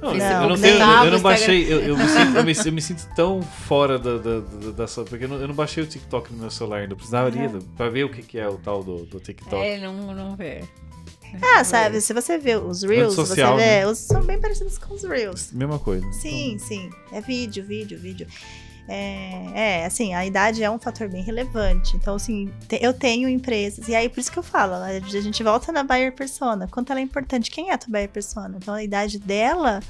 Não, 0.00 0.14
Não, 0.14 0.42
eu 0.44 0.48
não, 0.48 0.58
tenho, 0.58 0.74
eu, 0.74 0.78
tava, 0.78 1.06
eu 1.06 1.10
não 1.12 1.20
baixei, 1.20 1.70
eu, 1.72 1.80
eu 1.80 1.96
me 1.96 2.04
sinto, 2.08 2.36
eu, 2.36 2.44
me, 2.44 2.52
eu 2.66 2.72
me 2.72 2.80
sinto 2.82 3.06
tão 3.14 3.42
fora 3.42 3.98
da, 3.98 4.16
da, 4.16 4.40
da, 4.40 4.70
da 4.70 4.86
sua- 4.86 5.04
porque 5.04 5.24
eu 5.24 5.28
não, 5.28 5.36
eu 5.36 5.46
não 5.48 5.54
baixei 5.54 5.82
o 5.82 5.86
TikTok 5.86 6.32
no 6.32 6.38
meu 6.38 6.50
celular 6.50 6.78
ainda, 6.78 6.92
eu 6.92 6.96
precisaria 6.96 7.48
Uhum. 7.50 7.58
pra 7.76 7.90
ver 7.90 8.04
o 8.04 8.08
que, 8.10 8.22
que 8.22 8.38
é 8.38 8.48
o 8.48 8.56
tal 8.56 8.82
do, 8.82 9.04
do 9.04 9.20
TikTok. 9.20 9.62
É, 9.62 9.78
não, 9.78 10.14
não 10.14 10.34
vê. 10.36 10.62
Ah, 11.54 11.62
sabe, 11.64 12.00
se 12.00 12.12
você 12.14 12.38
vê 12.38 12.56
os 12.56 12.82
Reels, 12.82 13.14
social, 13.14 13.52
você 13.56 13.62
vê, 13.62 13.66
né? 13.66 13.86
os, 13.86 13.98
são 13.98 14.22
bem 14.22 14.40
parecidos 14.40 14.78
com 14.78 14.94
os 14.94 15.04
Reels. 15.04 15.52
Mesma 15.52 15.78
coisa. 15.78 16.10
Sim, 16.12 16.56
sim. 16.58 16.88
É 17.12 17.20
vídeo, 17.20 17.62
vídeo, 17.64 17.98
vídeo. 17.98 18.26
É, 18.92 19.50
é, 19.54 19.86
assim, 19.86 20.14
a 20.14 20.26
idade 20.26 20.62
é 20.64 20.70
um 20.70 20.78
fator 20.78 21.08
bem 21.08 21.22
relevante. 21.22 21.96
Então, 21.96 22.16
assim, 22.16 22.52
te- 22.68 22.78
eu 22.82 22.92
tenho 22.92 23.28
empresas, 23.28 23.86
e 23.88 23.94
aí 23.94 24.08
por 24.08 24.18
isso 24.20 24.32
que 24.32 24.38
eu 24.38 24.42
falo, 24.42 24.74
a 24.74 24.98
gente 25.00 25.42
volta 25.44 25.70
na 25.70 25.84
buyer 25.84 26.12
persona. 26.12 26.66
Quanto 26.68 26.90
ela 26.90 26.98
é 27.00 27.02
importante, 27.02 27.50
quem 27.50 27.70
é 27.70 27.74
a 27.74 27.78
tua 27.78 27.90
buyer 27.92 28.08
persona? 28.08 28.56
Então, 28.60 28.74
a 28.74 28.82
idade 28.82 29.18
dela, 29.20 29.80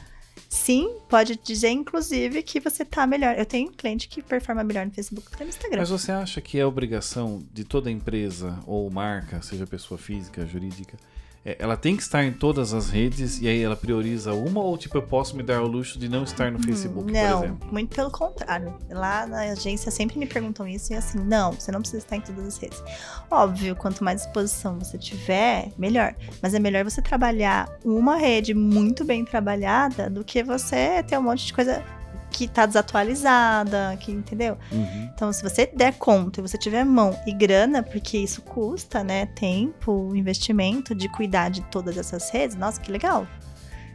sim, 0.48 0.96
pode 1.08 1.36
dizer, 1.42 1.70
inclusive, 1.70 2.42
que 2.42 2.60
você 2.60 2.84
tá 2.84 3.06
melhor. 3.06 3.38
Eu 3.38 3.46
tenho 3.46 3.70
um 3.70 3.72
cliente 3.72 4.06
que 4.08 4.20
performa 4.22 4.62
melhor 4.62 4.84
no 4.84 4.92
Facebook 4.92 5.30
do 5.30 5.36
que 5.36 5.44
no 5.44 5.48
Instagram. 5.48 5.78
Mas 5.80 5.88
você 5.90 6.12
acha 6.12 6.40
que 6.40 6.58
é 6.58 6.66
obrigação 6.66 7.42
de 7.52 7.64
toda 7.64 7.90
empresa 7.90 8.58
ou 8.66 8.90
marca, 8.90 9.40
seja 9.40 9.66
pessoa 9.66 9.96
física, 9.96 10.46
jurídica, 10.46 10.96
ela 11.44 11.76
tem 11.76 11.96
que 11.96 12.02
estar 12.02 12.22
em 12.22 12.32
todas 12.32 12.74
as 12.74 12.90
redes 12.90 13.40
e 13.40 13.48
aí 13.48 13.62
ela 13.62 13.76
prioriza 13.76 14.32
uma 14.34 14.60
ou 14.60 14.76
tipo 14.76 14.98
eu 14.98 15.02
posso 15.02 15.34
me 15.34 15.42
dar 15.42 15.62
o 15.62 15.66
luxo 15.66 15.98
de 15.98 16.08
não 16.08 16.22
estar 16.22 16.52
no 16.52 16.62
Facebook, 16.62 17.04
por 17.06 17.12
não, 17.12 17.44
exemplo? 17.44 17.68
muito 17.72 17.94
pelo 17.94 18.10
contrário. 18.10 18.74
Lá 18.90 19.26
na 19.26 19.40
agência 19.52 19.90
sempre 19.90 20.18
me 20.18 20.26
perguntam 20.26 20.68
isso 20.68 20.92
e 20.92 20.96
assim, 20.96 21.18
não, 21.18 21.52
você 21.52 21.72
não 21.72 21.80
precisa 21.80 22.02
estar 22.02 22.16
em 22.16 22.20
todas 22.20 22.46
as 22.46 22.58
redes. 22.58 22.82
Óbvio, 23.30 23.74
quanto 23.74 24.04
mais 24.04 24.22
exposição 24.22 24.78
você 24.78 24.98
tiver, 24.98 25.72
melhor. 25.78 26.14
Mas 26.42 26.52
é 26.52 26.58
melhor 26.58 26.84
você 26.84 27.00
trabalhar 27.00 27.70
uma 27.84 28.16
rede 28.16 28.52
muito 28.52 29.04
bem 29.04 29.24
trabalhada 29.24 30.10
do 30.10 30.22
que 30.22 30.42
você 30.42 31.02
ter 31.02 31.18
um 31.18 31.22
monte 31.22 31.46
de 31.46 31.54
coisa 31.54 31.82
que 32.30 32.48
tá 32.48 32.66
desatualizada, 32.66 33.96
que 34.00 34.12
entendeu? 34.12 34.56
Uhum. 34.70 35.10
Então, 35.14 35.32
se 35.32 35.42
você 35.42 35.66
der 35.66 35.94
conta 35.94 36.40
e 36.40 36.42
você 36.42 36.56
tiver 36.56 36.84
mão 36.84 37.18
e 37.26 37.32
grana, 37.32 37.82
porque 37.82 38.18
isso 38.18 38.42
custa, 38.42 39.02
né? 39.04 39.26
Tempo, 39.26 40.14
investimento 40.14 40.94
de 40.94 41.08
cuidar 41.08 41.50
de 41.50 41.60
todas 41.62 41.96
essas 41.96 42.30
redes, 42.30 42.56
nossa, 42.56 42.80
que 42.80 42.90
legal. 42.90 43.26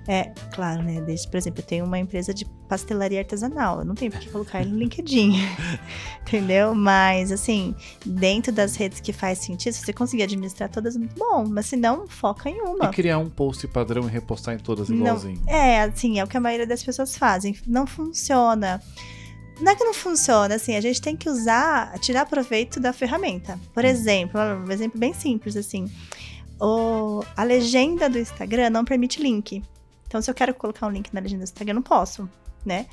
É, 0.07 0.31
claro, 0.53 0.83
né? 0.83 1.01
Desde, 1.01 1.27
por 1.27 1.37
exemplo, 1.37 1.61
eu 1.61 1.65
tenho 1.65 1.85
uma 1.85 1.97
empresa 1.97 2.33
de 2.33 2.45
pastelaria 2.67 3.19
artesanal. 3.19 3.79
Eu 3.79 3.85
não 3.85 3.95
tenho 3.95 4.11
por 4.11 4.19
que 4.19 4.29
colocar 4.29 4.61
ele 4.61 4.71
no 4.71 4.77
LinkedIn. 4.77 5.33
entendeu? 6.21 6.75
Mas, 6.75 7.31
assim, 7.31 7.75
dentro 8.05 8.51
das 8.51 8.75
redes 8.75 8.99
que 8.99 9.11
faz 9.11 9.39
sentido, 9.39 9.73
se 9.73 9.83
você 9.83 9.93
conseguir 9.93 10.23
administrar 10.23 10.69
todas, 10.69 10.95
muito 10.95 11.15
bom. 11.15 11.45
Mas 11.47 11.65
se 11.67 11.75
não, 11.75 12.07
foca 12.07 12.49
em 12.49 12.61
uma. 12.61 12.85
E 12.85 12.89
criar 12.89 13.17
um 13.17 13.29
post 13.29 13.67
padrão 13.67 14.07
e 14.07 14.11
repostar 14.11 14.53
em 14.53 14.59
todas 14.59 14.89
Não. 14.89 14.97
igualzinho. 14.97 15.41
É, 15.47 15.81
assim, 15.81 16.19
é 16.19 16.23
o 16.23 16.27
que 16.27 16.37
a 16.37 16.41
maioria 16.41 16.67
das 16.67 16.83
pessoas 16.83 17.17
fazem. 17.17 17.55
Não 17.65 17.87
funciona. 17.87 18.81
Não 19.59 19.71
é 19.71 19.75
que 19.75 19.85
não 19.85 19.93
funciona, 19.93 20.55
assim, 20.55 20.75
a 20.75 20.81
gente 20.81 21.01
tem 21.01 21.15
que 21.15 21.29
usar, 21.29 21.97
tirar 21.99 22.25
proveito 22.25 22.77
da 22.77 22.91
ferramenta. 22.91 23.57
Por 23.73 23.85
exemplo, 23.85 24.39
um 24.41 24.69
exemplo 24.69 24.99
bem 24.99 25.13
simples, 25.13 25.55
assim. 25.55 25.89
O, 26.59 27.23
a 27.37 27.43
legenda 27.43 28.09
do 28.09 28.19
Instagram 28.19 28.69
não 28.69 28.83
permite 28.83 29.21
link. 29.21 29.63
Então, 30.15 30.21
se 30.21 30.31
eu 30.31 30.35
quero 30.35 30.53
colocar 30.53 30.87
um 30.87 30.89
link 30.91 31.13
na 31.13 31.19
legenda 31.19 31.41
do 31.41 31.43
Instagram, 31.43 31.71
eu 31.71 31.75
não 31.75 31.81
posso, 31.81 32.29
né? 32.65 32.85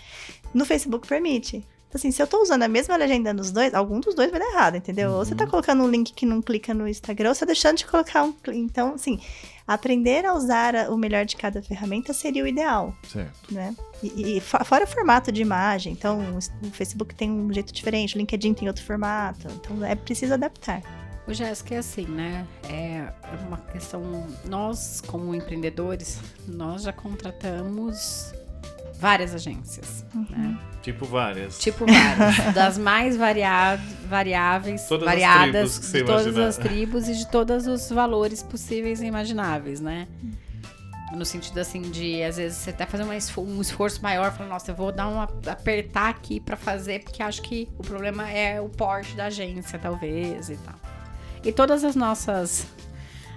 No 0.53 0.65
Facebook 0.67 1.07
permite. 1.07 1.59
Então, 1.89 1.95
assim, 2.01 2.11
se 2.11 2.21
eu 2.21 2.27
tô 2.27 2.43
usando 2.43 2.65
a 2.65 2.69
mesma 2.69 2.97
legenda 2.97 3.33
nos 3.33 3.53
dois, 3.53 3.73
algum 3.73 4.01
dos 4.01 4.13
dois 4.17 4.29
vai 4.31 4.41
dar 4.41 4.47
errado, 4.51 4.77
entendeu? 4.77 5.13
Ou 5.13 5.25
você 5.25 5.37
tá 5.37 5.45
Uhum. 5.45 5.51
colocando 5.51 5.85
um 5.85 5.89
link 5.89 6.13
que 6.15 6.27
não 6.27 6.43
clica 6.43 6.75
no 6.75 6.89
Instagram, 6.89 7.29
ou 7.29 7.35
você 7.37 7.41
tá 7.41 7.47
deixando 7.47 7.77
de 7.77 7.87
colocar 7.87 8.25
um. 8.25 8.35
Então, 8.49 8.95
assim, 8.95 9.21
aprender 9.69 10.27
a 10.27 10.35
usar 10.35 10.91
o 10.91 10.97
melhor 10.97 11.25
de 11.25 11.37
cada 11.37 11.63
ferramenta 11.63 12.13
seria 12.13 12.43
o 12.43 12.47
ideal, 12.49 12.93
Certo. 13.07 13.55
né? 13.55 13.73
E, 14.03 14.39
e 14.39 14.41
fo- 14.41 14.65
fora 14.65 14.83
o 14.85 14.87
formato 14.89 15.31
de 15.31 15.43
imagem, 15.43 15.93
então 15.93 16.19
o 16.65 16.71
Facebook 16.73 17.15
tem 17.15 17.31
um 17.31 17.53
jeito 17.53 17.73
diferente, 17.73 18.17
o 18.17 18.19
LinkedIn 18.19 18.53
tem 18.55 18.67
outro 18.67 18.83
formato, 18.85 19.47
então 19.55 19.85
é 19.85 19.95
preciso 19.95 20.35
adaptar. 20.35 20.83
O 21.27 21.33
Jéssica 21.33 21.77
é 21.77 21.79
assim, 21.79 22.05
né? 22.07 22.47
É 22.69 23.07
uma 23.47 23.57
questão. 23.59 24.27
Nós, 24.45 25.01
como 25.07 25.35
empreendedores, 25.35 26.19
nós 26.49 26.83
já 26.83 26.93
contratamos 26.93 28.35
várias 28.99 29.35
agências, 29.35 30.05
né? 30.31 30.59
Tipo 30.83 31.05
várias. 31.07 31.59
Tipo 31.61 31.87
várias. 31.87 32.37
das 32.55 32.77
mais 32.77 33.17
varia 33.17 33.79
variáveis, 34.09 34.83
Todas 34.89 35.07
as 35.07 35.15
variadas 35.15 35.53
tribos 35.53 35.79
que 35.79 35.85
você 35.87 35.99
de 36.01 36.05
todas 36.05 36.23
imaginar. 36.27 36.49
as 36.49 36.57
tribos 36.59 37.09
e 37.09 37.15
de 37.15 37.29
todos 37.29 37.67
os 37.69 37.89
valores 37.91 38.43
possíveis 38.43 39.01
e 39.01 39.07
imagináveis, 39.07 39.81
né? 39.81 40.09
No 41.15 41.25
sentido 41.25 41.59
assim 41.59 41.83
de, 41.83 42.23
às 42.23 42.37
vezes, 42.39 42.59
você 42.59 42.71
até 42.71 42.87
fazer 42.87 43.05
um 43.05 43.61
esforço 43.61 44.03
maior, 44.03 44.33
falando, 44.33 44.51
nossa, 44.51 44.71
eu 44.71 44.75
vou 44.75 44.91
dar 44.91 45.07
um 45.09 45.21
ap- 45.21 45.47
apertar 45.47 46.09
aqui 46.09 46.41
pra 46.41 46.57
fazer, 46.57 47.05
porque 47.05 47.23
acho 47.23 47.43
que 47.43 47.69
o 47.79 47.83
problema 47.83 48.29
é 48.31 48.61
o 48.61 48.69
porte 48.69 49.15
da 49.15 49.27
agência, 49.27 49.79
talvez, 49.79 50.49
e 50.49 50.57
tal. 50.57 50.75
E 51.45 51.53
todas 51.53 51.85
as 51.85 51.95
nossas 51.97 52.67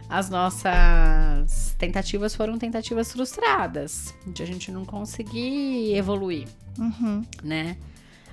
as 0.08 0.30
nossas 0.30 1.76
tentativas 1.80 2.36
foram 2.36 2.60
tentativas 2.60 3.12
frustradas, 3.12 4.14
de 4.28 4.44
a 4.44 4.46
gente 4.46 4.72
não 4.72 4.86
conseguir 4.86 5.96
evoluir 5.96 6.48
Uhum. 6.78 7.24
né? 7.44 7.76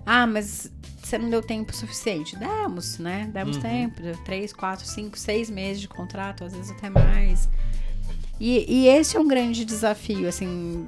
Ah, 0.05 0.27
mas 0.27 0.71
você 1.03 1.17
não 1.17 1.31
deu 1.31 1.41
tempo 1.41 1.75
suficiente. 1.75 2.37
Demos, 2.37 2.99
né? 2.99 3.31
Demos 3.33 3.57
Uhum. 3.57 3.63
tempo. 3.63 4.03
Três, 4.25 4.53
quatro, 4.53 4.85
cinco, 4.85 5.17
seis 5.19 5.49
meses 5.49 5.81
de 5.81 5.89
contrato, 5.89 6.45
às 6.45 6.53
vezes 6.53 6.71
até 6.73 6.91
mais. 6.91 7.49
E, 8.41 8.65
e 8.69 8.89
esse 8.89 9.17
é 9.17 9.21
um 9.21 9.29
grande 9.29 9.65
desafio, 9.65 10.29
assim, 10.29 10.87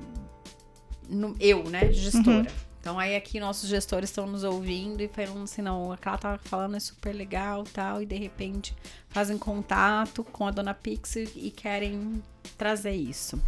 no- 1.09 1.37
eu, 1.39 1.63
né, 1.71 1.93
gestora. 1.93 2.51
Então 2.85 2.99
aí 2.99 3.17
aqui 3.17 3.41
nossos 3.41 3.71
gestores 3.71 4.11
estão 4.11 4.27
nos 4.27 4.45
ouvindo 4.45 5.01
e 5.01 5.09
falando 5.09 5.45
assim, 5.45 5.63
não, 5.63 5.91
o 5.91 5.97
que 5.97 6.07
ela 6.07 6.19
tava 6.19 6.37
falando 6.37 6.77
é 6.77 6.81
super 6.81 7.15
legal 7.15 7.65
tal, 7.65 8.03
e 8.03 8.05
de 8.05 8.15
repente 8.15 8.77
fazem 9.09 9.39
contato 9.39 10.23
com 10.23 10.47
a 10.47 10.51
dona 10.51 10.75
Pix 10.75 11.17
e, 11.17 11.51
querem 11.57 12.23
trazer 12.59 12.93
isso. 12.93 13.43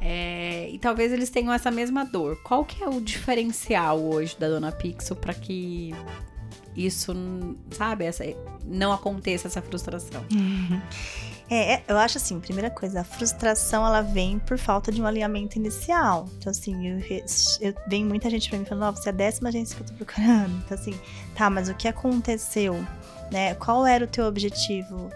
É, 0.00 0.68
e 0.68 0.80
talvez 0.80 1.12
eles 1.12 1.30
tenham 1.30 1.52
essa 1.52 1.70
mesma 1.70 2.04
dor. 2.04 2.42
Qual 2.42 2.64
que 2.64 2.82
é 2.82 2.88
o 2.88 3.00
diferencial 3.00 4.02
hoje 4.02 4.36
da 4.36 4.48
Dona 4.48 4.72
Pixel 4.72 5.14
para 5.14 5.32
que 5.32 5.94
isso, 6.74 7.12
sabe, 7.70 8.04
essa, 8.04 8.24
não 8.64 8.90
aconteça 8.90 9.46
essa 9.46 9.62
frustração? 9.62 10.24
É, 10.24 11.29
é, 11.50 11.82
eu 11.88 11.98
acho 11.98 12.16
assim, 12.16 12.38
primeira 12.38 12.70
coisa, 12.70 13.00
a 13.00 13.04
frustração 13.04 13.84
ela 13.84 14.02
vem 14.02 14.38
por 14.38 14.56
falta 14.56 14.92
de 14.92 15.02
um 15.02 15.06
alinhamento 15.06 15.58
inicial. 15.58 16.28
Então, 16.38 16.50
assim, 16.50 16.86
eu, 16.86 17.00
eu 17.60 17.74
vem 17.88 18.04
muita 18.04 18.30
gente 18.30 18.48
pra 18.48 18.56
mim 18.56 18.64
falando, 18.64 18.84
ó, 18.84 18.90
oh, 18.90 18.92
você 18.96 19.08
é 19.08 19.12
a 19.12 19.14
décima 19.14 19.48
agência 19.48 19.76
que 19.76 19.82
eu 19.82 19.86
tô 19.86 19.94
procurando. 19.94 20.62
Então, 20.64 20.78
assim, 20.78 20.98
tá, 21.34 21.50
mas 21.50 21.68
o 21.68 21.74
que 21.74 21.88
aconteceu? 21.88 22.74
Né? 23.32 23.54
Qual 23.56 23.84
era 23.84 24.04
o 24.04 24.06
teu 24.06 24.26
objetivo? 24.26 25.10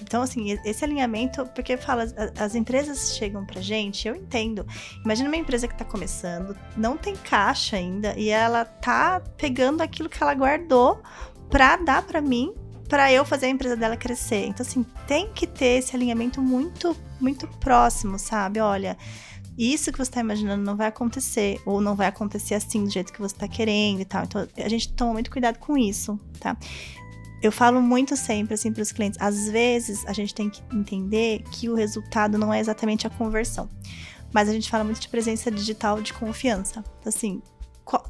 Então, 0.00 0.22
assim, 0.22 0.56
esse 0.64 0.84
alinhamento, 0.84 1.44
porque 1.46 1.76
fala, 1.76 2.04
as 2.38 2.54
empresas 2.54 3.16
chegam 3.16 3.44
pra 3.44 3.60
gente, 3.60 4.06
eu 4.06 4.14
entendo. 4.14 4.64
Imagina 5.04 5.28
uma 5.28 5.36
empresa 5.36 5.66
que 5.66 5.76
tá 5.76 5.84
começando, 5.84 6.56
não 6.76 6.96
tem 6.96 7.16
caixa 7.16 7.76
ainda, 7.76 8.14
e 8.16 8.28
ela 8.28 8.64
tá 8.64 9.20
pegando 9.36 9.80
aquilo 9.80 10.08
que 10.08 10.22
ela 10.22 10.34
guardou 10.34 11.02
pra 11.50 11.76
dar 11.76 12.02
para 12.02 12.20
mim 12.20 12.54
para 12.88 13.12
eu 13.12 13.24
fazer 13.24 13.46
a 13.46 13.50
empresa 13.50 13.76
dela 13.76 13.96
crescer. 13.96 14.46
Então, 14.46 14.64
assim, 14.64 14.84
tem 15.06 15.30
que 15.32 15.46
ter 15.46 15.78
esse 15.78 15.94
alinhamento 15.96 16.40
muito, 16.40 16.96
muito 17.20 17.46
próximo, 17.58 18.18
sabe? 18.18 18.60
Olha, 18.60 18.96
isso 19.56 19.92
que 19.92 19.98
você 19.98 20.10
está 20.10 20.20
imaginando 20.20 20.62
não 20.62 20.76
vai 20.76 20.88
acontecer, 20.88 21.60
ou 21.64 21.80
não 21.80 21.94
vai 21.94 22.08
acontecer 22.08 22.54
assim, 22.54 22.84
do 22.84 22.90
jeito 22.90 23.12
que 23.12 23.20
você 23.20 23.34
está 23.34 23.48
querendo 23.48 24.00
e 24.00 24.04
tal. 24.04 24.24
Então, 24.24 24.46
a 24.56 24.68
gente 24.68 24.92
toma 24.92 25.14
muito 25.14 25.30
cuidado 25.30 25.58
com 25.58 25.78
isso, 25.78 26.18
tá? 26.40 26.56
Eu 27.40 27.52
falo 27.52 27.80
muito 27.80 28.16
sempre 28.16 28.54
assim 28.54 28.72
para 28.72 28.82
os 28.82 28.90
clientes, 28.90 29.20
às 29.20 29.48
vezes 29.48 30.04
a 30.06 30.14
gente 30.14 30.34
tem 30.34 30.48
que 30.48 30.62
entender 30.72 31.42
que 31.52 31.68
o 31.68 31.74
resultado 31.74 32.38
não 32.38 32.52
é 32.52 32.58
exatamente 32.58 33.06
a 33.06 33.10
conversão. 33.10 33.68
Mas 34.32 34.48
a 34.48 34.52
gente 34.52 34.68
fala 34.68 34.82
muito 34.82 34.98
de 34.98 35.08
presença 35.08 35.50
digital 35.50 36.00
de 36.00 36.12
confiança. 36.12 36.82
Assim, 37.04 37.40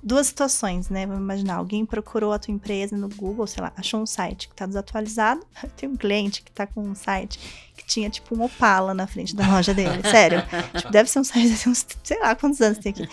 duas 0.02 0.28
situações, 0.28 0.88
né? 0.88 1.06
Vamos 1.06 1.22
imaginar, 1.22 1.56
alguém 1.56 1.84
procurou 1.84 2.32
a 2.32 2.38
tua 2.38 2.54
empresa 2.54 2.96
no 2.96 3.08
Google, 3.08 3.46
sei 3.46 3.62
lá, 3.62 3.72
achou 3.76 4.00
um 4.00 4.06
site 4.06 4.48
que 4.48 4.54
tá 4.54 4.66
desatualizado. 4.66 5.44
Tem 5.76 5.88
um 5.88 5.96
cliente 5.96 6.42
que 6.42 6.52
tá 6.52 6.66
com 6.66 6.82
um 6.82 6.94
site 6.94 7.38
que 7.76 7.84
tinha 7.84 8.08
tipo 8.08 8.36
um 8.36 8.44
Opala 8.44 8.94
na 8.94 9.06
frente 9.06 9.34
da 9.34 9.46
loja 9.48 9.74
dele. 9.74 10.00
Sério. 10.08 10.42
tipo, 10.76 10.92
deve 10.92 11.10
ser 11.10 11.18
um 11.18 11.24
site 11.24 11.50
de 11.62 11.68
uns, 11.68 11.84
sei 12.02 12.20
lá 12.20 12.34
quantos 12.34 12.60
anos 12.60 12.78
tem 12.78 12.90
aqui. 12.92 13.08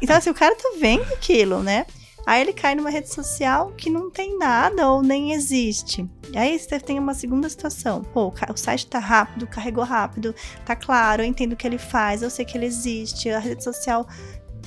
Então, 0.00 0.16
assim, 0.16 0.30
o 0.30 0.34
cara 0.34 0.54
tá 0.54 0.72
vendo 0.78 1.10
aquilo, 1.14 1.62
né? 1.62 1.86
Aí 2.24 2.40
ele 2.40 2.52
cai 2.52 2.74
numa 2.74 2.90
rede 2.90 3.12
social 3.12 3.72
que 3.72 3.90
não 3.90 4.10
tem 4.10 4.38
nada 4.38 4.88
ou 4.90 5.02
nem 5.02 5.32
existe. 5.32 6.08
Aí 6.34 6.56
você 6.58 6.78
tem 6.78 6.98
uma 6.98 7.14
segunda 7.14 7.48
situação. 7.48 8.02
Pô, 8.02 8.28
o 8.28 8.56
site 8.56 8.86
tá 8.86 8.98
rápido, 8.98 9.46
carregou 9.46 9.82
rápido, 9.82 10.34
tá 10.64 10.76
claro, 10.76 11.22
eu 11.22 11.26
entendo 11.26 11.54
o 11.54 11.56
que 11.56 11.66
ele 11.66 11.78
faz, 11.78 12.22
eu 12.22 12.30
sei 12.30 12.44
que 12.44 12.56
ele 12.56 12.66
existe, 12.66 13.28
a 13.28 13.40
rede 13.40 13.64
social 13.64 14.06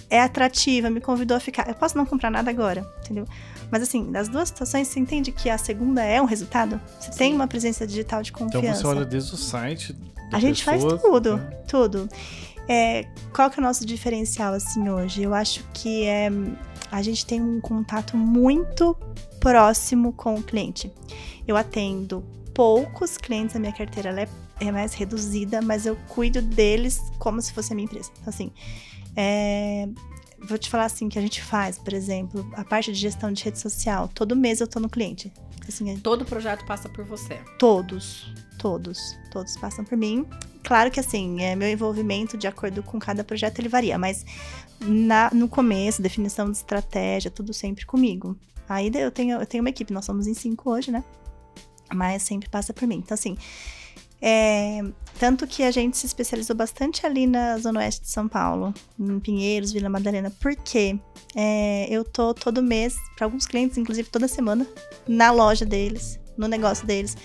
é 0.10 0.22
atrativa, 0.22 0.90
me 0.90 1.02
convidou 1.02 1.36
a 1.38 1.40
ficar. 1.40 1.68
Eu 1.68 1.76
posso 1.76 1.98
não 1.98 2.06
comprar 2.06 2.30
nada 2.30 2.50
agora, 2.50 2.86
entendeu? 3.04 3.26
Mas 3.72 3.82
assim, 3.82 4.12
das 4.12 4.28
duas 4.28 4.50
situações, 4.50 4.88
você 4.88 5.00
entende 5.00 5.32
que 5.32 5.50
a 5.50 5.58
segunda 5.58 6.04
é 6.04 6.22
um 6.22 6.26
resultado? 6.26 6.80
Você 7.00 7.12
Sim. 7.12 7.18
tem 7.18 7.34
uma 7.34 7.48
presença 7.48 7.86
digital 7.86 8.22
de 8.22 8.32
confiança. 8.32 8.68
Então 8.68 8.76
você 8.76 8.88
olha 8.88 9.06
desde 9.06 9.34
o 9.34 9.38
site. 9.38 9.96
A 10.32 10.40
gente 10.40 10.64
faz 10.64 10.84
tudo, 10.84 11.38
né? 11.38 11.50
tudo. 11.68 12.10
É, 12.68 13.06
qual 13.34 13.50
que 13.50 13.60
é 13.60 13.62
o 13.62 13.66
nosso 13.66 13.86
diferencial 13.86 14.54
assim 14.54 14.90
hoje? 14.90 15.22
Eu 15.24 15.34
acho 15.34 15.64
que 15.74 16.04
é, 16.04 16.30
a 16.92 17.02
gente 17.02 17.26
tem 17.26 17.42
um 17.42 17.62
contato 17.62 18.18
muito 18.18 18.98
próximo 19.40 20.12
com 20.14 20.36
o 20.36 20.44
cliente. 20.44 20.92
Eu 21.48 21.56
atendo 21.56 22.24
poucos 22.54 23.18
clientes, 23.18 23.56
a 23.56 23.60
minha 23.60 23.74
carteira 23.74 24.10
é, 24.20 24.28
é 24.60 24.72
mais 24.72 24.94
reduzida, 24.94 25.62
mas 25.62 25.86
eu 25.86 25.96
cuido 26.08 26.42
deles 26.42 27.02
como 27.20 27.42
se 27.42 27.54
fosse 27.54 27.74
a 27.74 27.76
minha 27.76 27.86
empresa. 27.86 28.10
Então, 28.14 28.30
assim, 28.30 28.52
é, 29.16 29.88
vou 30.40 30.58
te 30.58 30.70
falar 30.70 30.86
assim 30.86 31.10
que 31.10 31.18
a 31.18 31.22
gente 31.22 31.42
faz, 31.42 31.78
por 31.78 31.94
exemplo, 31.94 32.48
a 32.56 32.64
parte 32.64 32.92
de 32.92 33.00
gestão 33.00 33.32
de 33.32 33.44
rede 33.44 33.60
social. 33.60 34.10
Todo 34.14 34.36
mês 34.36 34.62
eu 34.62 34.68
tô 34.68 34.80
no 34.80 34.90
cliente. 34.90 35.32
Assim, 35.68 35.92
é 35.92 35.98
Todo 35.98 36.26
projeto 36.26 36.66
passa 36.66 36.88
por 36.88 37.04
você. 37.06 37.40
Todos, 37.58 38.32
todos, 38.58 39.18
todos 39.32 39.58
passam 39.58 39.84
por 39.84 39.98
mim. 39.98 40.26
Claro 40.64 40.92
que 40.92 41.00
assim, 41.00 41.42
é, 41.42 41.56
meu 41.56 41.70
envolvimento 41.70 42.38
de 42.38 42.48
acordo 42.48 42.82
com 42.84 43.00
cada 43.00 43.24
projeto 43.24 43.60
ele 43.60 43.70
varia, 43.70 43.98
mas 43.98 44.26
na, 44.80 45.30
no 45.32 45.48
começo, 45.48 46.02
definição 46.02 46.50
de 46.50 46.58
estratégia, 46.58 47.32
tudo 47.32 47.54
sempre 47.54 47.86
comigo. 47.86 48.38
Aí 48.68 48.92
eu 48.94 49.12
tenho, 49.12 49.40
eu 49.40 49.46
tenho 49.46 49.64
uma 49.64 49.70
equipe, 49.70 49.94
nós 49.94 50.06
somos 50.06 50.28
em 50.28 50.34
cinco 50.34 50.72
hoje, 50.72 50.92
né? 50.92 51.04
Mas 51.94 52.24
sempre 52.24 52.50
passa 52.50 52.74
por 52.74 52.88
mim. 52.88 52.98
Então, 52.98 53.14
assim, 53.14 53.38
é, 54.22 54.82
tanto 55.20 55.48
que 55.48 55.64
a 55.64 55.72
gente 55.72 55.98
se 55.98 56.06
especializou 56.06 56.56
bastante 56.56 57.06
ali 57.06 57.26
na 57.26 57.58
Zona 57.58 57.80
Oeste 57.80 58.02
de 58.02 58.12
São 58.12 58.28
Paulo, 58.28 58.74
em 59.00 59.20
Pinheiros, 59.20 59.72
Vila 59.72 59.90
Madalena, 59.90 60.32
porque 60.42 61.00
é, 61.36 61.88
eu 61.90 62.04
tô 62.04 62.34
todo 62.34 62.62
mês, 62.62 62.98
para 63.16 63.26
alguns 63.26 63.46
clientes, 63.46 63.78
inclusive 63.78 64.10
toda 64.10 64.28
semana, 64.28 64.68
na 65.08 65.32
loja 65.32 65.66
deles, 65.66 66.20
no 66.38 66.48
negócio 66.48 66.86
deles, 66.86 67.16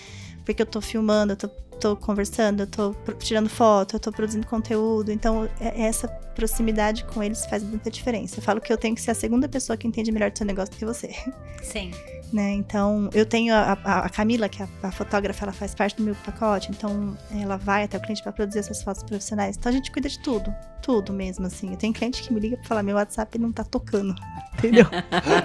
porque 0.45 0.61
eu 0.61 0.65
tô 0.65 0.79
filmando, 0.79 1.33
eu 1.33 1.37
tô, 1.37 1.47
tô 1.79 1.95
conversando, 1.95 2.61
eu 2.61 2.67
tô 2.67 2.95
tirando 3.19 3.49
foto, 3.49 3.95
eu 3.95 3.99
tô 3.99 4.11
produzindo 4.11 4.47
conteúdo, 4.47 5.11
então 5.11 5.49
é, 5.59 5.83
essa 5.83 6.07
proximidade 6.07 7.03
com 7.05 7.21
eles 7.21 7.45
faz 7.45 7.61
muita 7.61 7.91
diferença. 7.91 8.39
Eu 8.39 8.43
falo 8.43 8.61
que 8.61 8.71
eu 8.71 8.77
tenho 8.77 8.95
que 8.95 9.01
ser 9.01 9.11
a 9.11 9.15
segunda 9.15 9.49
pessoa 9.49 9.75
que 9.75 9.87
entende 9.87 10.11
melhor 10.11 10.31
do 10.31 10.37
seu 10.37 10.47
negócio 10.47 10.73
do 10.73 10.77
que 10.77 10.85
você. 10.85 11.13
Sim. 11.61 11.91
Né? 12.31 12.53
Então, 12.53 13.09
eu 13.13 13.25
tenho 13.25 13.53
a, 13.53 13.77
a, 13.83 13.99
a 14.05 14.09
Camila, 14.09 14.47
que 14.47 14.63
é 14.63 14.67
a, 14.81 14.87
a, 14.87 14.91
fotógrafa, 14.91 15.43
ela 15.43 15.51
faz 15.51 15.75
parte 15.75 15.97
do 15.97 16.03
meu 16.03 16.15
pacote, 16.15 16.71
então 16.71 17.17
ela 17.29 17.57
vai 17.57 17.83
até 17.83 17.97
o 17.97 18.01
cliente 18.01 18.23
para 18.23 18.31
produzir 18.31 18.59
essas 18.59 18.81
fotos 18.81 19.03
profissionais. 19.03 19.57
Então 19.57 19.69
a 19.69 19.73
gente 19.73 19.91
cuida 19.91 20.07
de 20.07 20.17
tudo, 20.19 20.53
tudo 20.81 21.11
mesmo, 21.11 21.45
assim. 21.45 21.71
Eu 21.71 21.77
tenho 21.77 21.93
cliente 21.93 22.23
que 22.23 22.33
me 22.33 22.39
liga 22.39 22.55
para 22.55 22.65
falar: 22.65 22.83
meu 22.83 22.95
WhatsApp 22.95 23.37
não 23.37 23.51
tá 23.51 23.65
tocando, 23.65 24.15
entendeu? 24.57 24.85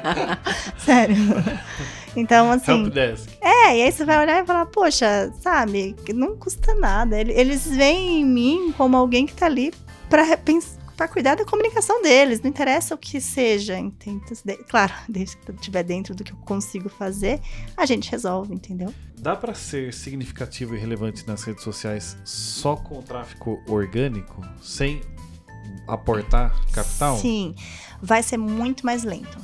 Sério. 0.79 1.17
Então, 2.15 2.53
assim. 2.53 2.91
É, 3.41 3.79
e 3.79 3.83
aí 3.83 3.91
você 3.91 4.05
vai 4.05 4.21
olhar 4.21 4.43
e 4.43 4.47
falar: 4.47 4.67
poxa, 4.67 5.33
sabe, 5.41 5.97
não 6.15 6.37
custa 6.37 6.73
nada. 6.77 7.21
Eles 7.21 7.67
veem 7.67 8.21
em 8.21 8.25
mim 8.25 8.75
como 8.77 8.97
alguém 8.97 9.27
que 9.27 9.35
tá 9.35 9.47
ali 9.47 9.73
para 10.09 10.23
repensar 10.23 10.86
para 10.97 11.07
cuidar 11.07 11.35
da 11.35 11.45
comunicação 11.45 12.01
deles, 12.01 12.41
não 12.41 12.49
interessa 12.49 12.95
o 12.95 12.99
que 12.99 13.21
seja, 13.21 13.79
entende? 13.79 14.25
Claro, 14.69 14.95
desde 15.09 15.37
que 15.37 15.53
estiver 15.53 15.83
dentro 15.83 16.15
do 16.15 16.25
que 16.25 16.33
eu 16.33 16.37
consigo 16.39 16.89
fazer, 16.89 17.41
a 17.77 17.85
gente 17.85 18.11
resolve, 18.11 18.55
entendeu? 18.55 18.93
Dá 19.19 19.37
para 19.37 19.55
ser 19.55 19.93
significativo 19.93 20.75
e 20.75 20.79
relevante 20.79 21.27
nas 21.27 21.43
redes 21.43 21.63
sociais 21.63 22.17
só 22.25 22.77
com 22.77 22.99
o 22.99 23.03
tráfego 23.03 23.63
orgânico, 23.69 24.41
sem 24.63 25.03
aportar 25.87 26.55
capital? 26.73 27.19
Sim, 27.19 27.55
vai 28.01 28.23
ser 28.23 28.37
muito 28.37 28.85
mais 28.85 29.05
lento. 29.05 29.39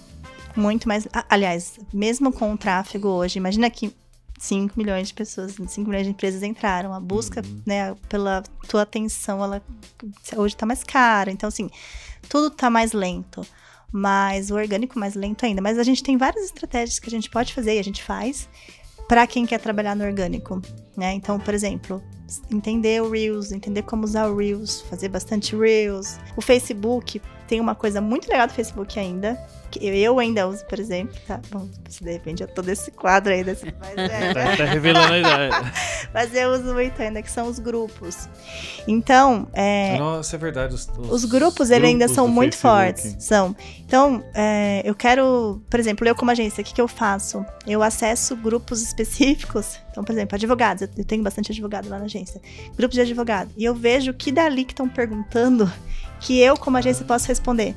Muito 0.54 0.86
mais. 0.86 1.08
Aliás, 1.28 1.78
mesmo 1.92 2.30
com 2.32 2.52
o 2.52 2.58
tráfego 2.58 3.08
hoje, 3.08 3.38
imagina 3.38 3.70
que 3.70 3.94
5 4.42 4.76
milhões 4.76 5.06
de 5.06 5.14
pessoas, 5.14 5.52
5 5.52 5.88
milhões 5.88 6.04
de 6.04 6.10
empresas 6.10 6.42
entraram. 6.42 6.92
A 6.92 6.98
busca, 6.98 7.40
uhum. 7.46 7.62
né, 7.64 7.94
pela 8.08 8.42
tua 8.66 8.82
atenção, 8.82 9.42
ela 9.42 9.62
hoje 10.36 10.56
tá 10.56 10.66
mais 10.66 10.82
cara. 10.82 11.30
Então, 11.30 11.46
assim, 11.46 11.70
tudo 12.28 12.50
tá 12.50 12.68
mais 12.68 12.92
lento. 12.92 13.46
Mas 13.92 14.50
o 14.50 14.56
orgânico 14.56 14.98
mais 14.98 15.14
lento 15.14 15.46
ainda. 15.46 15.62
Mas 15.62 15.78
a 15.78 15.84
gente 15.84 16.02
tem 16.02 16.16
várias 16.16 16.46
estratégias 16.46 16.98
que 16.98 17.06
a 17.08 17.10
gente 17.10 17.30
pode 17.30 17.54
fazer 17.54 17.76
e 17.76 17.78
a 17.78 17.84
gente 17.84 18.02
faz 18.02 18.48
para 19.06 19.28
quem 19.28 19.46
quer 19.46 19.60
trabalhar 19.60 19.94
no 19.94 20.04
orgânico, 20.04 20.60
né? 20.96 21.12
Então, 21.12 21.38
por 21.38 21.54
exemplo, 21.54 22.02
entender 22.50 23.02
o 23.02 23.10
Reels, 23.10 23.52
entender 23.52 23.82
como 23.82 24.04
usar 24.04 24.28
o 24.28 24.36
Reels, 24.36 24.80
fazer 24.82 25.08
bastante 25.08 25.56
Reels. 25.56 26.18
O 26.36 26.40
Facebook 26.40 27.20
tem 27.52 27.60
uma 27.60 27.74
coisa 27.74 28.00
muito 28.00 28.28
legal 28.28 28.46
do 28.46 28.52
Facebook 28.54 28.98
ainda, 28.98 29.38
que 29.70 29.86
eu 29.86 30.18
ainda 30.18 30.48
uso, 30.48 30.64
por 30.66 30.78
exemplo, 30.78 31.14
tá? 31.26 31.40
Bom, 31.50 31.68
se 31.88 32.02
de 32.02 32.12
repente 32.12 32.42
eu 32.42 32.48
tô 32.48 32.62
desse 32.62 32.90
quadro 32.90 33.32
aí, 33.32 33.42
desse, 33.42 33.66
mas 33.78 33.96
é, 33.96 34.32
tá, 34.34 34.56
tá 34.56 34.64
revelando 34.64 35.12
a 35.12 35.18
idade. 35.18 35.72
mas 36.12 36.34
eu 36.34 36.50
uso 36.50 36.72
muito 36.74 37.00
ainda, 37.00 37.22
que 37.22 37.30
são 37.30 37.48
os 37.48 37.58
grupos. 37.58 38.28
Então, 38.86 39.48
é... 39.52 39.98
Nossa, 39.98 40.36
é 40.36 40.38
verdade. 40.38 40.74
Os, 40.74 40.88
os, 40.96 41.10
os 41.10 41.24
grupos, 41.24 41.70
eles 41.70 41.88
ainda 41.88 42.08
são 42.08 42.28
muito 42.28 42.56
Facebook. 42.56 43.02
fortes, 43.02 43.24
são. 43.24 43.56
Então, 43.84 44.24
é, 44.34 44.82
eu 44.84 44.94
quero, 44.94 45.62
por 45.68 45.80
exemplo, 45.80 46.06
eu 46.06 46.14
como 46.14 46.30
agência, 46.30 46.62
o 46.62 46.64
que, 46.64 46.74
que 46.74 46.80
eu 46.80 46.88
faço? 46.88 47.44
Eu 47.66 47.82
acesso 47.82 48.36
grupos 48.36 48.82
específicos, 48.82 49.78
então, 49.90 50.02
por 50.02 50.12
exemplo, 50.12 50.34
advogados, 50.34 50.82
eu 50.82 51.04
tenho 51.04 51.22
bastante 51.22 51.52
advogado 51.52 51.88
lá 51.88 51.98
na 51.98 52.06
agência, 52.06 52.21
grupos 52.76 52.94
de 52.94 53.00
advogado, 53.00 53.50
e 53.56 53.64
eu 53.64 53.74
vejo 53.74 54.12
que 54.14 54.32
dali 54.32 54.64
que 54.64 54.72
estão 54.72 54.88
perguntando 54.88 55.70
que 56.20 56.38
eu, 56.38 56.56
como 56.56 56.76
agência, 56.76 57.04
posso 57.04 57.26
responder. 57.28 57.74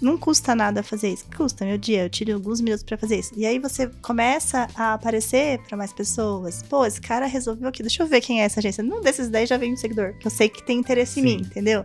Não 0.00 0.18
custa 0.18 0.52
nada 0.52 0.82
fazer 0.82 1.10
isso. 1.12 1.24
Custa 1.36 1.64
meu 1.64 1.78
dia, 1.78 2.02
eu 2.02 2.10
tiro 2.10 2.34
alguns 2.34 2.60
minutos 2.60 2.82
para 2.82 2.98
fazer 2.98 3.20
isso. 3.20 3.32
E 3.36 3.46
aí 3.46 3.60
você 3.60 3.88
começa 4.02 4.66
a 4.74 4.94
aparecer 4.94 5.60
para 5.60 5.76
mais 5.76 5.92
pessoas. 5.92 6.60
Pô, 6.68 6.84
esse 6.84 7.00
cara 7.00 7.24
resolveu 7.26 7.68
aqui, 7.68 7.84
deixa 7.84 8.02
eu 8.02 8.06
ver 8.08 8.20
quem 8.20 8.42
é 8.42 8.44
essa 8.44 8.58
agência. 8.58 8.82
Num 8.82 9.00
desses 9.00 9.28
10 9.28 9.48
já 9.48 9.56
vem 9.56 9.72
um 9.72 9.76
seguidor, 9.76 10.14
que 10.14 10.26
eu 10.26 10.30
sei 10.30 10.48
que 10.48 10.60
tem 10.64 10.80
interesse 10.80 11.14
sim. 11.14 11.20
em 11.20 11.24
mim, 11.24 11.42
entendeu? 11.42 11.84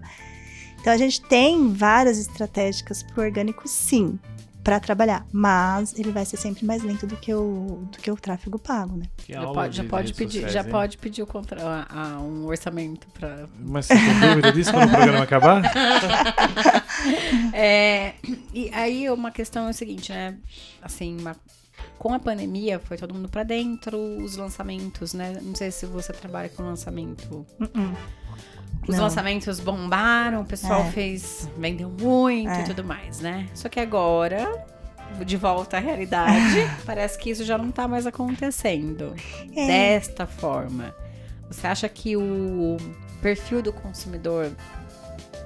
Então 0.82 0.92
a 0.92 0.98
gente 0.98 1.22
tem 1.22 1.72
várias 1.72 2.18
estratégicas 2.18 3.04
pro 3.04 3.22
orgânico, 3.22 3.68
sim. 3.68 4.18
Pra 4.68 4.82
trabalhar. 4.82 5.26
Mas 5.32 5.98
ele 5.98 6.12
vai 6.12 6.26
ser 6.26 6.36
sempre 6.36 6.66
mais 6.66 6.84
lento 6.84 7.08
do 7.08 7.16
que 7.16 7.34
o, 7.34 7.88
do 7.90 7.98
que 8.00 8.12
o 8.12 8.18
tráfego 8.18 8.60
pago, 8.60 8.98
né? 8.98 9.06
Que 9.16 9.32
Já 9.32 9.48
pode, 9.48 9.78
já 9.78 9.84
de 9.84 9.88
pode 9.90 10.14
pedir, 10.14 10.32
sociais, 10.42 10.54
já 10.54 10.62
hein? 10.62 10.70
pode 10.70 10.98
pedir 10.98 11.22
o 11.22 11.26
contra, 11.26 11.64
a- 11.66 11.88
a- 12.16 12.20
um 12.20 12.46
orçamento 12.48 13.08
para 13.18 13.48
Mas 13.58 13.86
você 13.86 13.94
tem 13.96 14.20
dúvida 14.30 14.52
disso 14.52 14.74
quando 14.74 14.90
o 14.90 14.92
programa 14.92 15.24
acabar? 15.24 15.62
É, 17.54 18.16
e 18.54 18.70
aí 18.74 19.10
uma 19.10 19.32
questão 19.32 19.68
é 19.68 19.70
o 19.70 19.74
seguinte, 19.74 20.12
né? 20.12 20.38
Assim, 20.82 21.18
uma- 21.20 21.36
com 21.98 22.14
a 22.14 22.20
pandemia 22.20 22.80
foi 22.80 22.98
todo 22.98 23.14
mundo 23.14 23.30
pra 23.30 23.44
dentro, 23.44 23.98
os 24.22 24.36
lançamentos, 24.36 25.14
né? 25.14 25.38
Não 25.42 25.56
sei 25.56 25.72
se 25.72 25.86
você 25.86 26.12
trabalha 26.12 26.50
com 26.50 26.64
lançamento. 26.64 27.46
Uh-uh. 27.60 27.98
Os 28.88 28.96
Não. 28.96 29.04
lançamentos 29.04 29.60
bombaram, 29.60 30.42
o 30.42 30.46
pessoal 30.46 30.82
É. 30.82 30.92
fez, 30.92 31.50
vendeu 31.58 31.90
muito 31.90 32.50
É. 32.50 32.62
e 32.62 32.64
tudo 32.66 32.84
mais, 32.84 33.20
né? 33.22 33.48
Só 33.54 33.70
que 33.70 33.80
agora, 33.80 34.66
de 35.26 35.38
volta 35.38 35.78
à 35.78 35.80
realidade, 35.80 36.34
parece 36.86 37.18
que 37.18 37.30
isso 37.30 37.44
já 37.44 37.58
não 37.58 37.72
tá 37.72 37.88
mais 37.88 38.06
acontecendo 38.08 39.14
É. 39.56 39.68
desta 39.68 40.26
forma. 40.26 40.94
Você 41.50 41.66
acha 41.68 41.88
que 41.90 42.16
o 42.18 42.78
perfil 43.22 43.62
do 43.62 43.72
consumidor 43.74 44.52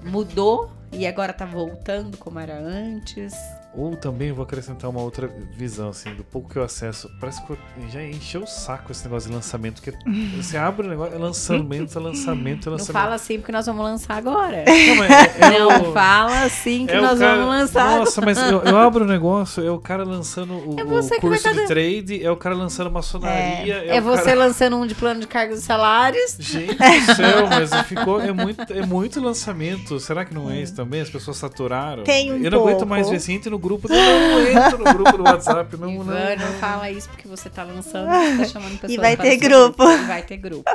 mudou 0.03 0.71
e 0.91 1.05
agora 1.07 1.31
tá 1.33 1.45
voltando 1.45 2.17
como 2.17 2.39
era 2.39 2.57
antes? 2.59 3.33
Ou 3.73 3.95
também 3.95 4.33
vou 4.33 4.43
acrescentar 4.43 4.89
uma 4.89 4.99
outra 5.01 5.29
visão, 5.55 5.89
assim, 5.89 6.13
do 6.13 6.25
pouco 6.25 6.49
que 6.49 6.57
eu 6.57 6.63
acesso. 6.63 7.09
Parece 7.21 7.41
que 7.45 7.51
eu 7.53 7.57
já 7.89 8.03
encheu 8.03 8.43
o 8.43 8.47
saco 8.47 8.91
esse 8.91 9.01
negócio 9.05 9.29
de 9.29 9.35
lançamento. 9.35 9.81
Que 9.81 9.93
você 10.35 10.57
abre 10.57 10.85
o 10.87 10.89
negócio, 10.89 11.15
é 11.15 11.17
lançamento, 11.17 11.97
é 11.97 12.01
lançamento, 12.01 12.63
é 12.63 12.65
Não 12.65 12.71
lançamento. 12.73 12.91
fala 13.01 13.15
assim 13.15 13.37
porque 13.37 13.51
nós 13.53 13.65
vamos 13.65 13.81
lançar 13.83 14.17
agora. 14.17 14.65
Não, 14.67 14.95
mas 14.97 15.09
é- 15.09 15.37
é 15.55 15.59
Não 15.59 15.89
o- 15.89 15.93
fala 15.93 16.41
assim 16.43 16.85
que 16.85 16.91
é 16.91 16.99
nós 16.99 17.17
cara- 17.17 17.35
vamos 17.37 17.47
lançar. 17.49 17.99
Nossa, 17.99 18.19
mas 18.19 18.37
eu, 18.39 18.61
eu 18.61 18.77
abro 18.77 19.05
o 19.05 19.07
negócio, 19.07 19.65
é 19.65 19.71
o 19.71 19.79
cara 19.79 20.03
lançando 20.03 20.53
o, 20.53 20.75
É 20.77 20.83
o 20.83 20.87
você 20.87 21.15
que 21.15 21.21
vai 21.21 21.29
curso 21.29 21.43
tá 21.43 21.51
de 21.51 21.55
dando- 21.55 21.67
trade, 21.67 22.25
é 22.25 22.29
o 22.29 22.35
cara 22.35 22.53
lançando 22.55 22.91
maçonaria. 22.91 23.83
É, 23.85 23.95
É, 23.95 24.01
o 24.01 24.03
você 24.03 24.23
cara... 24.25 24.35
lançando 24.37 24.75
um 24.75 24.85
de 24.85 24.95
plano 24.95 25.21
de 25.21 25.27
cargos 25.27 25.59
e 25.59 25.61
salários. 25.61 26.35
Gente 26.37 26.75
do 26.75 27.15
céu, 27.15 27.47
mas 27.49 27.73
ficou. 27.87 28.19
É 28.21 28.33
muito, 28.33 28.61
é 28.73 28.85
muito 28.85 29.21
lançamento. 29.21 29.97
Será 29.97 30.25
que 30.25 30.33
não 30.33 30.51
é 30.51 30.59
isso 30.61 30.75
também? 30.75 30.99
As 30.99 31.09
pessoas 31.09 31.37
saturaram? 31.37 32.03
Tem 32.03 32.33
um 32.33 32.43
Eu 32.43 32.51
não 32.51 32.59
aguento 32.59 32.77
pouco. 32.79 32.89
mais 32.89 33.09
ver 33.09 33.15
assim, 33.15 33.39
no 33.49 33.60
grupo. 33.61 33.87
do- 33.87 33.93
Não, 33.93 34.47
entro 34.47 34.77
no 34.79 34.93
grupo 34.93 35.17
do 35.17 35.23
WhatsApp. 35.23 35.77
Não, 35.77 35.89
Ivan, 35.93 36.35
não. 36.35 36.45
não 36.47 36.53
fala 36.59 36.89
isso 36.91 37.07
porque 37.09 37.27
você 37.27 37.49
tá 37.49 37.63
lançando, 37.63 38.07
tá 38.37 38.45
chamando 38.45 38.79
pessoas 38.79 38.99
vai 38.99 39.15
para 39.15 39.25
ter 39.25 39.37
grupo. 39.37 39.83
E 39.89 39.97
vai 40.05 40.23
ter 40.23 40.37
grupo. 40.37 40.69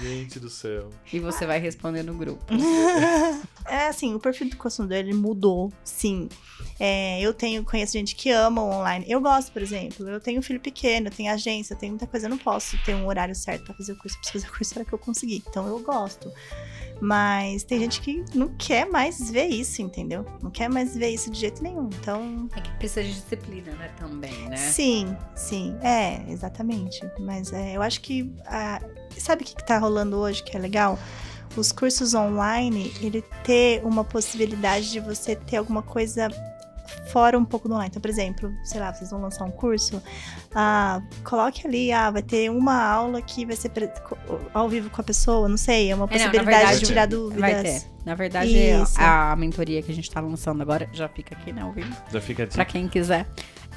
Gente 0.00 0.38
do 0.38 0.48
céu. 0.48 0.88
E 1.12 1.18
você 1.18 1.46
vai 1.46 1.58
responder 1.58 2.02
no 2.02 2.14
grupo. 2.14 2.44
É 3.66 3.86
assim, 3.86 4.14
o 4.14 4.18
perfil 4.18 4.48
do 4.50 4.56
consumidor 4.56 4.96
ele 4.98 5.14
mudou, 5.14 5.72
sim. 5.84 6.28
É, 6.82 7.20
eu 7.20 7.34
tenho, 7.34 7.62
conheço 7.62 7.92
gente 7.92 8.16
que 8.16 8.30
ama 8.30 8.62
o 8.62 8.70
online. 8.70 9.04
Eu 9.06 9.20
gosto, 9.20 9.52
por 9.52 9.60
exemplo. 9.60 10.08
Eu 10.08 10.18
tenho 10.18 10.38
um 10.38 10.42
filho 10.42 10.58
pequeno, 10.58 11.08
eu 11.08 11.10
tenho 11.12 11.30
agência, 11.30 11.74
eu 11.74 11.78
tenho 11.78 11.92
muita 11.92 12.06
coisa. 12.06 12.24
Eu 12.24 12.30
não 12.30 12.38
posso 12.38 12.82
ter 12.84 12.94
um 12.94 13.06
horário 13.06 13.34
certo 13.34 13.66
pra 13.66 13.74
fazer 13.74 13.92
o 13.92 13.96
curso. 13.98 14.16
Eu 14.16 14.20
preciso 14.20 14.44
fazer 14.44 14.54
o 14.54 14.56
curso 14.58 14.74
na 14.74 14.78
hora 14.80 14.88
que 14.88 14.94
eu 14.94 14.98
conseguir. 14.98 15.42
Então 15.46 15.66
eu 15.68 15.78
gosto. 15.80 16.32
Mas 16.98 17.64
tem 17.64 17.78
gente 17.78 18.00
que 18.00 18.24
não 18.34 18.48
quer 18.56 18.86
mais 18.86 19.30
ver 19.30 19.46
isso, 19.46 19.82
entendeu? 19.82 20.24
Não 20.42 20.50
quer 20.50 20.68
mais 20.70 20.96
ver 20.96 21.10
isso 21.10 21.30
de 21.30 21.38
jeito 21.38 21.62
nenhum. 21.62 21.88
Então, 22.00 22.48
É 22.56 22.60
que 22.60 22.70
precisa 22.78 23.02
de 23.02 23.12
disciplina, 23.12 23.72
né? 23.72 23.90
Também, 23.98 24.48
né? 24.48 24.56
Sim, 24.56 25.14
sim. 25.34 25.76
É, 25.82 26.22
exatamente. 26.30 27.00
Mas 27.18 27.52
é, 27.52 27.76
eu 27.76 27.82
acho 27.82 28.00
que. 28.00 28.32
ah, 28.46 28.80
sabe 29.18 29.42
o 29.42 29.46
que, 29.46 29.54
que 29.54 29.66
tá 29.66 29.78
rolando 29.78 30.16
hoje 30.16 30.42
que 30.42 30.56
é 30.56 30.60
legal? 30.60 30.98
Os 31.56 31.72
cursos 31.72 32.14
online, 32.14 32.92
ele 33.02 33.22
ter 33.44 33.84
uma 33.84 34.04
possibilidade 34.04 34.90
de 34.92 35.00
você 35.00 35.34
ter 35.34 35.56
alguma 35.56 35.82
coisa 35.82 36.28
fora 37.12 37.38
um 37.38 37.44
pouco 37.44 37.68
do 37.68 37.74
online. 37.74 37.88
Então, 37.90 38.00
por 38.02 38.08
exemplo, 38.10 38.52
sei 38.64 38.80
lá, 38.80 38.92
vocês 38.92 39.10
vão 39.10 39.20
lançar 39.20 39.44
um 39.44 39.50
curso, 39.50 40.02
ah, 40.54 41.00
coloque 41.24 41.66
ali, 41.66 41.92
ah, 41.92 42.10
vai 42.10 42.22
ter 42.22 42.50
uma 42.50 42.82
aula 42.82 43.20
que 43.22 43.44
vai 43.46 43.56
ser 43.56 43.70
ao 44.54 44.68
vivo 44.68 44.90
com 44.90 45.00
a 45.00 45.04
pessoa, 45.04 45.48
não 45.48 45.56
sei, 45.56 45.90
é 45.90 45.94
uma 45.94 46.04
É, 46.04 46.06
não, 46.06 46.08
possibilidade 46.08 46.46
verdade, 46.56 46.80
de 46.80 46.86
tirar 46.86 47.06
dúvidas. 47.06 47.40
Vai 47.40 47.62
ter. 47.62 47.82
Na 48.04 48.14
verdade, 48.14 48.56
Isso. 48.56 48.94
a 48.98 49.36
mentoria 49.36 49.82
que 49.82 49.92
a 49.92 49.94
gente 49.94 50.10
tá 50.10 50.20
lançando 50.20 50.62
agora, 50.62 50.88
já 50.92 51.08
fica 51.08 51.34
aqui, 51.34 51.52
né, 51.52 51.62
ao 51.62 51.72
vivo? 51.72 51.94
Já 52.10 52.20
fica 52.20 52.44
a 52.44 52.46
Pra 52.46 52.64
dica. 52.64 52.72
quem 52.78 52.88
quiser. 52.88 53.26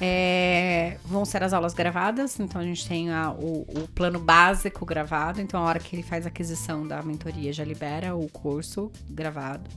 É, 0.01 0.97
vão 1.05 1.23
ser 1.23 1.43
as 1.43 1.53
aulas 1.53 1.73
gravadas, 1.73 2.39
então 2.39 2.59
a 2.59 2.63
gente 2.63 2.87
tem 2.87 3.09
a- 3.11 3.31
o, 3.31 3.61
o 3.61 3.87
plano 3.93 4.19
básico 4.19 4.85
gravado, 4.85 5.39
então 5.39 5.61
a 5.61 5.65
hora 5.65 5.79
que 5.79 5.95
ele 5.95 6.03
faz 6.03 6.25
a 6.25 6.29
aquisição 6.29 6.85
da 6.87 7.01
mentoria 7.01 7.53
já 7.53 7.63
libera 7.63 8.15
o 8.15 8.27
curso 8.29 8.91
gravado. 9.09 9.69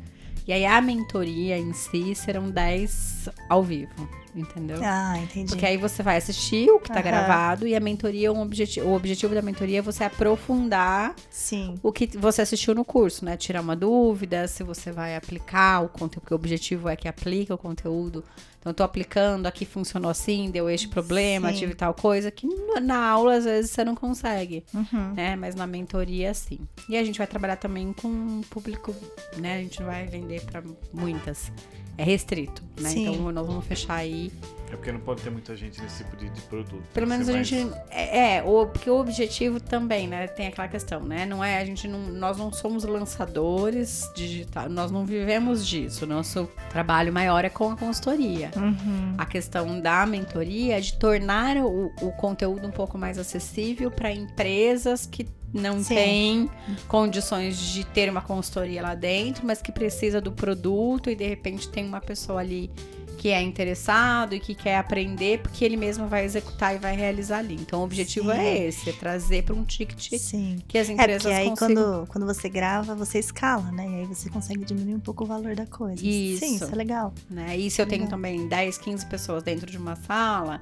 E 0.47 0.53
aí 0.53 0.64
a 0.64 0.80
mentoria 0.80 1.59
em 1.59 1.72
si 1.72 2.14
serão 2.14 2.49
10 2.51 3.28
ao 3.49 3.62
vivo, 3.64 4.09
entendeu? 4.37 4.78
Ah, 4.82 5.18
entendi. 5.18 5.49
Porque 5.51 5.64
aí 5.66 5.76
você 5.76 6.03
vai 6.03 6.16
assistir 6.16 6.68
o 6.70 6.78
que 6.78 6.89
tá 6.89 6.95
Aham. 6.97 7.03
gravado 7.03 7.66
e 7.66 7.74
a 7.74 7.80
mentoria, 7.80 8.32
um 8.32 8.41
objeti 8.41 8.80
o 8.80 8.93
objetivo 8.93 9.34
da 9.34 9.43
mentoria 9.43 9.78
é 9.78 9.82
você 9.82 10.05
aprofundar 10.05 11.14
Sim. 11.30 11.74
o 11.82 11.91
que 11.93 12.07
você 12.18 12.43
assistiu 12.43 12.74
no 12.74 12.84
curso, 12.84 13.24
né? 13.24 13.37
Tirar 13.37 13.61
uma 13.61 13.74
dúvida, 13.76 14.47
se 14.49 14.62
você 14.62 14.93
vai 14.93 15.16
aplicar 15.16 15.80
o 15.84 15.89
conteúdo, 15.89 16.20
porque 16.20 16.34
o 16.34 16.37
objetivo 16.37 16.89
é 16.89 16.97
que 16.97 17.09
aplique 17.09 17.53
o 17.53 17.59
conteúdo. 17.59 18.22
Então, 18.61 18.70
eu 18.70 18.74
tô 18.74 18.82
aplicando, 18.82 19.47
aqui 19.47 19.64
funcionou 19.64 20.11
assim, 20.11 20.51
deu 20.51 20.68
este 20.68 20.89
problema, 20.89 21.53
Sim. 21.53 21.59
tive 21.61 21.74
tal 21.74 21.95
coisa, 21.95 22.32
que 22.32 22.49
na 22.82 22.99
aula, 23.09 23.37
às 23.37 23.45
vezes, 23.45 23.70
você 23.70 23.84
não 23.84 23.95
consegue, 23.95 24.64
Uhum. 24.74 25.12
né? 25.14 25.37
Mas 25.37 25.55
na 25.55 25.66
mentoria, 25.68 26.34
sim. 26.34 26.59
E 26.89 26.97
a 26.97 27.05
gente 27.05 27.16
vai 27.18 27.28
trabalhar 27.28 27.57
também 27.57 27.93
com 27.93 28.09
um 28.09 28.41
público, 28.51 28.93
né? 29.37 29.55
A 29.55 29.59
gente 29.59 29.78
não 29.80 29.87
vai 29.87 30.05
vender 30.07 30.43
para 30.47 30.62
muitas. 30.93 31.53
É 31.99 32.05
restrito, 32.05 32.62
né? 32.80 32.90
Sim. 32.90 33.09
Então, 33.09 33.32
nós 33.32 33.47
vamos 33.47 33.64
fechar 33.64 33.94
aí 33.97 34.30
É 34.68 34.76
porque 34.76 34.90
não 34.90 34.98
pode 35.00 35.22
ter 35.22 35.30
muita 35.30 35.54
gente 35.56 35.80
nesse 35.80 36.02
tipo 36.02 36.16
de, 36.16 36.28
de 36.28 36.40
produto. 36.42 36.82
pelo 36.92 37.06
menos 37.06 37.28
a 37.28 37.32
mais- 37.32 37.46
gente. 37.46 37.72
É, 37.88 38.36
é, 38.38 38.42
o, 38.42 38.66
porque 38.66 38.90
o 38.90 38.98
objetivo 38.98 39.60
também, 39.60 40.08
né? 40.08 40.26
Tem 40.26 40.48
aquela 40.48 40.66
questão, 40.66 41.00
né? 41.04 41.24
Não 41.24 41.42
é, 41.42 41.58
a 41.58 41.64
gente 41.64 41.86
não. 41.86 42.00
Nós 42.00 42.36
não 42.36 42.52
somos 42.52 42.82
lançadores 42.84 44.10
digitais, 44.14 44.70
nós 44.70 44.90
não 44.90 45.04
vivemos 45.06 45.66
disso. 45.66 46.06
Nosso 46.06 46.48
trabalho 46.70 47.12
maior 47.12 47.44
é 47.44 47.48
com 47.48 47.70
a 47.70 47.76
consultoria. 47.76 48.50
Uhum. 48.56 49.14
A 49.16 49.24
questão 49.24 49.80
da 49.80 50.04
mentoria 50.04 50.78
é 50.78 50.80
de 50.80 50.94
tornar 50.98 51.56
o, 51.58 51.92
o 52.02 52.12
conteúdo 52.12 52.66
um 52.66 52.72
pouco 52.72 52.98
mais 52.98 53.18
acessível 53.18 53.90
para 53.90 54.12
empresas 54.12 55.06
que 55.06 55.26
não 55.54 55.82
Sim. 55.82 55.94
têm 55.94 56.50
condições 56.88 57.56
de 57.58 57.84
ter 57.84 58.10
uma 58.10 58.20
consultoria 58.20 58.82
lá 58.82 58.94
dentro, 58.94 59.46
mas 59.46 59.62
que 59.62 59.70
precisa 59.72 60.20
do 60.20 60.32
produto 60.32 61.08
e 61.08 61.14
de 61.14 61.26
repente 61.26 61.68
tem 61.68 61.86
uma 61.86 62.00
pessoa 62.00 62.40
ali 62.40 62.70
que 63.16 63.28
é 63.30 63.40
interessado 63.42 64.34
e 64.34 64.40
que 64.40 64.54
quer 64.54 64.76
aprender, 64.78 65.40
porque 65.40 65.64
ele 65.64 65.76
mesmo 65.76 66.06
vai 66.06 66.24
executar 66.24 66.74
e 66.74 66.78
vai 66.78 66.94
realizar 66.94 67.38
ali. 67.38 67.54
Então 67.54 67.80
o 67.80 67.84
objetivo 67.84 68.30
Sim. 68.30 68.38
é 68.38 68.66
esse, 68.68 68.90
é 68.90 68.92
trazer 68.92 69.42
para 69.42 69.54
um 69.54 69.64
ticket 69.64 70.18
Sim. 70.18 70.58
que 70.68 70.78
as 70.78 70.88
É, 70.88 70.92
empresas 70.92 71.22
porque 71.22 71.34
aí 71.34 71.48
consigam. 71.48 71.74
quando, 71.74 72.06
quando 72.08 72.26
você 72.26 72.48
grava, 72.48 72.94
você 72.94 73.18
escala, 73.18 73.70
né? 73.72 73.86
E 73.88 73.94
aí 74.00 74.04
você 74.06 74.28
consegue 74.30 74.64
diminuir 74.64 74.94
um 74.94 75.00
pouco 75.00 75.24
o 75.24 75.26
valor 75.26 75.54
da 75.56 75.66
coisa. 75.66 76.04
Isso. 76.06 76.40
Sim, 76.44 76.56
isso 76.56 76.64
é 76.64 76.74
legal. 76.76 77.12
né? 77.30 77.56
E 77.56 77.70
se 77.70 77.80
eu 77.82 77.86
tenho 77.86 78.06
também 78.08 78.46
10, 78.46 78.78
15 78.78 79.06
pessoas 79.06 79.42
dentro 79.42 79.70
de 79.70 79.78
uma 79.78 79.96
sala, 79.96 80.60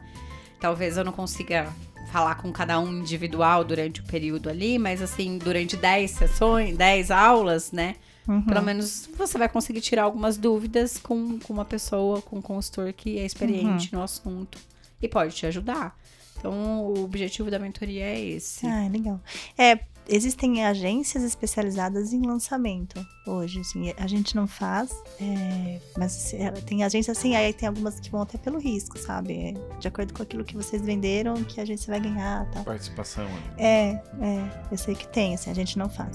talvez 0.61 0.96
eu 0.96 1.05
não 1.05 1.12
consiga 1.12 1.68
falar 2.12 2.36
com 2.36 2.52
cada 2.52 2.78
um 2.78 3.00
individual 3.00 3.64
durante 3.64 4.00
o 4.00 4.05
período 4.05 4.48
ali, 4.48 4.78
mas 4.78 5.02
assim, 5.02 5.36
durante 5.38 5.76
10 5.76 6.11
sessões, 6.12 6.76
10 6.76 7.11
aulas, 7.11 7.72
né? 7.72 7.96
Uhum. 8.27 8.43
Pelo 8.43 8.62
menos 8.62 9.09
você 9.16 9.37
vai 9.37 9.49
conseguir 9.49 9.81
tirar 9.81 10.05
algumas 10.05 10.37
dúvidas 10.37 10.99
com, 10.99 11.39
com 11.39 11.53
uma 11.53 11.64
pessoa, 11.64 12.22
com 12.22 12.39
um 12.39 12.43
consultor 12.43 12.93
que 12.93 13.18
é 13.18 13.27
experiente 13.27 13.93
Uhum. 13.93 13.99
no 13.99 14.05
assunto 14.05 14.59
e 15.03 15.09
pode 15.09 15.35
te 15.35 15.47
ajudar. 15.47 15.97
Então, 16.39 16.85
o 16.87 17.05
objetivo 17.05 17.51
da 17.51 17.59
mentoria 17.59 18.05
é 18.05 18.20
esse. 18.20 18.66
Ah, 18.66 18.87
legal. 18.91 19.18
É, 19.57 19.79
existem 20.07 20.64
agências 20.64 21.22
especializadas 21.22 22.12
em 22.12 22.20
lançamento 22.20 23.03
hoje, 23.27 23.61
assim, 23.61 23.93
a 23.97 24.07
gente 24.07 24.37
não 24.37 24.47
faz, 24.47 24.91
é, 25.18 25.81
mas 25.97 26.35
é, 26.35 26.51
tem 26.51 26.85
agência 26.85 27.12
assim, 27.12 27.35
aí 27.35 27.53
tem 27.55 27.66
algumas 27.66 27.99
que 27.99 28.11
vão 28.11 28.20
até 28.20 28.37
pelo 28.37 28.59
risco, 28.59 28.99
sabe? 28.99 29.33
É, 29.55 29.79
de 29.79 29.89
acordo 29.89 30.12
com 30.12 30.22
aquilo 30.22 30.45
que 30.45 30.55
vocês 30.55 30.83
venderam, 30.83 31.43
que 31.45 31.59
a 31.61 31.62
agência 31.62 31.91
vai 31.91 32.01
ganhar 32.01 32.51
tal. 32.51 32.64
Participação 32.64 33.25
ali. 33.25 33.43
É, 33.57 34.03
é, 34.20 34.62
eu 34.70 34.77
sei 34.77 34.95
que 34.95 35.09
tem, 35.09 35.35
assim, 35.35 35.51
a 35.51 35.55
gente 35.55 35.79
não 35.79 35.89
faz. 35.89 36.12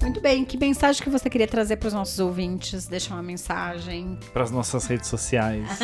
Muito 0.00 0.20
bem, 0.20 0.44
que 0.44 0.56
mensagem 0.56 1.02
que 1.02 1.10
você 1.10 1.28
queria 1.28 1.48
trazer 1.48 1.76
para 1.76 1.88
os 1.88 1.94
nossos 1.94 2.18
ouvintes? 2.18 2.86
Deixa 2.86 3.12
uma 3.12 3.22
mensagem. 3.22 4.18
Para 4.32 4.44
as 4.44 4.50
nossas 4.50 4.86
redes 4.86 5.08
sociais. 5.08 5.68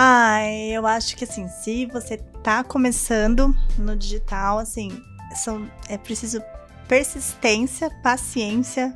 Ah, 0.00 0.48
eu 0.48 0.86
acho 0.86 1.16
que 1.16 1.24
assim, 1.24 1.48
se 1.48 1.84
você 1.86 2.18
tá 2.44 2.62
começando 2.62 3.52
no 3.76 3.96
digital, 3.96 4.60
assim, 4.60 5.02
são, 5.34 5.68
é 5.88 5.98
preciso 5.98 6.40
persistência, 6.86 7.90
paciência. 8.00 8.94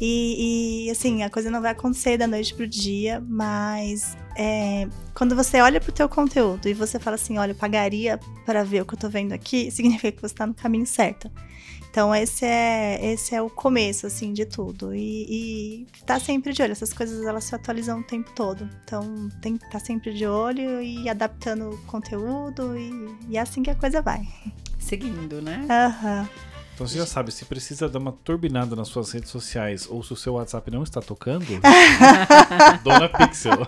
E, 0.00 0.86
e, 0.86 0.90
assim, 0.90 1.22
a 1.22 1.28
coisa 1.28 1.50
não 1.50 1.60
vai 1.60 1.72
acontecer 1.72 2.16
da 2.16 2.26
noite 2.26 2.54
pro 2.54 2.66
dia, 2.66 3.22
mas 3.28 4.16
é, 4.36 4.88
quando 5.14 5.36
você 5.36 5.60
olha 5.60 5.80
pro 5.80 5.92
teu 5.92 6.08
conteúdo 6.08 6.68
e 6.68 6.72
você 6.72 6.98
fala 6.98 7.16
assim, 7.16 7.36
olha, 7.36 7.50
eu 7.50 7.56
pagaria 7.56 8.18
para 8.46 8.64
ver 8.64 8.80
o 8.80 8.86
que 8.86 8.94
eu 8.94 8.98
tô 8.98 9.10
vendo 9.10 9.32
aqui, 9.32 9.68
significa 9.72 10.12
que 10.12 10.22
você 10.22 10.34
tá 10.34 10.46
no 10.46 10.54
caminho 10.54 10.86
certo. 10.86 11.30
Então 11.90 12.14
esse 12.14 12.44
é 12.46 13.04
esse 13.12 13.34
é 13.34 13.42
o 13.42 13.50
começo 13.50 14.06
assim 14.06 14.32
de 14.32 14.46
tudo 14.46 14.94
e, 14.94 15.26
e 15.28 15.86
tá 16.06 16.20
sempre 16.20 16.52
de 16.52 16.62
olho. 16.62 16.70
Essas 16.70 16.92
coisas 16.92 17.26
elas 17.26 17.42
se 17.42 17.54
atualizam 17.54 17.98
o 17.98 18.02
tempo 18.04 18.30
todo. 18.32 18.68
Então 18.84 19.28
tem 19.42 19.56
que 19.56 19.64
estar 19.64 19.80
tá 19.80 19.84
sempre 19.84 20.14
de 20.14 20.24
olho 20.24 20.80
e 20.80 21.08
adaptando 21.08 21.70
o 21.70 21.78
conteúdo 21.86 22.78
e, 22.78 22.92
e 23.28 23.36
é 23.36 23.40
assim 23.40 23.60
que 23.60 23.70
a 23.70 23.74
coisa 23.74 24.00
vai. 24.00 24.22
Seguindo, 24.78 25.42
né? 25.42 25.66
Aham. 25.68 26.28
Então 26.80 26.88
você 26.88 26.96
já 26.96 27.04
sabe, 27.04 27.30
se 27.30 27.44
precisa 27.44 27.90
dar 27.90 27.98
uma 27.98 28.10
turbinada 28.24 28.74
nas 28.74 28.88
suas 28.88 29.12
redes 29.12 29.28
sociais 29.28 29.86
ou 29.90 30.02
se 30.02 30.14
o 30.14 30.16
seu 30.16 30.32
WhatsApp 30.32 30.70
não 30.70 30.82
está 30.82 31.02
tocando, 31.02 31.44
Dona 32.82 33.06
Pixel. 33.06 33.66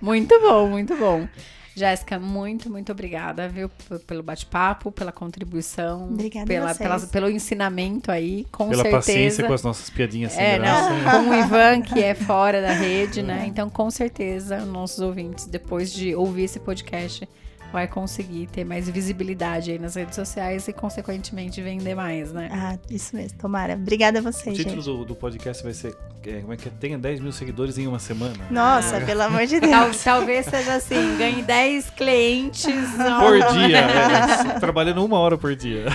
Muito 0.00 0.38
bom, 0.40 0.68
muito 0.68 0.96
bom. 0.96 1.26
Jéssica, 1.74 2.16
muito, 2.16 2.70
muito 2.70 2.92
obrigada, 2.92 3.48
viu, 3.48 3.68
pelo 4.06 4.22
bate-papo, 4.22 4.92
pela 4.92 5.10
contribuição, 5.10 6.04
Obrigada 6.04 6.46
pela, 6.46 6.74
pelas- 6.76 7.06
pelo 7.06 7.28
ensinamento 7.28 8.12
aí, 8.12 8.46
com 8.52 8.68
Pela 8.68 8.82
certeza. 8.84 8.96
paciência 8.96 9.44
com 9.44 9.52
as 9.52 9.62
nossas 9.64 9.90
piadinhas 9.90 10.30
sem 10.32 10.40
É, 10.44 10.58
graça. 10.60 10.90
não, 10.90 11.24
com 11.24 11.30
o 11.30 11.34
Ivan, 11.34 11.82
que 11.82 12.00
é 12.00 12.14
fora 12.14 12.62
da 12.62 12.72
rede, 12.72 13.20
né? 13.20 13.46
Então, 13.48 13.68
com 13.68 13.90
certeza, 13.90 14.64
nossos 14.64 15.00
ouvintes, 15.00 15.46
depois 15.46 15.92
de 15.92 16.14
ouvir 16.14 16.44
esse 16.44 16.60
podcast, 16.60 17.28
vai 17.72 17.86
conseguir 17.86 18.46
ter 18.46 18.64
mais 18.64 18.88
visibilidade 18.88 19.70
aí 19.70 19.78
nas 19.78 19.94
redes 19.94 20.14
sociais 20.14 20.66
e, 20.68 20.72
consequentemente, 20.72 21.60
vender 21.60 21.94
mais, 21.94 22.32
né? 22.32 22.48
Ah, 22.52 22.78
isso 22.90 23.14
mesmo. 23.14 23.38
Tomara. 23.38 23.74
Obrigada 23.74 24.18
a 24.18 24.20
O 24.20 24.24
vocês, 24.24 24.56
título 24.56 24.76
gente. 24.82 24.84
do, 24.98 25.04
do 25.04 25.14
podcast 25.14 25.62
vai 25.62 25.72
ser 25.74 25.94
é, 26.26 26.40
como 26.40 26.52
é 26.52 26.56
que 26.56 26.68
é? 26.68 26.72
Tenha 26.78 26.98
10 26.98 27.20
mil 27.20 27.32
seguidores 27.32 27.78
em 27.78 27.86
uma 27.86 27.98
semana. 27.98 28.34
Nossa, 28.50 29.00
pelo 29.00 29.22
amor 29.22 29.46
de 29.46 29.60
Tal- 29.66 29.84
Deus. 29.84 30.04
talvez 30.04 30.44
seja 30.46 30.74
assim, 30.74 31.16
ganhe 31.16 31.42
10 31.42 31.90
clientes. 31.90 32.66
Por 33.20 33.38
dia, 33.54 33.78
é, 34.54 34.58
trabalhando 34.60 35.02
uma 35.04 35.18
hora 35.18 35.38
por 35.38 35.54
dia. 35.56 35.86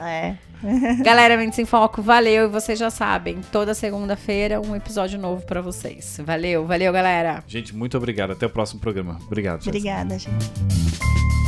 É. 0.00 0.34
Galera, 1.02 1.36
Mentes 1.36 1.58
em 1.58 1.64
Foco, 1.64 2.02
valeu. 2.02 2.44
E 2.44 2.48
vocês 2.48 2.78
já 2.78 2.90
sabem, 2.90 3.40
toda 3.50 3.74
segunda-feira 3.74 4.60
um 4.60 4.74
episódio 4.74 5.18
novo 5.18 5.44
pra 5.44 5.60
vocês. 5.60 6.20
Valeu, 6.24 6.66
valeu, 6.66 6.92
galera. 6.92 7.42
Gente, 7.46 7.74
muito 7.74 7.96
obrigado. 7.96 8.32
Até 8.32 8.46
o 8.46 8.50
próximo 8.50 8.80
programa. 8.80 9.18
Obrigado. 9.26 9.62
Jéssica. 9.62 9.76
Obrigada, 9.76 10.18
gente. 10.18 11.41